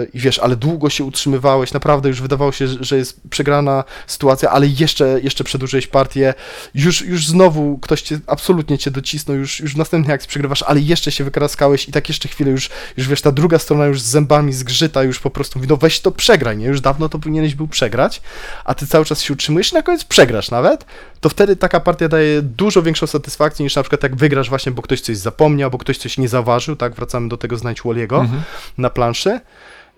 [0.04, 4.50] y, i wiesz, ale długo się utrzymywałeś, naprawdę już wydawało się, że- jest przegrana sytuacja,
[4.50, 6.34] ale jeszcze, jeszcze przedłużyłeś partię,
[6.74, 10.80] już, już znowu ktoś cię, absolutnie cię docisnął, już, już w następnej akcji przegrywasz, ale
[10.80, 14.06] jeszcze się wykraskałeś i tak jeszcze chwilę już, już wiesz, ta druga strona już z
[14.06, 16.66] zębami zgrzyta, już po prostu mówi, no weź to przegraj, nie?
[16.66, 18.22] Już dawno to powinieneś był przegrać,
[18.66, 20.86] a ty cały czas się utrzymujesz i na koniec przegrasz nawet,
[21.20, 24.82] to wtedy taka partia daje dużo większą satysfakcję niż na przykład jak wygrasz właśnie, bo
[24.82, 26.96] ktoś coś zapomniał, bo ktoś coś nie zauważył, tak?
[26.96, 28.42] Wracamy do tego znajdź Walliego mhm.
[28.78, 29.40] na planszy.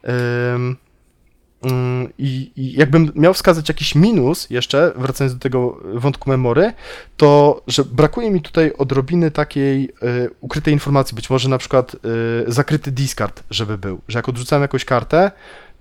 [0.07, 0.77] Ym,
[2.17, 6.73] I, I jakbym miał wskazać jakiś minus jeszcze, wracając do tego wątku memory,
[7.17, 11.97] to że brakuje mi tutaj odrobiny takiej y, ukrytej informacji, być może na przykład y,
[12.47, 15.31] zakryty discard, żeby był, że jak odrzucałem jakąś kartę,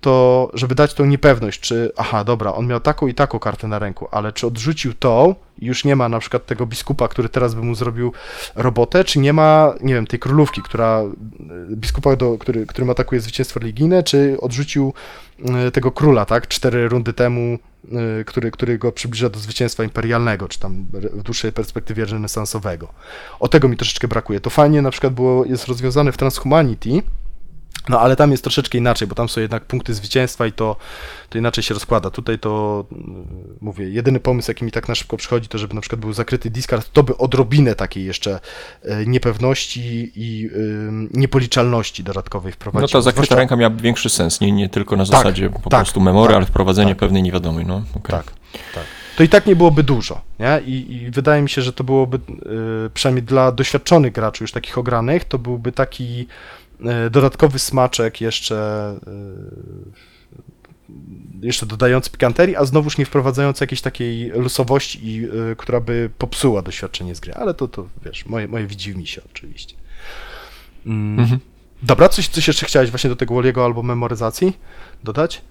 [0.01, 3.79] to żeby dać tą niepewność, czy aha, dobra, on miał taką i taką kartę na
[3.79, 7.55] ręku, ale czy odrzucił tą i już nie ma na przykład tego biskupa, który teraz
[7.55, 8.13] by mu zrobił
[8.55, 11.01] robotę, czy nie ma, nie wiem, tej królówki, która,
[11.71, 14.93] y, biskupa, do, który, którym atakuje zwycięstwo religijne, czy odrzucił
[15.67, 17.59] y, tego króla, tak, cztery rundy temu,
[18.21, 22.87] y, który, który go przybliża do zwycięstwa imperialnego, czy tam w dłuższej perspektywie renesansowego.
[23.39, 24.39] O tego mi troszeczkę brakuje.
[24.39, 27.01] To fajnie na przykład było, jest rozwiązane w Transhumanity,
[27.89, 30.75] no ale tam jest troszeczkę inaczej, bo tam są jednak punkty zwycięstwa i to,
[31.29, 32.09] to inaczej się rozkłada.
[32.09, 33.25] Tutaj to, mm,
[33.61, 36.49] mówię, jedyny pomysł, jaki mi tak na szybko przychodzi, to żeby na przykład był zakryty
[36.49, 38.39] discard, to by odrobinę takiej jeszcze
[38.83, 42.87] e, niepewności i ym, niepoliczalności dodatkowej No wprowadził.
[42.87, 45.79] ta zakryta Zwłaszcza- ręka miałaby większy sens, nie, nie tylko na Tak, zasadzie po tak,
[45.81, 46.99] prostu memory, tak, ale wprowadzenie tak.
[46.99, 47.75] pewnej niewiadomej, no.
[47.95, 48.11] okej.
[48.11, 48.25] Tak,
[48.75, 48.83] tak.
[49.17, 50.61] To i tak nie byłoby dużo, nie?
[50.65, 54.77] I, i wydaje mi się, że to byłoby, y, przynajmniej dla doświadczonych graczy, już takich
[54.77, 56.58] ogranych, to byłby taki y,
[57.11, 58.95] dodatkowy smaczek jeszcze,
[61.41, 66.09] y, jeszcze dodający pikanterii, a znowuż nie wprowadzający jakiejś takiej losowości, i, y, która by
[66.17, 67.33] popsuła doświadczenie z gry.
[67.33, 69.75] Ale to, to wiesz, moje, moje widzimisię oczywiście.
[70.85, 71.19] Mm.
[71.19, 71.39] Mhm.
[71.83, 74.57] Dobra, coś, coś jeszcze chciałeś właśnie do tego Woliego albo memoryzacji
[75.03, 75.41] dodać?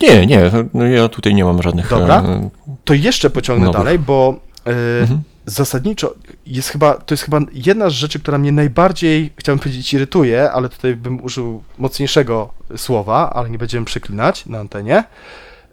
[0.00, 1.90] Nie, nie, no ja tutaj nie mam żadnych...
[1.90, 2.22] Dobra.
[2.22, 2.50] e,
[2.84, 3.80] To jeszcze pociągnę Nowych.
[3.80, 5.22] dalej, bo e, Mhm.
[5.50, 6.14] Zasadniczo
[6.46, 10.68] jest chyba, to jest chyba jedna z rzeczy, która mnie najbardziej, chciałbym powiedzieć, irytuje, ale
[10.68, 14.96] tutaj bym użył mocniejszego słowa, ale nie będziemy przeklinać na antenie.
[14.98, 15.04] E,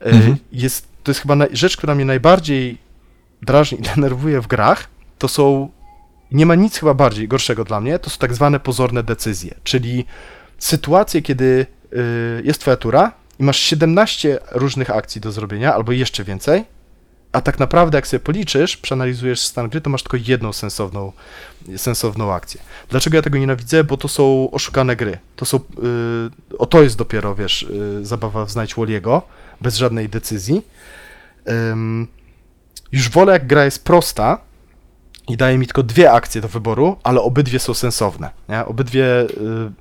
[0.05, 0.37] Mhm.
[0.51, 2.77] jest, to jest chyba naj, rzecz, która mnie najbardziej
[3.41, 5.69] drażni i denerwuje w grach, to są,
[6.31, 10.05] nie ma nic chyba bardziej gorszego dla mnie, to są tak zwane pozorne decyzje, czyli
[10.59, 16.23] sytuacje, kiedy y, jest twoja tura i masz 17 różnych akcji do zrobienia, albo jeszcze
[16.23, 16.63] więcej,
[17.37, 21.11] a tak naprawdę jak sobie policzysz, przeanalizujesz stan gry, to masz tylko jedną sensowną,
[21.77, 22.61] sensowną akcję.
[22.89, 23.83] Dlaczego ja tego nienawidzę?
[23.83, 25.17] Bo to są oszukane gry.
[25.35, 29.21] To są, y, o to jest dopiero, wiesz, y, zabawa w Znajdź Walliego,
[29.61, 30.61] bez żadnej decyzji.
[31.49, 32.07] Ym,
[32.91, 34.41] już wolę, jak gra jest prosta
[35.27, 38.29] i daje mi tylko dwie akcje do wyboru, ale obydwie są sensowne.
[38.49, 38.65] Nie?
[38.65, 39.27] Obydwie y,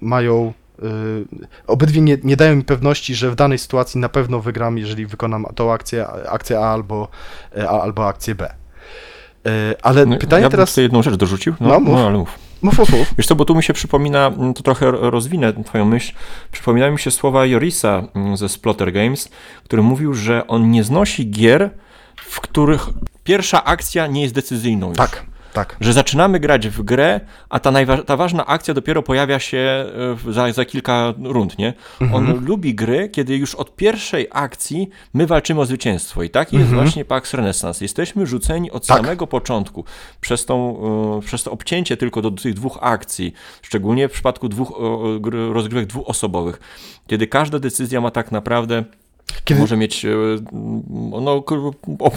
[0.00, 0.52] mają.
[0.82, 5.06] Y, obydwie nie, nie dają mi pewności, że w danej sytuacji na pewno wygram, jeżeli
[5.06, 7.08] wykonam tą akcję, akcję A albo,
[7.68, 8.54] a, albo akcję B.
[9.46, 9.50] Y,
[9.82, 10.68] ale no, pytanie ja teraz.
[10.70, 11.54] tutaj jedną rzecz dorzucił.
[11.60, 11.94] No, No, mów.
[11.94, 12.38] no ale mów.
[12.62, 13.14] Mów, mów, mów.
[13.18, 16.12] Wiesz co, bo tu mi się przypomina, mm, to trochę rozwinę twoją myśl,
[16.52, 19.28] przypominają mi się słowa Jorisa mm, ze Splotter Games,
[19.64, 21.70] który mówił, że on nie znosi gier,
[22.16, 22.86] w których
[23.24, 24.96] pierwsza akcja nie jest decyzyjną już.
[24.96, 25.76] Tak, tak.
[25.80, 29.58] Że zaczynamy grać w grę, a ta, najwa- ta ważna akcja dopiero pojawia się
[30.28, 31.74] e, za, za kilka rund, nie?
[32.00, 32.14] Mhm.
[32.14, 36.64] On lubi gry, kiedy już od pierwszej akcji my walczymy o zwycięstwo i tak jest
[36.64, 36.82] Mhm.
[36.82, 37.84] właśnie Pax Renaissance.
[37.84, 38.96] Jesteśmy rzuceni od Tak.
[38.96, 39.84] samego początku
[40.20, 40.80] przez, tą,
[41.18, 43.32] e, przez to obcięcie tylko do tych dwóch akcji,
[43.62, 44.72] szczególnie w przypadku dwóch
[45.52, 46.60] rozgrywek dwuosobowych,
[47.06, 48.84] kiedy każda decyzja ma tak naprawdę
[49.44, 50.08] Kiedy, może mieć e,
[51.20, 51.44] no,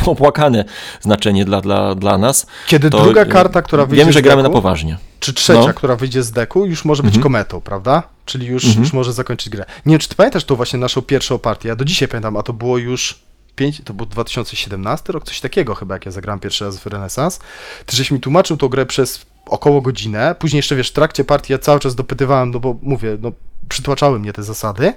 [0.05, 0.65] opłakane
[1.01, 2.47] znaczenie dla, dla, dla nas.
[2.67, 4.97] kiedy to, druga e, karta, która wyjdzie Wiemy, że gramy na deku, poważnie.
[5.19, 5.73] czy trzecia, No.
[5.73, 7.23] która wyjdzie z deku, już może być Mhm.
[7.23, 8.03] kometą, prawda?
[8.25, 8.83] Czyli już, Mhm.
[8.83, 9.65] już może zakończyć grę.
[9.85, 11.69] Nie wiem, czy ty pamiętasz tą właśnie naszą pierwszą partię?
[11.69, 13.19] Ja do dzisiaj pamiętam, a to było już
[13.55, 17.39] 5, to był 2017 rok, coś takiego chyba, jak ja zagrałem pierwszy raz w Renesans.
[17.85, 21.53] Ty żeś mi tłumaczył tą grę przez około godzinę, później jeszcze, wiesz, w trakcie partii
[21.53, 23.31] ja cały czas dopytywałem, no bo mówię, no
[23.69, 24.93] przytłaczały mnie te zasady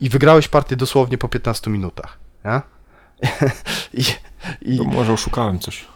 [0.00, 2.60] i wygrałeś partię dosłownie po 15 minutach, nie?
[3.94, 4.02] I,
[4.62, 5.86] i, To może oszukałem coś.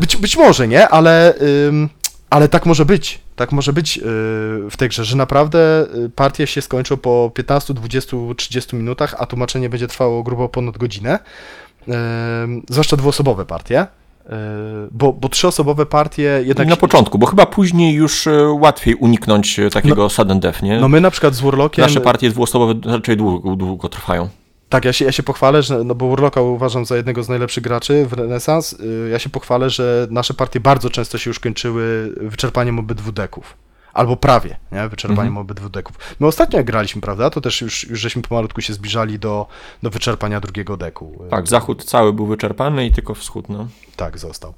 [0.00, 0.88] być, być może, nie?
[0.88, 1.34] Ale,
[1.68, 1.88] ym,
[2.30, 3.20] ale tak może być.
[3.36, 4.04] tak może być yy,
[4.70, 9.26] w tej grze, że naprawdę y, partie się skończą po 15, 20, 30 minutach, a
[9.26, 11.18] tłumaczenie będzie trwało grubo ponad godzinę.
[11.86, 11.94] Yy,
[12.70, 13.86] zwłaszcza dwuosobowe partie.
[14.24, 14.30] Yy,
[14.90, 16.68] bo, bo trzyosobowe partie jednak.
[16.68, 20.80] Na początku, bo chyba później już e, łatwiej uniknąć e, takiego sudden death, nie?
[20.80, 21.82] No my na przykład z Warlockiem.
[21.84, 24.28] Nasze partie dwuosobowe raczej długo, długo trwają.
[24.68, 27.64] Tak, ja się, ja się pochwalę, że, no bo Warlocka uważam za jednego z najlepszych
[27.64, 28.72] graczy w Renesans.
[28.72, 33.56] Yy, Ja się pochwalę, że nasze partie bardzo często się już kończyły wyczerpaniem obydwu deków.
[33.94, 34.88] Albo prawie, nie?
[34.88, 35.38] Wyczerpaniem Mhm.
[35.38, 35.98] obydwu deków.
[36.20, 39.46] My ostatnio jak graliśmy, prawda, to też już, już żeśmy pomalutku się zbliżali do,
[39.82, 41.24] do wyczerpania drugiego deku.
[41.30, 43.68] Tak, zachód cały był wyczerpany i tylko wschód, no.
[43.96, 44.54] Tak, został.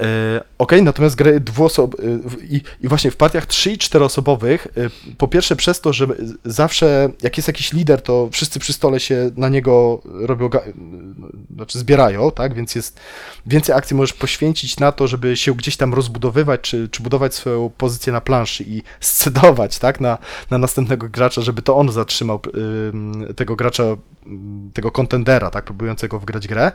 [0.00, 1.94] E, Okej, natomiast gry dwuosob...
[1.94, 2.04] e,
[2.44, 6.06] i, I właśnie w partiach 3 i 4 osobowych, e, po pierwsze przez to, że
[6.44, 10.50] zawsze jak jest jakiś lider, to wszyscy przy stole się na niego robią,
[11.54, 13.00] znaczy zbierają, tak, więc jest
[13.46, 17.70] więcej akcji możesz poświęcić na to, żeby się gdzieś tam rozbudowywać, czy, czy budować swoją
[17.78, 20.18] pozycję na planszy i scedować, tak, na,
[20.50, 22.40] na następnego gracza, żeby to on zatrzymał
[22.88, 23.84] ym, tego gracza,
[24.26, 26.72] ym, tego kontendera, tak, próbującego wygrać grę.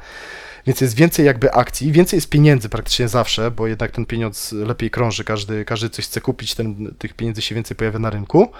[0.67, 4.91] Więc jest więcej jakby akcji, więcej jest pieniędzy praktycznie zawsze, bo jednak ten pieniądz lepiej
[4.91, 8.51] krąży, każdy, każdy coś chce kupić, ten, tych pieniędzy się więcej pojawia na rynku.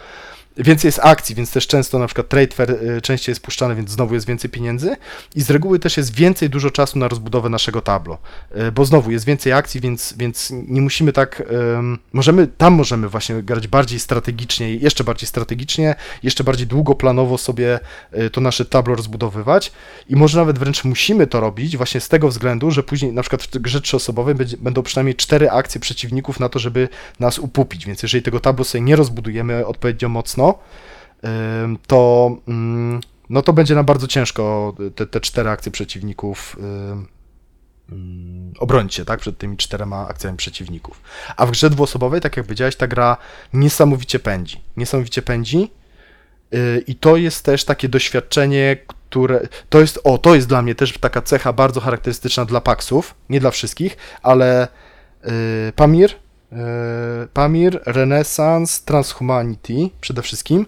[0.57, 3.89] Więcej jest akcji, więc też często na przykład trade fair y, częściej jest puszczany, więc
[3.89, 4.95] znowu jest więcej pieniędzy.
[5.35, 8.17] I z reguły też jest więcej dużo czasu na rozbudowę naszego tablo,
[8.57, 11.43] Y, bo znowu jest więcej akcji, więc, więc nie musimy tak,
[12.13, 17.79] możemy, tam możemy właśnie grać bardziej strategicznie, jeszcze bardziej strategicznie, jeszcze bardziej długoplanowo sobie
[18.17, 19.71] y, to nasze tablo rozbudowywać.
[20.09, 23.43] I może nawet wręcz musimy to robić właśnie z tego względu, że później na przykład
[23.43, 26.89] w grze trzyosobowej będą przynajmniej cztery akcje przeciwników na to, żeby
[27.19, 30.44] nas upupić, więc jeżeli tego tablo sobie nie rozbudujemy odpowiednio mocno,
[31.63, 37.07] ym, to, mm, no to będzie nam bardzo ciężko te, te cztery akcje przeciwników ym,
[38.59, 41.01] obronić się, tak, przed tymi czterema akcjami przeciwników.
[41.37, 43.17] A w grze dwuosobowej, tak jak powiedziałeś, ta gra
[43.53, 44.61] niesamowicie pędzi.
[44.77, 45.71] Niesamowicie pędzi
[46.51, 50.75] yy, i to jest też takie doświadczenie, które, to jest, o, to jest dla mnie
[50.75, 54.67] też taka cecha bardzo charakterystyczna dla Paxów, nie dla wszystkich, ale
[55.23, 55.31] yy,
[55.75, 56.11] Pamir,
[57.33, 60.65] Pamir, Renaissance, Transhumanity przede wszystkim,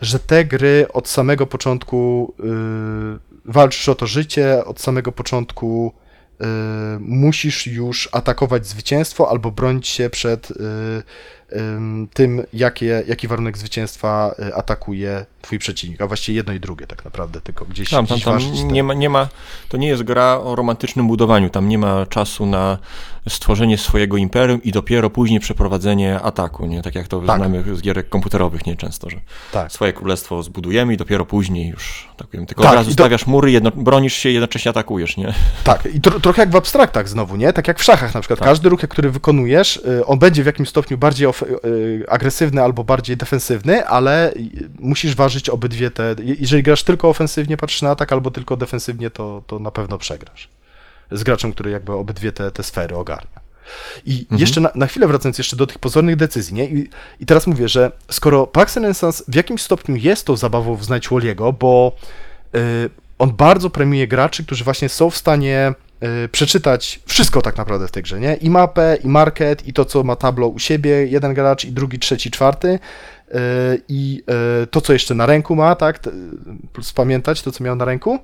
[0.00, 5.92] że te gry od samego początku yy, walczysz o to życie, od samego początku
[6.40, 6.46] yy,
[7.00, 10.52] musisz już atakować zwycięstwo albo bronić się przed
[12.14, 17.04] tym, jakie, jaki warunek zwycięstwa y, atakuje twój przeciwnik, a właściwie jedno i drugie tak
[17.04, 19.28] naprawdę, tylko gdzieś, Tam, tam, gdzieś tam ważyć nie, ma, nie ma,
[19.68, 22.78] to nie jest gra o romantycznym budowaniu, tam nie ma czasu na
[23.28, 26.82] stworzenie swojego imperium i dopiero później przeprowadzenie ataku, nie?
[26.82, 27.36] Tak jak to Tak.
[27.36, 29.16] znamy z gierek komputerowych nieczęsto, że
[29.52, 29.72] Tak.
[29.72, 32.46] swoje królestwo zbudujemy i dopiero później już atakujemy.
[32.46, 35.34] Tylko Tak, od razu to- stawiasz mury, jedno, bronisz się i jednocześnie atakujesz, nie?
[35.64, 37.52] Tak, i tro, trochę jak w abstraktach znowu, nie?
[37.52, 38.38] Tak jak w szachach na przykład.
[38.38, 38.48] Tak.
[38.48, 41.39] Każdy ruch, który wykonujesz, y, on będzie w jakimś stopniu bardziej of, y,
[42.08, 44.32] agresywny albo bardziej defensywny, ale
[44.78, 46.14] musisz ważyć obydwie te...
[46.22, 49.98] je- Jeżeli grasz tylko ofensywnie, patrzysz na atak, albo tylko defensywnie, to, to na pewno
[49.98, 50.48] przegrasz.
[51.10, 53.40] Z graczem, który jakby obydwie te, te sfery ogarnia.
[54.06, 56.64] I jeszcze na, na chwilę wracając jeszcze do tych pozornych decyzji, nie?
[56.64, 56.88] I,
[57.20, 61.08] I teraz mówię, że skoro Pax Renaissance w jakimś stopniu jest tą zabawą w Znajdź
[61.08, 61.96] Woliego, bo
[62.56, 65.72] y, on bardzo premiuje graczy, którzy właśnie są w stanie
[66.32, 68.34] przeczytać wszystko tak naprawdę w tej grze, nie?
[68.34, 71.98] I mapę, i market, i to, co ma tablo u siebie, jeden gracz, i drugi,
[71.98, 72.78] trzeci, czwarty, y,
[73.88, 74.22] i
[74.62, 76.00] y, to, co jeszcze na ręku ma, tak?
[76.72, 78.18] Plus pamiętać to, co miał na ręku.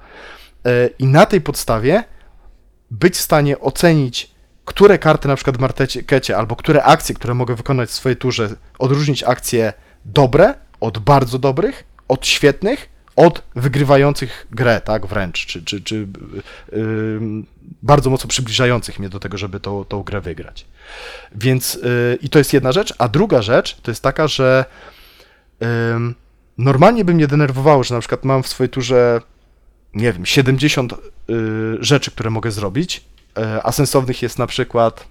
[0.66, 2.04] Y, I na tej podstawie
[2.90, 4.30] być w stanie ocenić,
[4.64, 8.48] które karty na przykład w markecie, albo które akcje, które mogę wykonać w swojej turze,
[8.78, 9.72] odróżnić akcje
[10.04, 16.06] dobre od bardzo dobrych, od świetnych, od wygrywających grę, tak, wręcz, czy, czy, czy
[16.72, 17.20] yy,
[17.82, 20.66] bardzo mocno przybliżających mnie do tego, żeby tą, tą grę wygrać.
[21.34, 24.64] Więc yy, i to jest jedna rzecz, a druga rzecz to jest taka, że
[25.60, 25.66] yy,
[26.58, 29.20] normalnie by mnie denerwowało, że na przykład mam w swojej turze
[29.96, 30.96] nie wiem, 70 y,
[31.80, 32.96] rzeczy, które mogę zrobić,
[33.38, 35.06] y, a sensownych jest na przykład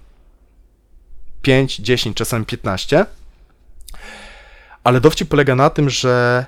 [1.42, 3.06] 5, 10, czasami 15.
[4.84, 6.46] Ale dowcip polega na tym, że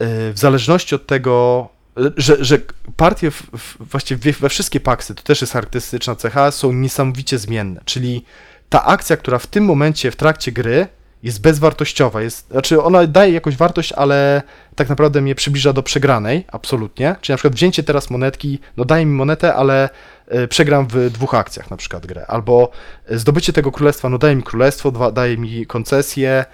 [0.00, 1.68] w zależności od tego,
[2.16, 2.58] że, że
[2.96, 7.80] partie, w, właściwie we wszystkie paksy, to też jest charakterystyczna cecha, są niesamowicie zmienne.
[7.84, 8.24] Czyli
[8.68, 10.86] ta akcja, która w tym momencie w trakcie gry
[11.22, 14.42] jest bezwartościowa, jest, znaczy ona daje jakąś wartość, ale
[14.74, 17.16] tak naprawdę mnie przybliża do przegranej, absolutnie.
[17.20, 19.88] Czyli na przykład wzięcie teraz monetki, no daje mi monetę, ale
[20.28, 22.26] e, przegram w dwóch akcjach na przykład grę.
[22.28, 22.70] Albo
[23.06, 26.44] e, zdobycie tego królestwa, no daje mi królestwo, daje mi koncesję,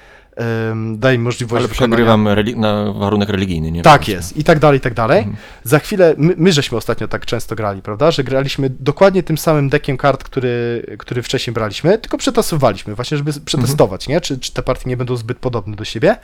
[0.97, 3.82] daje możliwość Ale przegrywam na warunek religijny, nie?
[3.82, 5.18] Tak jest, i tak dalej, i tak dalej.
[5.18, 5.37] Mhm.
[5.64, 9.68] Za chwilę, my, my żeśmy ostatnio tak często grali, prawda, że graliśmy dokładnie tym samym
[9.68, 14.16] dekiem kart, który, który wcześniej braliśmy, tylko przetasowaliśmy właśnie, żeby przetestować, Mhm.
[14.16, 14.20] nie?
[14.20, 16.16] Czy, czy te partie nie będą zbyt podobne do siebie.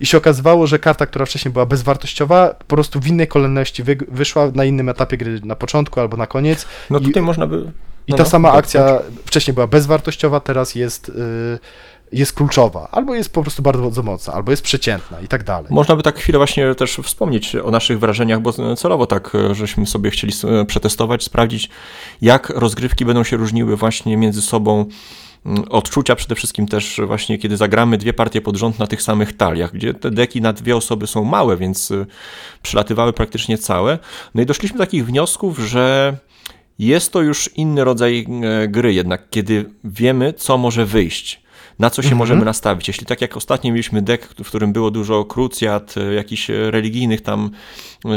[0.00, 3.96] I się okazywało, że karta, która wcześniej była bezwartościowa, po prostu w innej kolejności wy,
[4.08, 6.66] wyszła na innym etapie gry, na początku albo na koniec.
[6.90, 7.72] No I- tutaj można by...
[8.06, 11.12] I no, ta no, sama tak, akcja wcześniej była bezwartościowa, teraz jest, y,
[12.12, 15.66] jest kluczowa, albo jest po prostu bardzo mocna, albo jest przeciętna i tak dalej.
[15.70, 19.86] Można by tak chwilę właśnie też wspomnieć o naszych wrażeniach, bo celowo tak, e, żeśmy
[19.86, 21.70] sobie chcieli s- przetestować, sprawdzić,
[22.22, 24.86] jak rozgrywki będą się różniły właśnie między sobą.
[25.46, 29.36] mm, Odczucia przede wszystkim też właśnie, kiedy zagramy dwie partie pod rząd na tych samych
[29.36, 32.06] taliach, gdzie te deki na dwie osoby są małe, więc y,
[32.62, 33.98] przylatywały praktycznie całe.
[34.34, 36.16] No i doszliśmy do takich wniosków, że
[36.78, 38.26] jest to już inny rodzaj
[38.64, 41.42] e, gry jednak, kiedy wiemy, co może wyjść,
[41.80, 42.18] na co się Mhm.
[42.18, 42.88] możemy nastawić.
[42.88, 47.20] Jeśli tak jak ostatnio mieliśmy deck, w którym było dużo krucjat, e, jakichś e, religijnych
[47.20, 47.50] tam
[48.04, 48.08] e,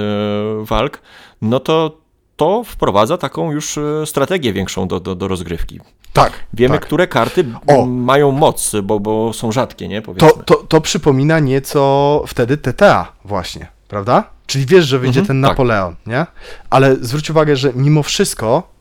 [0.63, 1.01] walk,
[1.41, 1.97] no to
[2.35, 5.79] to wprowadza taką już strategię większą do, do, do rozgrywki.
[6.13, 6.31] Tak.
[6.53, 6.85] Wiemy, tak.
[6.85, 7.85] które karty O!
[7.85, 10.01] mają moc, bo, bo są rzadkie, nie?
[10.01, 10.29] Powiedzmy.
[10.29, 14.23] To, to, to przypomina nieco wtedy TTA właśnie, prawda?
[14.47, 15.51] Czyli wiesz, że wyjdzie Mhm, ten tak.
[15.51, 16.25] Napoleon, nie?
[16.69, 18.72] Ale zwróć uwagę, że mimo wszystko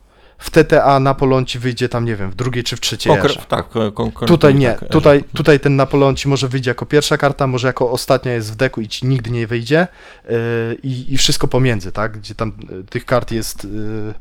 [0.42, 3.40] w TTA Napoleon ci wyjdzie tam, nie wiem, w drugiej czy w trzeciej Konkre- erze.
[3.48, 6.86] tak, e, kon- kon- Tutaj nie, tak, tutaj, tutaj ten Napoleon ci może wyjdzie jako
[6.86, 9.86] pierwsza karta, może jako ostatnia jest w deku i ci nigdy nie wyjdzie
[10.28, 10.34] yy,
[10.82, 12.18] i, wszystko pomiędzy, tak?
[12.18, 14.14] Gdzie tam yy, tych kart jest yy,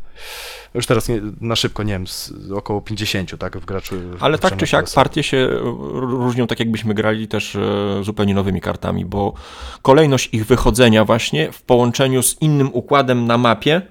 [0.74, 3.57] już teraz nie, na szybko, nie wiem, z, około 50, tak?
[3.57, 3.95] W graczu.
[3.95, 5.59] w Ale tak graczu czy siak partie się e,
[6.01, 7.59] różnią tak jakbyśmy grali też e,
[8.03, 9.34] zupełnie nowymi kartami, bo
[9.82, 13.82] kolejność ich wychodzenia właśnie w połączeniu z innym układem na mapie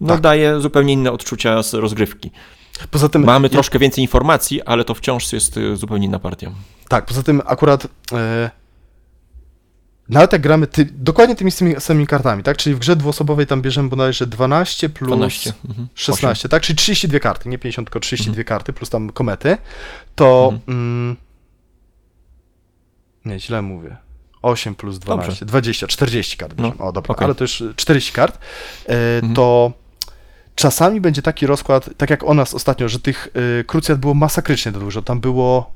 [0.00, 0.20] no Tak.
[0.20, 2.30] daje zupełnie inne odczucia z rozgrywki.
[2.90, 6.50] Poza tym Mamy troszkę więcej informacji, ale to wciąż jest e, zupełnie inna partia.
[6.88, 8.50] Tak, poza tym akurat e,
[10.08, 12.56] nawet jak gramy ty, dokładnie tymi samymi, kartami, tak?
[12.56, 15.52] Czyli w grze dwuosobowej tam bierzemy bodajże 12 plus 12.
[15.68, 15.88] Mhm.
[15.94, 16.62] 16, tak?
[16.62, 19.56] Czyli 32 karty, nie 50, tylko 32 karty plus tam komety,
[20.14, 20.78] to Mhm.
[20.78, 21.16] mm,
[23.24, 23.96] nie, źle mówię.
[24.42, 25.46] 8 plus 12, Dobrze.
[25.46, 26.54] 20, 40 kart.
[26.58, 27.24] No, o, dobra, okej.
[27.24, 28.38] ale to już 40 kart.
[28.88, 29.34] E, Mhm.
[29.34, 29.72] To
[30.56, 33.28] czasami będzie taki rozkład, tak jak o nas ostatnio, że tych
[33.60, 35.02] y, krucjat było masakrycznie dużo.
[35.02, 35.70] Tam było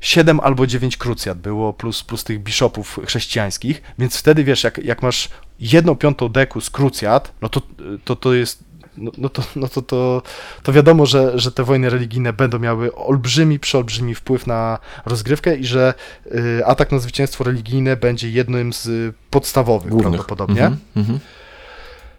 [0.00, 5.02] 7 albo 9 krucjat było, plus, plus tych bishopów chrześcijańskich, więc wtedy wiesz, jak, jak
[5.02, 5.28] masz
[5.60, 7.62] jedną piątą deku z krucjat, no to
[8.04, 8.66] to, to jest.
[8.98, 10.22] No, no, to, no to, to,
[10.62, 15.64] to wiadomo, że, że te wojny religijne będą miały olbrzymi, przeolbrzymi wpływ na rozgrywkę i
[15.64, 15.94] że
[16.26, 20.12] y, atak na zwycięstwo religijne będzie jednym z podstawowych Głównych.
[20.12, 20.66] prawdopodobnie.
[20.66, 20.80] Mhm.
[20.96, 21.18] Mhm.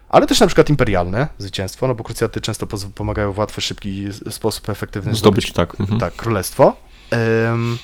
[0.08, 4.68] Ale też na przykład imperialne zwycięstwo, no bo krucjaty często pomagają w łatwy, szybki sposób
[4.68, 5.80] efektywny Zdobyć, tak.
[5.80, 6.00] Mhm.
[6.00, 6.76] tak, królestwo.
[7.10, 7.78] Em,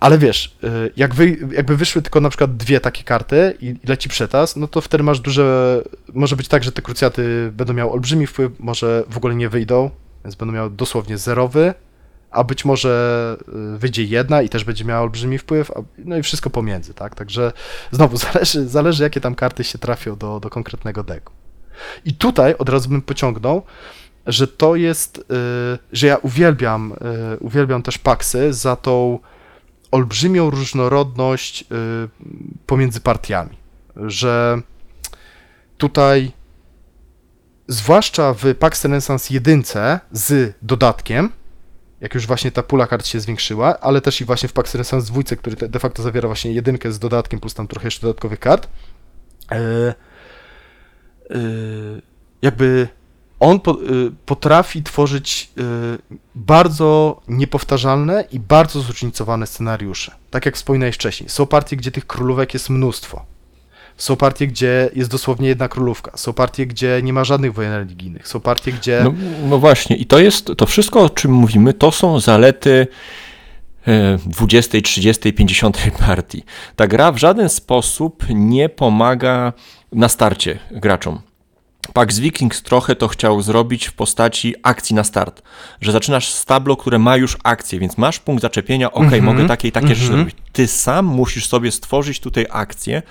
[0.00, 3.86] ale wiesz, y, jak wy, jakby wyszły tylko na przykład dwie takie karty i, i
[3.86, 5.82] leci przetas, no to wtedy masz duże.
[6.14, 9.90] Może być tak, że te krucjaty będą miały olbrzymi wpływ, może w ogóle nie wyjdą,
[10.24, 11.74] więc będą miały dosłownie zerowy,
[12.30, 13.36] a być może
[13.74, 17.14] y, wyjdzie jedna i też będzie miała olbrzymi wpływ, a, no i wszystko pomiędzy, tak?
[17.14, 17.52] Także
[17.90, 21.32] znowu zależy, zależy jakie tam karty się trafią do, do konkretnego deku.
[22.04, 23.62] I tutaj od razu bym pociągnął,
[24.26, 25.22] że to jest, y,
[25.92, 26.92] że ja uwielbiam,
[27.34, 29.18] y, uwielbiam też paksy za tą
[29.90, 31.66] olbrzymią różnorodność y,
[32.66, 33.56] pomiędzy partiami,
[33.96, 34.60] że
[35.78, 36.32] tutaj
[37.68, 39.62] zwłaszcza w Pax Renaissance 1
[40.12, 41.30] z dodatkiem,
[42.00, 45.12] jak już właśnie ta pula kart się zwiększyła, ale też i właśnie w Pax Renaissance
[45.12, 48.68] 2, który de facto zawiera właśnie jedynkę z dodatkiem plus tam trochę jeszcze dodatkowych kart,
[49.52, 49.56] y,
[51.36, 52.02] y,
[52.42, 52.88] jakby
[53.40, 53.60] on y,
[54.26, 55.50] potrafi tworzyć
[56.34, 60.14] bardzo niepowtarzalne i bardzo zróżnicowane scenariusze.
[60.30, 61.28] Tak jak wspominałeś wcześniej.
[61.28, 63.35] Są partie, gdzie tych królówek jest mnóstwo.
[63.96, 66.16] Są partie, gdzie jest dosłownie jedna królówka.
[66.16, 68.28] Są partie, gdzie nie ma żadnych wojen religijnych.
[68.28, 69.00] Są partie, gdzie.
[69.04, 69.14] No,
[69.48, 72.86] no właśnie, i to jest, to wszystko, o czym mówimy, to są zalety
[73.86, 76.44] e, 20, 30, 50 partii.
[76.76, 79.52] Ta gra w żaden sposób nie pomaga
[79.92, 81.20] na starcie graczom.
[81.92, 85.42] Pax Vikings trochę to chciał zrobić w postaci akcji na start,
[85.80, 89.46] że zaczynasz z tablo, które ma już akcję, więc masz punkt zaczepienia, ok, Mhm, mogę
[89.48, 90.16] takie i takie rzeczy mhm.
[90.16, 90.36] zrobić.
[90.52, 93.02] Ty sam musisz sobie stworzyć tutaj akcję,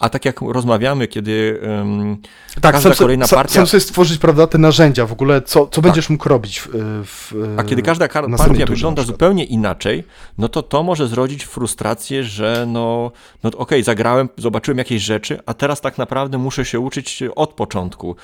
[0.00, 2.16] a tak jak rozmawiamy, kiedy um,
[2.60, 5.82] tak, każda sam, kolejna partia- sam sobie stworzyć, prawda, te narzędzia w ogóle, co, co
[5.82, 6.68] będziesz mógł robić w.
[7.04, 10.04] w A kiedy każda partia wygląda zupełnie inaczej,
[10.38, 15.54] no to to może zrodzić frustrację, że no, no okej, zagrałem, zobaczyłem jakieś rzeczy, a
[15.54, 18.16] teraz tak naprawdę muszę się uczyć od początku.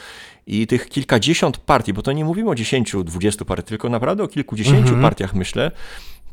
[0.47, 4.29] I tych kilkadziesiąt partii, bo to nie mówimy o 10, 20 partii, tylko naprawdę o
[4.29, 5.03] kilkudziesięciu Mhm.
[5.03, 5.71] partiach myślę,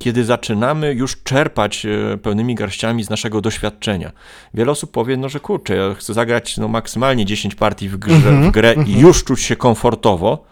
[0.03, 4.11] kiedy zaczynamy już czerpać e, pełnymi garściami z naszego doświadczenia.
[4.53, 8.41] Wiele osób powie, no że kurczę, ja chcę zagrać no, maksymalnie 10 partii w, grze,
[8.41, 10.45] w grę i już czuć się komfortowo,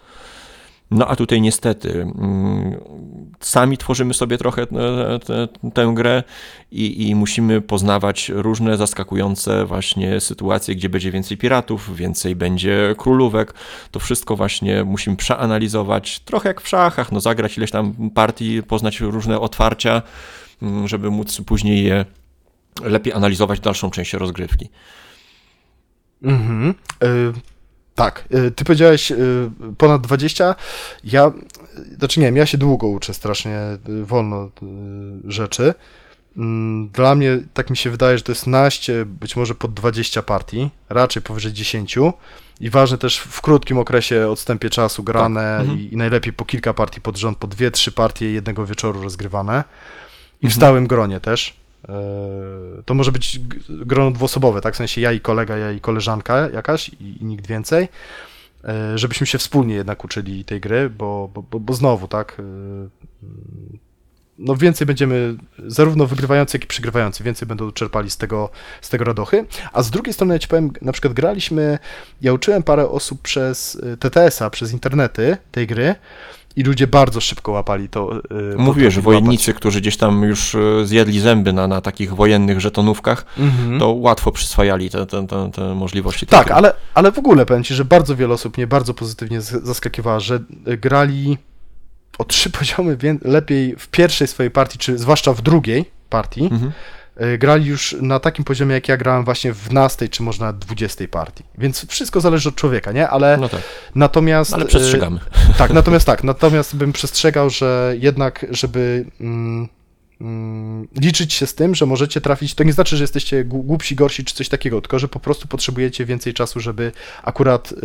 [0.91, 2.75] no a tutaj niestety mm,
[3.39, 4.67] sami tworzymy sobie trochę e,
[5.73, 6.23] tę, grę
[6.71, 13.53] i, i, musimy poznawać różne zaskakujące właśnie sytuacje, gdzie będzie więcej piratów, więcej będzie królówek.
[13.91, 18.99] To wszystko właśnie musimy przeanalizować, trochę jak w szachach, no zagrać ileś tam partii, poznać
[18.99, 20.01] różne otwarcia,
[20.61, 22.05] mm, żeby móc później je
[22.83, 24.69] lepiej analizować dalszą część rozgrywki.
[26.23, 26.73] Mhm.
[27.03, 27.50] Y
[28.03, 30.55] tak, y, ty powiedziałeś y, ponad 20.
[31.03, 31.31] Ja,
[31.97, 34.49] znaczy nie wiem, ja się długo uczę strasznie y, wolno
[35.25, 35.73] rzeczy.
[36.37, 40.21] Mm, dla mnie tak mi się wydaje, że to jest naście, być może pod 20
[40.23, 41.97] partii, raczej powyżej 10.
[42.59, 45.61] I ważne też w krótkim okresie odstępie czasu grane tak.
[45.61, 45.79] mhm.
[45.79, 49.63] i, i, najlepiej po kilka partii pod rząd, po dwie, trzy partie jednego wieczoru rozgrywane.
[50.41, 50.53] I w mhm.
[50.53, 51.60] stałym gronie też.
[51.89, 54.73] E, to może być grono dwuosobowe, tak?
[54.73, 57.87] W sensie ja i kolega, ja i koleżanka jakaś i, i nikt więcej,
[58.63, 62.37] e, żebyśmy się wspólnie jednak uczyli tej gry, bo, bo, bo, znowu, tak?
[62.39, 62.43] E,
[64.37, 65.35] no więcej będziemy,
[65.67, 68.49] zarówno wygrywający, jak i przegrywający, więcej będą czerpali z tego,
[68.81, 69.45] z tego radochy.
[69.73, 71.79] A z drugiej strony, ja ci powiem, na przykład graliśmy,
[72.21, 75.95] ja uczyłem parę osób przez TTS-a, przez internety tej gry,
[76.55, 78.21] i ludzie bardzo szybko łapali to.
[78.31, 82.61] Yy, Mówiłeś, że wojennicy, którzy gdzieś tam już y, zjedli zęby na, na takich wojennych
[82.61, 83.79] żetonówkach, mm-hmm.
[83.79, 86.27] to łatwo przyswajali te, te, te, te możliwości.
[86.27, 90.19] Tak, ale, ale w ogóle powiem Ci, że bardzo wiele osób mnie bardzo pozytywnie zaskakiwało,
[90.19, 91.37] że y, grali
[92.17, 96.71] o trzy poziomy lepiej w pierwszej swojej partii, czy zwłaszcza w drugiej partii, E,
[97.37, 101.07] grali już na takim poziomie, jak ja grałem właśnie w nastej, czy może na dwudziestej
[101.07, 101.43] partii.
[101.57, 103.09] Więc wszystko zależy od człowieka, nie?
[103.09, 103.61] Ale no tak.
[103.95, 104.53] natomiast...
[104.53, 105.19] Ale przestrzegamy.
[105.57, 109.05] Tak, natomiast tak, natomiast bym przestrzegał, że jednak, żeby...
[109.21, 109.67] Mm,
[110.21, 114.25] mm, liczyć się z tym, że możecie trafić, to nie znaczy, że jesteście głupsi, gorsi
[114.25, 116.91] czy coś takiego, tylko że po prostu potrzebujecie więcej czasu, żeby
[117.23, 117.75] akurat y,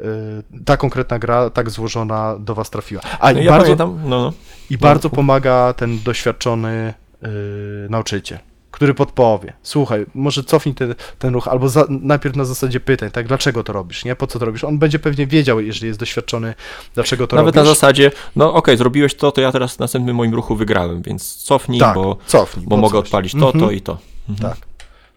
[0.00, 3.02] y, ta konkretna gra, tak złożona do was trafiła.
[3.20, 4.32] A no i, ja bardzo, pamiętam, no, no.
[4.70, 6.94] i bardzo pomaga ten doświadczony
[7.24, 7.30] yy,
[7.90, 8.38] nauczyciel,
[8.70, 13.28] który podpowie, słuchaj, może cofnij ten, ten ruch, albo za, najpierw na zasadzie pytań, tak,
[13.28, 14.64] dlaczego to robisz, nie, po co to robisz?
[14.64, 16.54] On będzie pewnie wiedział, jeżeli jest doświadczony,
[16.94, 17.56] dlaczego to Nawet robisz.
[17.56, 20.56] Nawet na zasadzie, no okej, okay, zrobiłeś to, to ja teraz w następnym moim ruchu
[20.56, 23.72] wygrałem, więc cofnij, tak, bo, cofnij, bo, bo mogę odpalić to, to mhm.
[23.72, 23.98] i to.
[24.28, 24.50] Mhm.
[24.50, 24.73] Tak.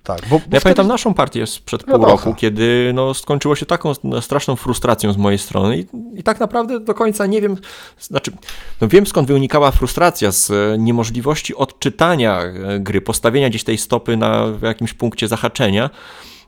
[0.08, 0.62] Tak, bo, bo ja wtedy...
[0.62, 3.92] pamiętam naszą partię sprzed pół roku, kiedy no, skończyło się taką
[4.22, 5.86] straszną frustracją z mojej strony i,
[6.20, 7.58] i tak naprawdę do końca nie wiem,
[8.00, 8.32] znaczy
[8.82, 14.18] no wiem skąd wynikała frustracja z e, niemożliwości odczytania e, gry, postawienia gdzieś tej stopy
[14.18, 15.90] na jakimś punkcie zahaczenia,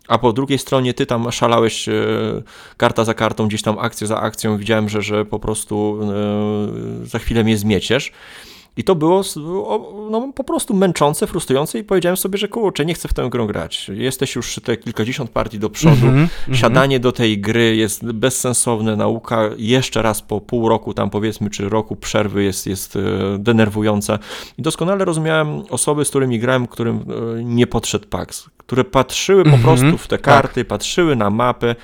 [0.08, 1.94] a po drugiej stronie ty tam szalałeś e,
[2.78, 6.00] karta za kartą, gdzieś tam akcję za akcją, widziałem, że, że po prostu
[7.04, 8.12] za chwilę mnie zmieciesz.
[8.80, 9.22] I to było
[10.12, 13.48] no, po prostu męczące, frustrujące i powiedziałem sobie, że kurczę, nie chcę w tę grę
[13.48, 13.92] grać.
[13.94, 17.04] Jesteś już te kilkadziesiąt partii do przodu, mm -hmm, siadanie mm -hmm.
[17.04, 21.96] do tej gry jest bezsensowne, nauka jeszcze raz po pół roku tam powiedzmy, czy roku
[21.96, 23.00] przerwy jest, jest e,
[23.40, 24.20] denerwująca.
[24.58, 27.06] I doskonale rozumiałem osoby, z którymi grałem, którym
[27.38, 30.68] e, nie podszedł PAX, które patrzyły po mm -hmm, prostu w te karty, tak.
[30.68, 31.76] patrzyły na mapę,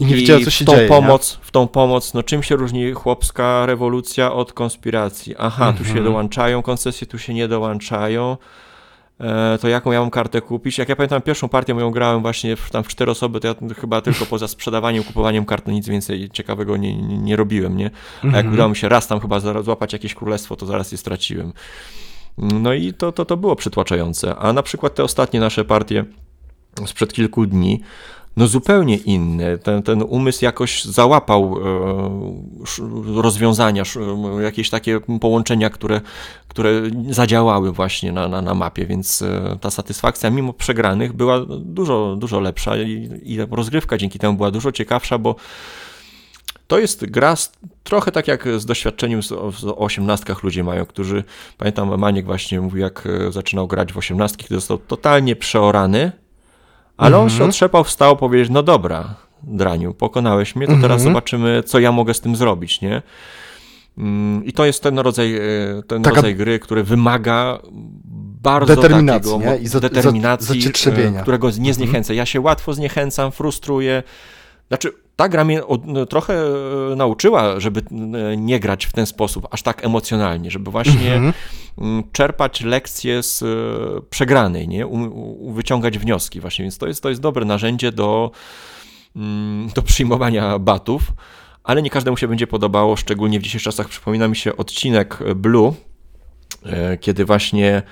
[0.00, 0.88] i nie wiedziała, co się w tą dzieje.
[0.88, 5.34] Pomoc, w tą pomoc, no czym się różni chłopska rewolucja od konspiracji?
[5.38, 6.04] Aha, tu się mhm.
[6.04, 8.36] dołączają koncesje, tu się nie dołączają.
[9.20, 10.78] E, to jaką ja mam kartę kupić?
[10.78, 13.54] Jak ja pamiętam, pierwszą partię moją grałem właśnie w, tam w cztery osoby, to ja
[13.80, 17.90] chyba tylko poza sprzedawaniem, kupowaniem kart, nic więcej ciekawego nie, nie, nie robiłem, nie?
[18.22, 18.52] A jak -hmm.
[18.52, 21.52] udało mi się raz tam chyba złapać jakieś królestwo, to zaraz je straciłem.
[22.38, 24.36] No i to, to, to było przytłaczające.
[24.36, 26.04] A na przykład te ostatnie nasze partie
[26.86, 27.80] sprzed kilku dni,
[28.38, 29.58] no zupełnie inny.
[29.58, 31.56] Ten, ten umysł jakoś załapał
[33.16, 33.82] e, rozwiązania,
[34.42, 36.00] jakieś takie połączenia, które,
[36.48, 36.70] które
[37.10, 42.40] zadziałały właśnie na, na, na mapie, więc e, ta satysfakcja mimo przegranych była dużo, dużo
[42.40, 45.36] lepsza i, i rozgrywka dzięki temu była dużo ciekawsza, bo
[46.66, 47.34] to jest gra
[47.84, 49.20] trochę tak jak z doświadczeniem
[49.66, 51.24] o osiemnastkach ludzie mają, którzy,
[51.58, 56.12] pamiętam Maniek właśnie mówił, jak e, zaczynał grać w osiemnastki, kiedy został totalnie przeorany,
[56.98, 57.50] ale on się mhm.
[57.50, 61.00] otrzepał, wstał, powiedzieć, no dobra, Draniu, pokonałeś mnie, to teraz mhm.
[61.00, 63.02] zobaczymy, co ja mogę z tym zrobić, nie?
[63.98, 65.40] Mm, I to jest ten rodzaj, e,
[65.86, 66.16] ten Taka...
[66.16, 67.58] rodzaj gry, który wymaga
[68.42, 69.58] bardzo determinacji, takiego, nie?
[69.58, 71.74] I za, determinacji, za, e, którego nie mhm.
[71.74, 72.14] zniechęcę.
[72.14, 74.02] Ja się łatwo zniechęcam, frustruję.
[74.68, 76.34] Znaczy, ta gra mnie no, trochę
[76.92, 77.82] e, nauczyła, żeby
[78.36, 81.32] nie grać w ten sposób, aż tak emocjonalnie, żeby właśnie mm
[81.78, 82.02] -hmm.
[82.12, 83.46] czerpać lekcje z e,
[84.10, 84.86] przegranej, nie?
[84.86, 88.30] U, wyciągać wnioski właśnie, więc to jest, to jest dobre narzędzie do,
[89.16, 91.02] mm, do przyjmowania batów,
[91.64, 95.68] ale nie każdemu się będzie podobało, szczególnie w dzisiejszych czasach przypomina mi się odcinek Blue,
[95.68, 95.87] e,
[97.00, 97.82] kiedy właśnie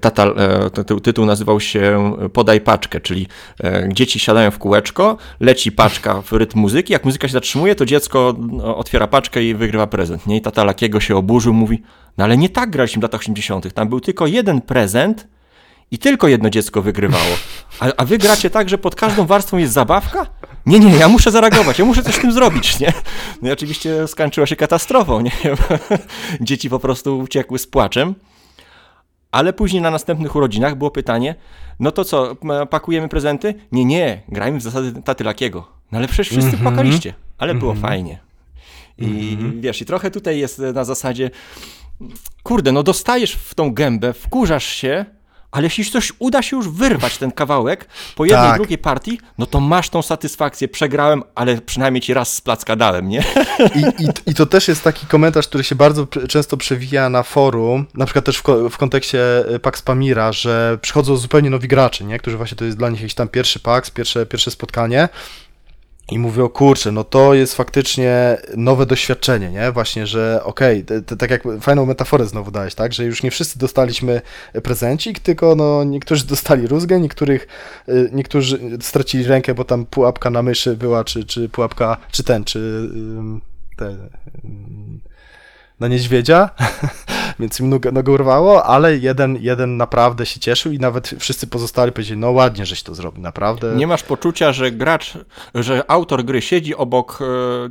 [0.00, 3.26] tata, e, ty- ty- tytuł nazywał się Podaj paczkę, czyli
[3.64, 7.86] e, dzieci siadają w kółeczko, leci paczka w rytm muzyki, jak muzyka się zatrzymuje, to
[7.86, 10.26] dziecko no, otwiera paczkę i wygrywa prezent.
[10.26, 10.36] Nie?
[10.36, 11.82] I tata Lakiego się oburzył, mówi,
[12.18, 15.28] no ale nie tak graliśmy w latach 80., tam był tylko jeden prezent
[15.90, 17.36] i tylko jedno dziecko wygrywało.
[17.80, 20.26] A, a wy gracie tak, że pod każdą warstwą jest zabawka?
[20.66, 22.92] Nie, nie, ja muszę zareagować, ja muszę coś z tym zrobić, nie?
[23.42, 25.30] No i oczywiście skończyło się katastrofą, nie?
[26.40, 28.14] Dzieci po prostu uciekły z płaczem.
[29.30, 31.34] Ale później na następnych urodzinach było pytanie,
[31.80, 32.36] no to co,
[32.70, 33.54] pakujemy prezenty?
[33.72, 35.68] Nie, nie, grajmy w zasady taty Lakiego.
[35.92, 38.18] No ale przecież wszyscy płakaliście, ale było fajnie.
[38.98, 41.30] I wiesz, i trochę tutaj jest na zasadzie,
[42.42, 45.04] kurde, no dostajesz w tą gębę, wkurzasz się,
[45.50, 48.56] ale jeśli coś uda się już wyrwać ten kawałek po jednej, Tak.
[48.56, 53.08] drugiej partii, no to masz tą satysfakcję, przegrałem, ale przynajmniej ci raz z placka dałem,
[53.08, 53.18] nie?
[53.76, 57.86] I, i, I to też jest taki komentarz, który się bardzo często przewija na forum,
[57.94, 59.20] na przykład też w, w kontekście
[59.54, 62.18] y, Pax Pamira, że przychodzą zupełnie nowi gracze, nie?
[62.18, 65.08] którzy właśnie to jest dla nich jakiś tam pierwszy Pax, pierwsze, pierwsze spotkanie
[66.10, 69.72] i mówią, kurczę, no to jest faktycznie nowe doświadczenie, nie?
[69.72, 72.92] Właśnie, że okej, te- tak jak fajną metaforę znowu dałeś, tak?
[72.92, 74.20] Że już nie wszyscy dostaliśmy
[74.62, 77.46] prezencik, tylko no niektórzy dostali rózgę, niektórych,
[77.88, 82.44] y, niektórzy stracili rękę, bo tam pułapka na myszy była, czy, czy pułapka, czy ten,
[82.44, 82.90] czy
[83.76, 83.96] te,
[85.80, 86.50] na niedźwiedzia,
[87.40, 91.92] więc im nogę, nogę urwało, ale jeden, jeden naprawdę się cieszył i nawet wszyscy pozostali
[91.92, 93.74] powiedzieli, no ładnie, żeś to zrobił, naprawdę.
[93.76, 95.12] Nie masz poczucia, że gracz,
[95.54, 97.24] że autor gry siedzi obok e,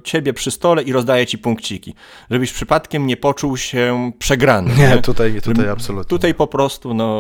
[0.03, 1.95] ciebie przy stole i rozdaje ci punkciki.
[2.32, 4.76] Żebyś przypadkiem nie poczuł się przegrany.
[4.76, 6.09] Nie, tutaj, tutaj absolutnie.
[6.09, 7.20] Tutaj po prostu, no.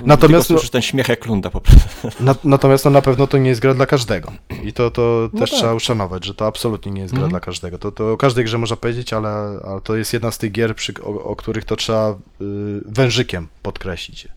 [0.00, 1.88] Natomiast tylko no- słyszysz ten śmiech jak klunda po prostu.
[2.24, 4.32] Na, natomiast no, na pewno to nie jest gra dla każdego.
[4.64, 5.58] I to, to No też tak.
[5.58, 7.30] trzeba uszanować, że to absolutnie nie jest gra Mhm.
[7.30, 7.78] dla każdego.
[7.78, 9.28] To, to o każdej grze można powiedzieć, ale,
[9.64, 12.44] ale to jest jedna z tych gier, przy, o, o których to trzeba y,
[12.86, 14.28] wężykiem podkreślić.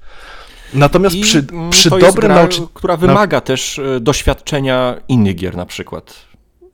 [0.73, 2.61] Natomiast I, przy, mm, przy dobrym gra, nauczy...
[2.73, 6.15] która wymaga też e, doświadczenia innych gier na przykład.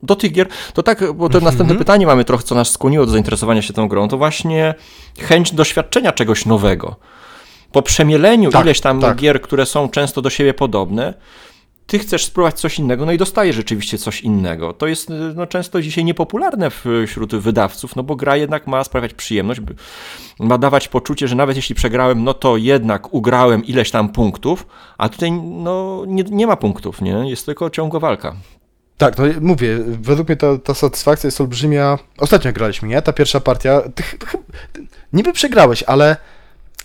[0.03, 3.11] Do tych gier, to tak, bo to następne pytanie mamy trochę, co nas skłoniło do
[3.11, 4.75] zainteresowania się tą grą, to właśnie
[5.19, 6.95] chęć doświadczenia czegoś nowego.
[7.71, 9.17] Po przemieleniu Tak, ileś tam tak.
[9.17, 11.13] gier, które są często do siebie podobne,
[11.87, 14.73] ty chcesz spróbować coś innego, no i dostajesz rzeczywiście coś innego.
[14.73, 16.69] To jest y, no, często dzisiaj niepopularne
[17.07, 19.61] wśród wydawców, no bo gra jednak ma sprawiać przyjemność,
[20.39, 24.67] ma dawać poczucie, że nawet jeśli przegrałem, no to jednak ugrałem ileś tam punktów,
[24.97, 27.29] a tutaj no, nie, nie ma punktów, nie?
[27.29, 28.35] Jest tylko ciągła walka.
[28.97, 31.97] Tak, no mówię, według mnie ta, ta satysfakcja jest olbrzymia.
[32.17, 33.01] Ostatnio graliśmy, nie?
[33.01, 33.81] Ta pierwsza partia.
[33.95, 34.03] Ty
[35.13, 36.17] niby przegrałeś, ale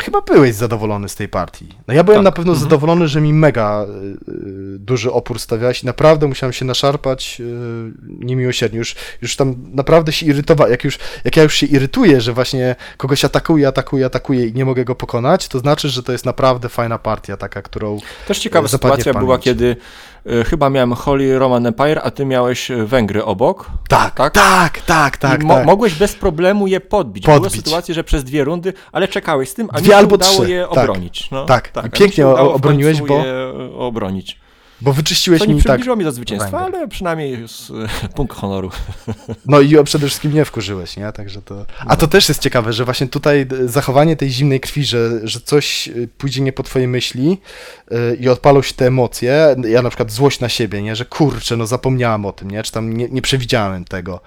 [0.01, 1.69] chyba byłeś zadowolony z tej partii.
[1.89, 2.25] No ja byłem Tak.
[2.25, 2.63] na pewno Mhm.
[2.63, 7.45] zadowolony, że mi mega y, y, duży opór stawiałeś i naprawdę musiałem się naszarpać y,
[8.09, 8.79] niemiłosiernie.
[8.79, 10.71] Już, już tam naprawdę się irytowałem.
[10.71, 14.65] Jak, już, jak ja już się irytuję, że właśnie kogoś atakuję, atakuję, atakuję i nie
[14.65, 18.69] mogę go pokonać, to znaczy, że to jest naprawdę fajna partia, taka, którą Też ciekawa
[18.69, 19.77] sytuacja była, kiedy
[20.45, 23.71] chyba miałem Holy Roman Empire, a ty miałeś y, Węgry obok.
[23.89, 24.33] Tak, Tak?
[24.35, 25.67] tak, tak, tak, mo- tak.
[25.67, 27.25] mogłeś bez problemu je podbić.
[27.25, 27.57] Były Podbić.
[27.65, 30.43] sytuacje, że przez dwie rundy, ale czekałeś z tym, a Dwie mi się albo udało
[30.43, 30.79] trzy, je tak.
[30.91, 31.29] obronić.
[31.31, 34.41] No, Tak, mi pięknie obroniłeś, bo- je e, obronić.
[34.83, 35.67] Bo wyczyściłeś To nie mi tak.
[35.67, 36.77] przybliżyło mi do zwycięstwa, Węgier.
[36.77, 37.73] ale przynajmniej jest
[38.05, 38.71] e, punkt honoru.
[39.47, 41.13] No i przede wszystkim nie wkurzyłeś, nie?
[41.13, 41.67] Także to.
[41.87, 45.41] A to też jest ciekawe, że właśnie tutaj y, zachowanie tej zimnej krwi, że, że
[45.41, 47.39] coś y, pójdzie nie po twojej myśli
[47.93, 49.57] y, i odpalą się te emocje.
[49.69, 50.97] Ja na przykład złość na siebie, nie?
[50.97, 52.63] Że kurczę, no zapomniałem o tym, nie?
[52.63, 54.21] Czy tam nie, nie przewidziałem tego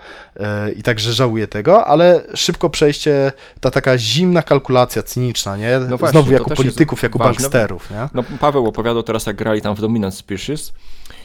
[0.76, 5.80] i także żałuję tego, ale szybko przejście, ta taka zimna kalkulacja cyniczna, nie?
[5.90, 7.34] No właśnie, Znowu jako polityków, jako ważne.
[7.34, 8.10] banksterów, nie?
[8.14, 10.16] No, Paweł opowiadał teraz, jak grali tam w Dominant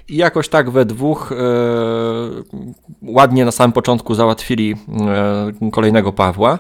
[0.08, 1.36] I jakoś tak we dwóch e,
[3.02, 4.76] ładnie na samym początku załatwili
[5.62, 6.58] e, kolejnego Pawła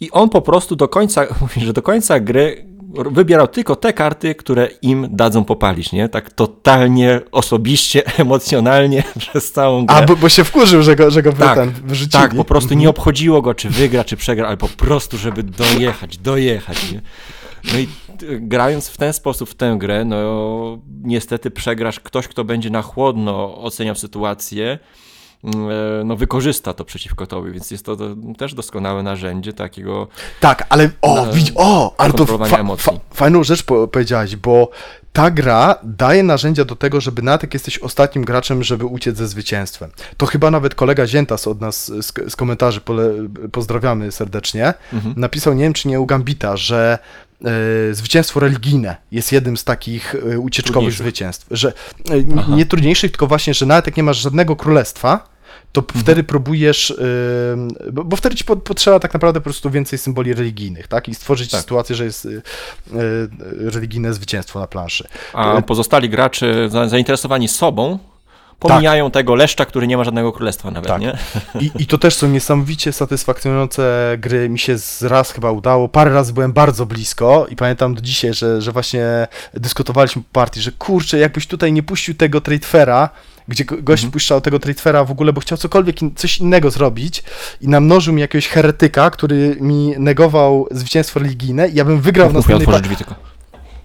[0.00, 2.66] i on po prostu do końca, mówi, że do końca gry
[3.10, 6.08] wybierał tylko te karty, które im dadzą popalić, nie?
[6.08, 9.96] Tak totalnie, osobiście, emocjonalnie przez całą grę.
[9.96, 12.22] A, bo, bo się wkurzył, że go, że go Tak, ten, wyrzucili.
[12.22, 16.18] Tak, po prostu nie obchodziło go, czy wygra, czy przegra, ale po prostu, żeby dojechać,
[16.18, 16.92] dojechać.
[16.92, 17.00] Nie?
[17.72, 17.88] No i
[18.40, 23.62] grając w ten sposób w tę grę, no niestety przegrasz ktoś, kto będzie na chłodno
[23.62, 24.78] oceniał sytuację,
[25.44, 28.04] mm, e, no wykorzysta to przeciwko tobie, więc jest to, to
[28.38, 30.08] też doskonałe narzędzie takiego
[30.40, 34.70] Tak, ale o, Na widz, o, ale to fa, fa, fajną rzecz po, powiedziałeś, bo
[35.12, 39.28] ta gra daje narzędzia do tego, żeby nawet jak jesteś ostatnim graczem, żeby uciec ze
[39.28, 39.90] zwycięstwem.
[40.16, 43.10] To chyba nawet kolega Ziętas od nas z, z komentarzy, pole,
[43.52, 45.14] pozdrawiamy serdecznie, Mhm.
[45.16, 47.25] napisał, nie wiem czy nie u Gambita, że e,
[47.92, 51.46] zwycięstwo religijne jest jednym z takich e, ucieczkowych zwycięstw.
[51.50, 51.72] Że, e,
[52.38, 52.56] Aha.
[52.56, 55.28] nie trudniejszych, tylko właśnie, że nawet jak nie masz żadnego królestwa,
[55.72, 56.94] to wtedy próbujesz,
[57.92, 61.08] bo, wtedy ci po, potrzeba tak naprawdę po prostu więcej symboli religijnych, tak?
[61.08, 61.60] I stworzyć Tak.
[61.60, 62.28] sytuację, że jest
[63.58, 65.08] religijne zwycięstwo na planszy.
[65.32, 67.98] A pozostali gracze za, zainteresowani sobą
[68.58, 71.00] pomijają tego leszcza, który nie ma żadnego królestwa nawet, Tak.
[71.00, 71.18] nie?
[71.60, 74.48] I, I to też są niesamowicie satysfakcjonujące gry.
[74.48, 75.88] Mi się z raz chyba udało.
[75.88, 80.60] Parę razy byłem bardzo blisko i pamiętam do dzisiaj, że, że właśnie dyskutowaliśmy po partii,
[80.60, 83.08] że kurczę, jakbyś tutaj nie puścił tego tradefera,
[83.48, 84.12] gdzie go- gość Mhm.
[84.12, 87.22] puszczał tego tradefera w ogóle, bo chciał cokolwiek, in, coś innego zrobić
[87.60, 92.34] i namnożył mi jakiegoś heretyka, który mi negował zwycięstwo religijne i ja bym wygrał Mów
[92.48, 93.04] mi następnej partii.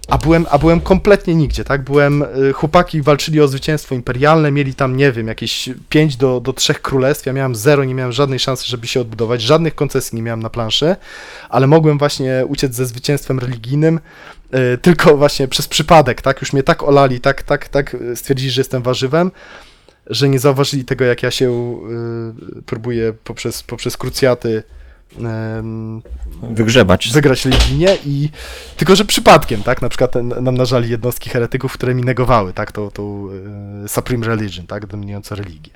[0.08, 1.82] A byłem, a byłem kompletnie nigdzie, tak?
[1.82, 6.52] Byłem, y, chłopaki walczyli o zwycięstwo imperialne, mieli tam, nie wiem, jakieś 5 do, do
[6.52, 10.22] 3 królestw, ja miałem zero, nie miałem żadnej szansy, żeby się odbudować, żadnych koncesji nie
[10.22, 10.96] miałem na planszy,
[11.48, 14.00] ale mogłem właśnie uciec ze zwycięstwem religijnym
[14.74, 16.40] y, tylko właśnie przez przypadek, tak?
[16.40, 19.30] Już mnie tak olali, tak, tak, tak y, stwierdzili, że jestem warzywem,
[20.06, 21.76] że nie zauważyli tego, jak ja się
[22.58, 24.62] y, próbuję poprzez, poprzez krucjaty
[26.50, 27.10] Wygrzebać.
[27.12, 28.28] wygrać religijnie i
[28.76, 32.90] tylko, że przypadkiem, tak, na przykład ten- namnażali jednostki heretyków, które mi negowały, tak, tą,
[32.90, 33.28] tą
[33.84, 35.70] e, Supreme Religion, tak, dominującą religię.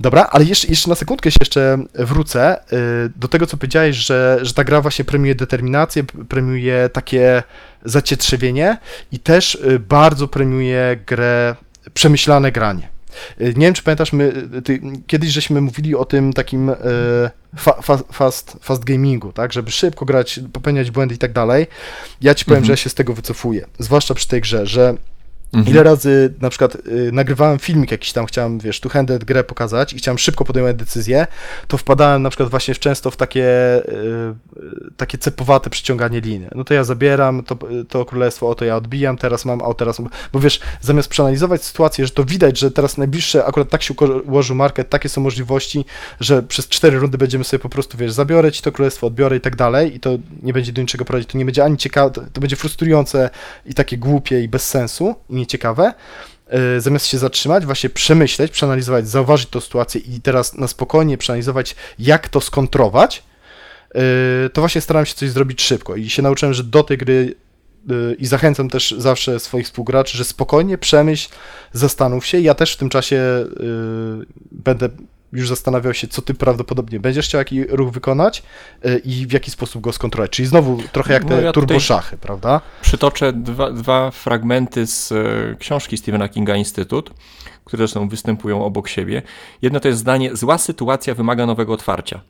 [0.00, 2.66] Dobra, ale jeszcze, jeszcze na sekundkę się jeszcze wrócę e,
[3.16, 7.42] do tego, co powiedziałeś, że, że ta gra właśnie premiuje determinację, premiuje takie
[7.84, 8.78] zacietrzewienie
[9.12, 11.54] i też e, bardzo premiuje grę,
[11.94, 12.93] przemyślane granie.
[13.40, 16.74] E, Nie wiem, czy pamiętasz, my e, ty, kiedyś żeśmy mówili o tym takim e,
[17.56, 21.66] fa, fa, fast, fast gamingu, tak, żeby szybko grać, popełniać błędy i tak dalej.
[22.20, 22.66] Ja ci powiem, Mhm.
[22.66, 24.94] że ja się z tego wycofuję, zwłaszcza przy tej grze, że
[25.54, 25.74] Mhm.
[25.74, 29.92] ile razy na przykład y, nagrywałem filmik jakiś tam, chciałem, wiesz, tu handed grę pokazać
[29.92, 31.26] i chciałem szybko podejmować decyzję,
[31.68, 36.48] to wpadałem na przykład właśnie często w takie, y, y, takie cepowate przyciąganie liny.
[36.54, 40.00] No to ja zabieram to, to królestwo, o to ja odbijam, teraz mam, o teraz,
[40.32, 43.94] bo wiesz, zamiast przeanalizować sytuację, że to widać, że teraz najbliższe, akurat tak się
[44.26, 45.84] ułożył market, takie są możliwości,
[46.20, 49.40] że przez cztery rundy będziemy sobie po prostu, wiesz, zabiorę ci to królestwo, odbiorę i
[49.40, 50.10] tak dalej i to
[50.42, 53.30] nie będzie do niczego prowadzić, to nie będzie ani ciekawe, to, to będzie frustrujące
[53.66, 55.92] i takie głupie i bez sensu i nieciekawe,
[56.52, 61.76] Yy, zamiast się zatrzymać, właśnie przemyśleć, przeanalizować, zauważyć tą sytuację i teraz na spokojnie przeanalizować,
[61.98, 63.22] jak to skontrować,
[63.94, 64.00] yy,
[64.52, 67.34] to właśnie starałem się coś zrobić szybko i się nauczyłem, że do tej gry
[67.88, 71.28] yy, i zachęcam też zawsze swoich współgraczy, że spokojnie przemyśl,
[71.72, 72.40] zastanów się.
[72.40, 73.20] Ja też w tym czasie
[74.52, 74.88] będę
[75.34, 78.42] już zastanawiał się, co ty prawdopodobnie będziesz chciał, jaki ruch wykonać
[78.84, 80.30] yy, i w jaki sposób go skontrolować.
[80.30, 82.60] Czyli znowu trochę jak No te ja turbo tutaj- szachy, prawda?
[82.82, 87.10] Przytoczę dwa, dwa fragmenty z e, książki Stephena Kinga Instytut,
[87.64, 89.22] które zresztą występują obok siebie.
[89.62, 92.20] Jedno to jest zdanie, zła sytuacja wymaga nowego otwarcia.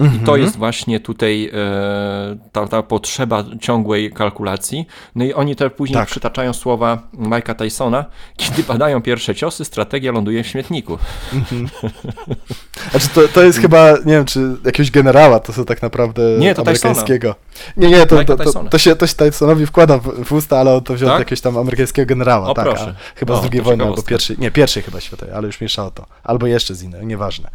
[0.00, 0.24] I Mhm.
[0.24, 4.86] to jest właśnie tutaj e, ta, ta potrzeba ciągłej kalkulacji.
[5.14, 6.08] No i oni też później Tak.
[6.08, 8.04] przytaczają słowa Mike'a Tysona,
[8.36, 10.98] kiedy padają pierwsze ciosy, strategia ląduje w śmietniku.
[12.90, 16.54] Znaczy to, to jest chyba, nie wiem, czy jakiegoś generała to są tak naprawdę Nie,
[16.54, 17.34] to amerykańskiego.
[17.76, 18.70] Nie, nie, to, to, to, Tysona.
[18.70, 21.14] to, się, to się Tysonowi wkłada w, w usta, ale on to wziął Tak?
[21.16, 22.94] od jakiegoś tam amerykańskiego generała, O, tak, proszę.
[23.14, 26.06] chyba O, z drugiej wojny albo pierwszej, nie, pierwszej chyba światowej, ale już mieszało to.
[26.24, 27.50] Albo jeszcze z innej, nieważne.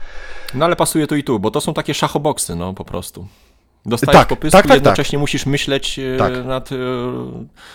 [0.54, 1.94] No ale pasuje tu i tu, bo to są takie
[2.56, 3.28] no po prostu.
[3.86, 6.46] Dostajesz Tak, po pysku tak, i tak, jednocześnie musisz myśleć e, Tak.
[6.46, 6.76] nad e,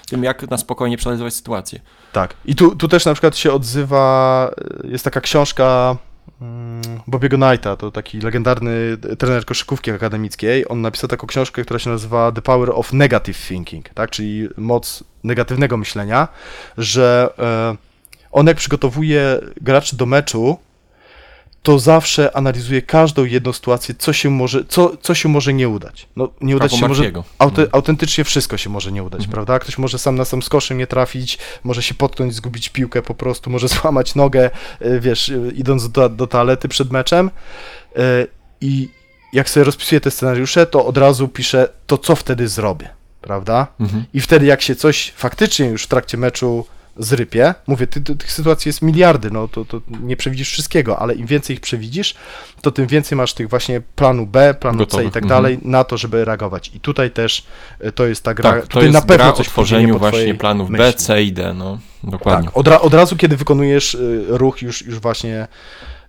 [0.08, 1.80] tym, jak na spokojnie przeanalizować sytuację.
[2.12, 2.34] Tak.
[2.44, 4.50] I tu, tu też na przykład się odzywa,
[4.84, 5.96] y, jest taka książka
[6.40, 10.68] mm, Bobiego Knighta, to taki legendarny trener koszykówki akademickiej.
[10.68, 14.10] On napisał taką książkę, która się nazywa The Power of Negative Thinking, tak?
[14.10, 16.28] czyli moc negatywnego myślenia,
[16.78, 17.76] że e,
[18.32, 20.58] on jak przygotowuje graczy do meczu,
[21.62, 26.08] to zawsze analizuje każdą jedną sytuację, co się może, co, co się może nie udać.
[26.16, 27.24] No, nie udać Prawo się może Martiego.
[27.38, 29.32] Auty, autentycznie wszystko się może nie udać, Mhm.
[29.32, 29.58] prawda?
[29.58, 33.14] Ktoś może sam na sam z koszem nie trafić, może się potknąć, zgubić piłkę po
[33.14, 34.50] prostu, może złamać nogę,
[34.82, 37.30] y, wiesz, y, idąc do, do toalety przed meczem.
[37.96, 38.26] Y,
[38.60, 38.88] I
[39.32, 42.88] jak sobie rozpisuję te scenariusze, to od razu piszę to, co wtedy zrobię,
[43.20, 43.66] prawda?
[43.80, 44.04] Mhm.
[44.14, 46.66] I wtedy jak się coś faktycznie już w trakcie meczu
[47.00, 51.14] zrypie, mówię, ty, ty, tych sytuacji jest miliardy, no to, to nie przewidzisz wszystkiego, ale
[51.14, 52.14] im więcej ich przewidzisz,
[52.62, 55.42] to tym więcej masz tych właśnie planu B, planu C Gotowych, i tak mhm.
[55.42, 56.70] dalej na to, żeby reagować.
[56.74, 57.46] I tutaj też
[57.84, 59.92] y, to jest ta gra, Tak, to jest na pewno gra o coś tworzeniu płynie
[59.92, 61.00] po właśnie planów B, myśli.
[61.00, 62.48] C i D, no dokładnie.
[62.48, 65.48] Tak, od, ra, od razu, kiedy wykonujesz y, ruch już, już właśnie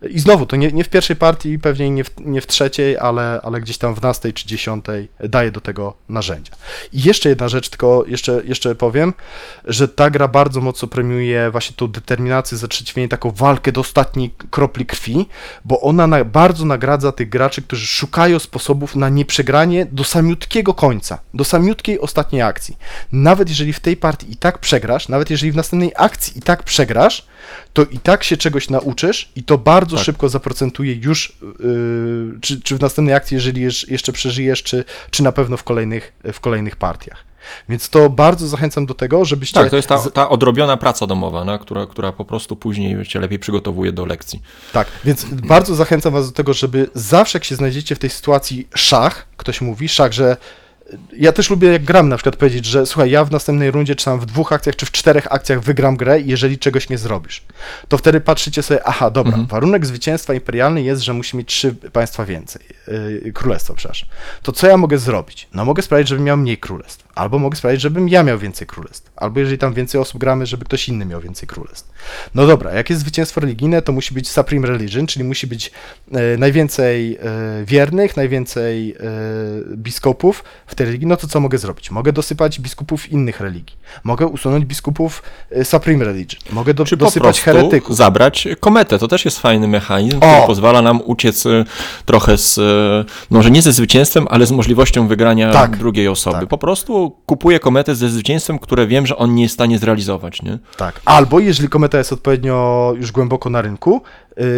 [0.10, 3.39] i znowu, to nie, nie w pierwszej partii, pewnie nie w, nie w trzeciej, ale,
[3.43, 6.54] ale gdzieś tam w nastej czy dziesiątej daje do tego narzędzia.
[6.93, 9.14] I jeszcze jedna rzecz, tylko jeszcze, jeszcze powiem,
[9.66, 14.86] że ta gra bardzo mocno premiuje właśnie tą determinację, zatrzeciwienie, taką walkę do ostatniej kropli
[14.86, 15.26] krwi,
[15.66, 21.20] bo ona na, bardzo nagradza tych graczy, którzy szukają sposobów na nieprzegranie do samiutkiego końca,
[21.34, 22.78] do samiutkiej ostatniej akcji.
[23.11, 26.64] Nawet jeżeli w tej partii i tak przegrasz, nawet jeżeli w następnej akcji i tak
[26.64, 27.26] przegrasz,
[27.73, 30.05] to i tak się czegoś nauczysz i to bardzo bardzo Tak.
[30.05, 35.23] szybko zaprocentuje już, yy, czy, czy w następnej akcji, jeżeli jeż- jeszcze przeżyjesz, czy, czy
[35.23, 37.23] na pewno w kolejnych, w kolejnych partiach.
[37.69, 39.59] Więc to bardzo zachęcam do tego, żebyście...
[39.59, 43.19] Tak, to jest ta, ta odrobiona praca domowa, no, która, która po prostu później cię
[43.19, 44.41] lepiej przygotowuje do lekcji.
[44.73, 48.68] Tak, więc bardzo zachęcam was do tego, żeby zawsze jak się znajdziecie w tej sytuacji
[48.76, 50.38] szach, ktoś mówi, szach, że
[51.18, 54.05] ja też lubię jak gram na przykład powiedzieć, że słuchaj, ja w następnej rundzie, czy
[54.05, 57.43] tam w dwóch akcjach, czy w czterech akcjach wygram grę, jeżeli czegoś nie zrobisz.
[57.88, 62.26] To wtedy patrzycie sobie, aha, dobra, warunek zwycięstwa imperialny jest, że musi mieć trzy państwa
[62.26, 62.61] więcej,
[63.23, 64.09] yy, królestwa, przepraszam.
[64.43, 65.47] To co ja mogę zrobić?
[65.53, 69.12] No mogę sprawić, żebym miał mniej królestw, albo mogę sprawić, żebym ja miał więcej królestw,
[69.16, 71.92] albo jeżeli tam więcej osób gramy, żeby ktoś inny miał więcej królestw.
[72.36, 75.72] No dobra, jak jest zwycięstwo religijne, to musi być Supreme Religion, czyli musi być
[76.12, 77.20] e, najwięcej e,
[77.66, 78.96] wiernych, najwięcej e,
[79.78, 81.08] biskupów w tej religii.
[81.08, 81.92] No to co mogę zrobić?
[81.92, 83.78] Mogę dosypać biskupów innych religii.
[84.04, 86.42] Mogę usunąć biskupów e, Supreme Religion.
[86.52, 87.96] Mogę do, Czy dosypać heretyków.
[87.98, 89.00] zabrać kometę.
[89.00, 90.20] To też jest fajny mechanizm, O!
[90.20, 91.66] który pozwala nam uciec y,
[92.06, 92.62] trochę z, y,
[93.30, 96.40] może nie ze zwycięstwem, ale z możliwością wygrania Tak, drugiej osoby.
[96.40, 96.50] tak.
[96.50, 100.41] Po prostu kupuję kometę ze zwycięstwem, które wiem, że on nie jest w stanie zrealizować,
[100.41, 100.60] nie?
[100.78, 101.02] Tak.
[101.06, 104.02] Albo jeżeli kometa jest odpowiednio już głęboko na rynku,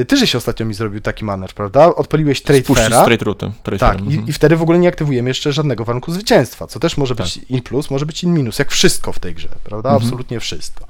[0.01, 1.95] y, ty, się ostatnio mi zrobił taki manewr, prawda?
[1.95, 3.01] Odpaliłeś trade Spuścić faira.
[3.01, 3.51] straight routem.
[3.63, 4.27] trade Tak, i, mhm.
[4.27, 7.61] i wtedy w ogóle nie aktywujemy jeszcze żadnego warunku zwycięstwa, co też może być in
[7.61, 9.89] plus, może być in minus, jak wszystko w tej grze, prawda?
[9.89, 10.85] Absolutnie wszystko.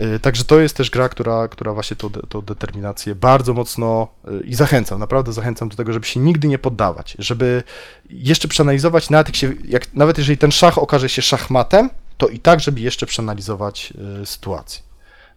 [0.00, 4.44] Y, Także to jest też gra, która, która właśnie tą, tą determinację bardzo mocno y,
[4.44, 7.62] i zachęcam, naprawdę zachęcam do tego, żeby się nigdy nie poddawać, żeby
[8.10, 12.38] jeszcze przeanalizować, nawet, jak się, jak, nawet jeżeli ten szach okaże się szachmatem, to i
[12.38, 14.82] tak, żeby jeszcze przeanalizować y, sytuację.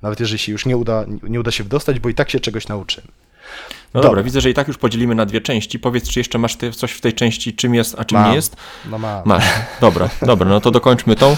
[0.02, 2.68] Nawet jeżeli się już nie uda, nie uda się wdostać, bo i tak się czegoś
[2.68, 3.08] nauczymy.
[3.94, 4.10] No Dobra.
[4.10, 5.80] dobra, widzę, że i tak już podzielimy na dwie części.
[5.80, 8.30] Powiedz, czy jeszcze masz ty coś w tej części, czym jest, a czym Mam.
[8.30, 8.56] nie jest?
[8.90, 9.22] No ma.
[9.26, 9.46] Masz.
[9.82, 11.38] Dobra, dobra, no to dokończmy tą,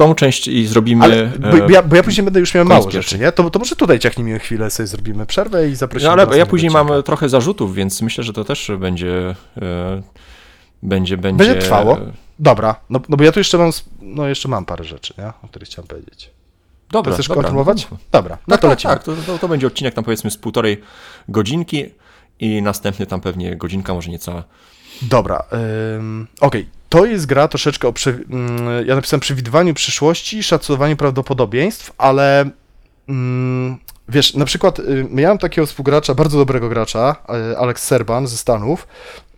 [0.00, 1.04] tą część i zrobimy...
[1.04, 3.32] Ale, e, bo, ja, bo ja później będę już miał mało rzeczy, nie?
[3.32, 6.70] To, to może tutaj ciachnijmy chwilę, sobie zrobimy przerwę i zaprosimy No ale ja później
[6.70, 9.34] mam trochę zarzutów, więc myślę, że to też będzie.
[9.62, 10.02] E,
[10.82, 11.44] będzie, będzie.
[11.44, 11.98] Będzie trwało.
[12.38, 13.70] Dobra, no, no bo ja tu jeszcze mam,
[14.02, 15.26] no jeszcze mam parę rzeczy, nie?
[15.42, 16.30] O których chciałem powiedzieć.
[16.90, 17.86] Dobra, Chcesz dobra, kontynuować?
[17.90, 17.96] no.
[18.12, 18.94] Dobra, no Tak, to tak, lecimy.
[18.94, 19.04] tak.
[19.04, 20.80] To, to, to będzie odcinek tam powiedzmy z półtorej
[21.28, 21.84] godzinki
[22.40, 24.44] i następny tam pewnie godzinka, może niecała.
[25.02, 25.44] Dobra,
[25.96, 26.66] ym, okej.
[26.88, 32.50] To jest gra troszeczkę o, ym, ja napisałem przewidywaniu przyszłości, szacowaniu prawdopodobieństw, ale
[33.08, 33.78] ym,
[34.08, 37.16] wiesz, na przykład y, miałem takiego współgracza, bardzo dobrego gracza,
[37.52, 38.88] y, Alex Serban ze Stanów,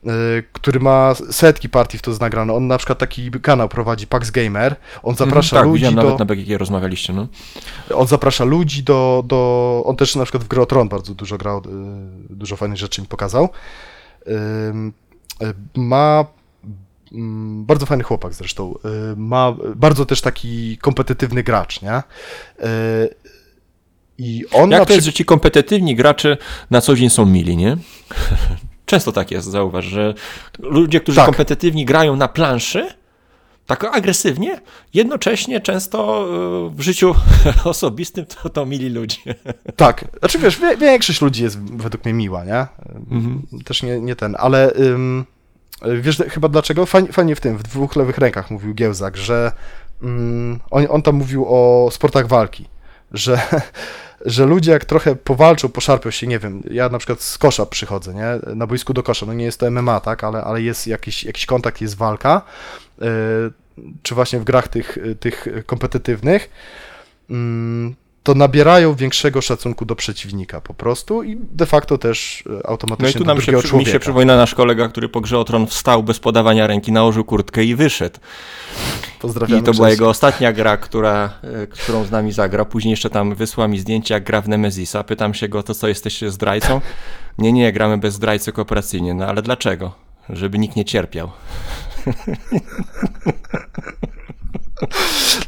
[0.04, 0.08] y,
[0.52, 2.52] który ma setki partii w to nagrane.
[2.52, 4.76] On na przykład taki kanał prowadzi Pax Gamer.
[5.02, 5.90] On zaprasza tak, ludzi do...
[5.90, 7.26] nawet na BGG rozmawialiście, no.
[7.94, 9.82] On zaprasza ludzi do, do...
[9.86, 11.62] On też na przykład w Grę o Tron bardzo dużo grał, y,
[12.34, 13.48] dużo fajnych rzeczy mi pokazał.
[15.42, 16.24] Y, Ma
[17.12, 18.74] mm, bardzo fajny chłopak zresztą.
[19.12, 21.96] y, Ma bardzo też taki kompetytywny gracz, nie?
[21.98, 22.02] Y,
[24.18, 25.04] I on Jak to jest, przykład...
[25.04, 26.36] że ci kompetytywni gracze
[26.70, 27.76] na co dzień są mili, nie?
[28.86, 30.14] Często tak jest, zauważ, że
[30.58, 31.26] ludzie, którzy Tak.
[31.26, 32.88] kompetywni grają na planszy,
[33.66, 34.60] tak agresywnie,
[34.94, 36.26] jednocześnie często
[36.72, 37.14] e, w życiu
[37.64, 39.20] osobistym to, to mili ludzie.
[39.76, 42.66] Tak, znaczy wiesz, wie, większość ludzi jest według mnie miła, nie?
[43.10, 43.42] Mhm.
[43.64, 45.24] Też nie, nie ten, ale ym,
[46.00, 46.86] wiesz chyba dlaczego?
[46.86, 49.52] Fajnie, w tym, w dwóch lewych rękach mówił Giełzak, że
[50.02, 52.68] ym, on, on tam mówił o sportach walki,
[53.12, 53.40] że,
[54.26, 58.14] że ludzie jak trochę powalczą, poszarpią się, nie wiem, ja na przykład z kosza przychodzę,
[58.14, 58.54] nie?
[58.54, 60.24] Na boisku do kosza, no nie jest to MMA, tak?
[60.24, 62.42] Ale, ale jest jakiś, jakiś kontakt, jest walka,
[62.98, 63.06] yy,
[64.02, 66.50] czy właśnie w grach tych, tych kompetytywnych,
[67.30, 72.58] mm, to nabierają większego szacunku do przeciwnika po prostu i de facto też e, No
[72.58, 73.98] i automatycznie tu nam się, przy- mi się człowieka.
[73.98, 77.74] przypomina nasz kolega, który po grze o tron wstał bez podawania ręki, nałożył kurtkę i
[77.74, 78.18] wyszedł.
[79.20, 81.32] Pozdrawiamy I to była jego ostatnia gra, która,
[81.62, 82.64] e, którą z nami zagra.
[82.64, 85.04] Później jeszcze tam wysłał mi zdjęcie, jak gra w Nemezisa.
[85.04, 86.80] Pytam się go, to co, jesteście zdrajcą?
[87.38, 89.14] Nie, nie, gramy bez zdrajcy kooperacyjnie.
[89.14, 89.94] No ale dlaczego?
[90.28, 91.30] Żeby nikt nie cierpiał.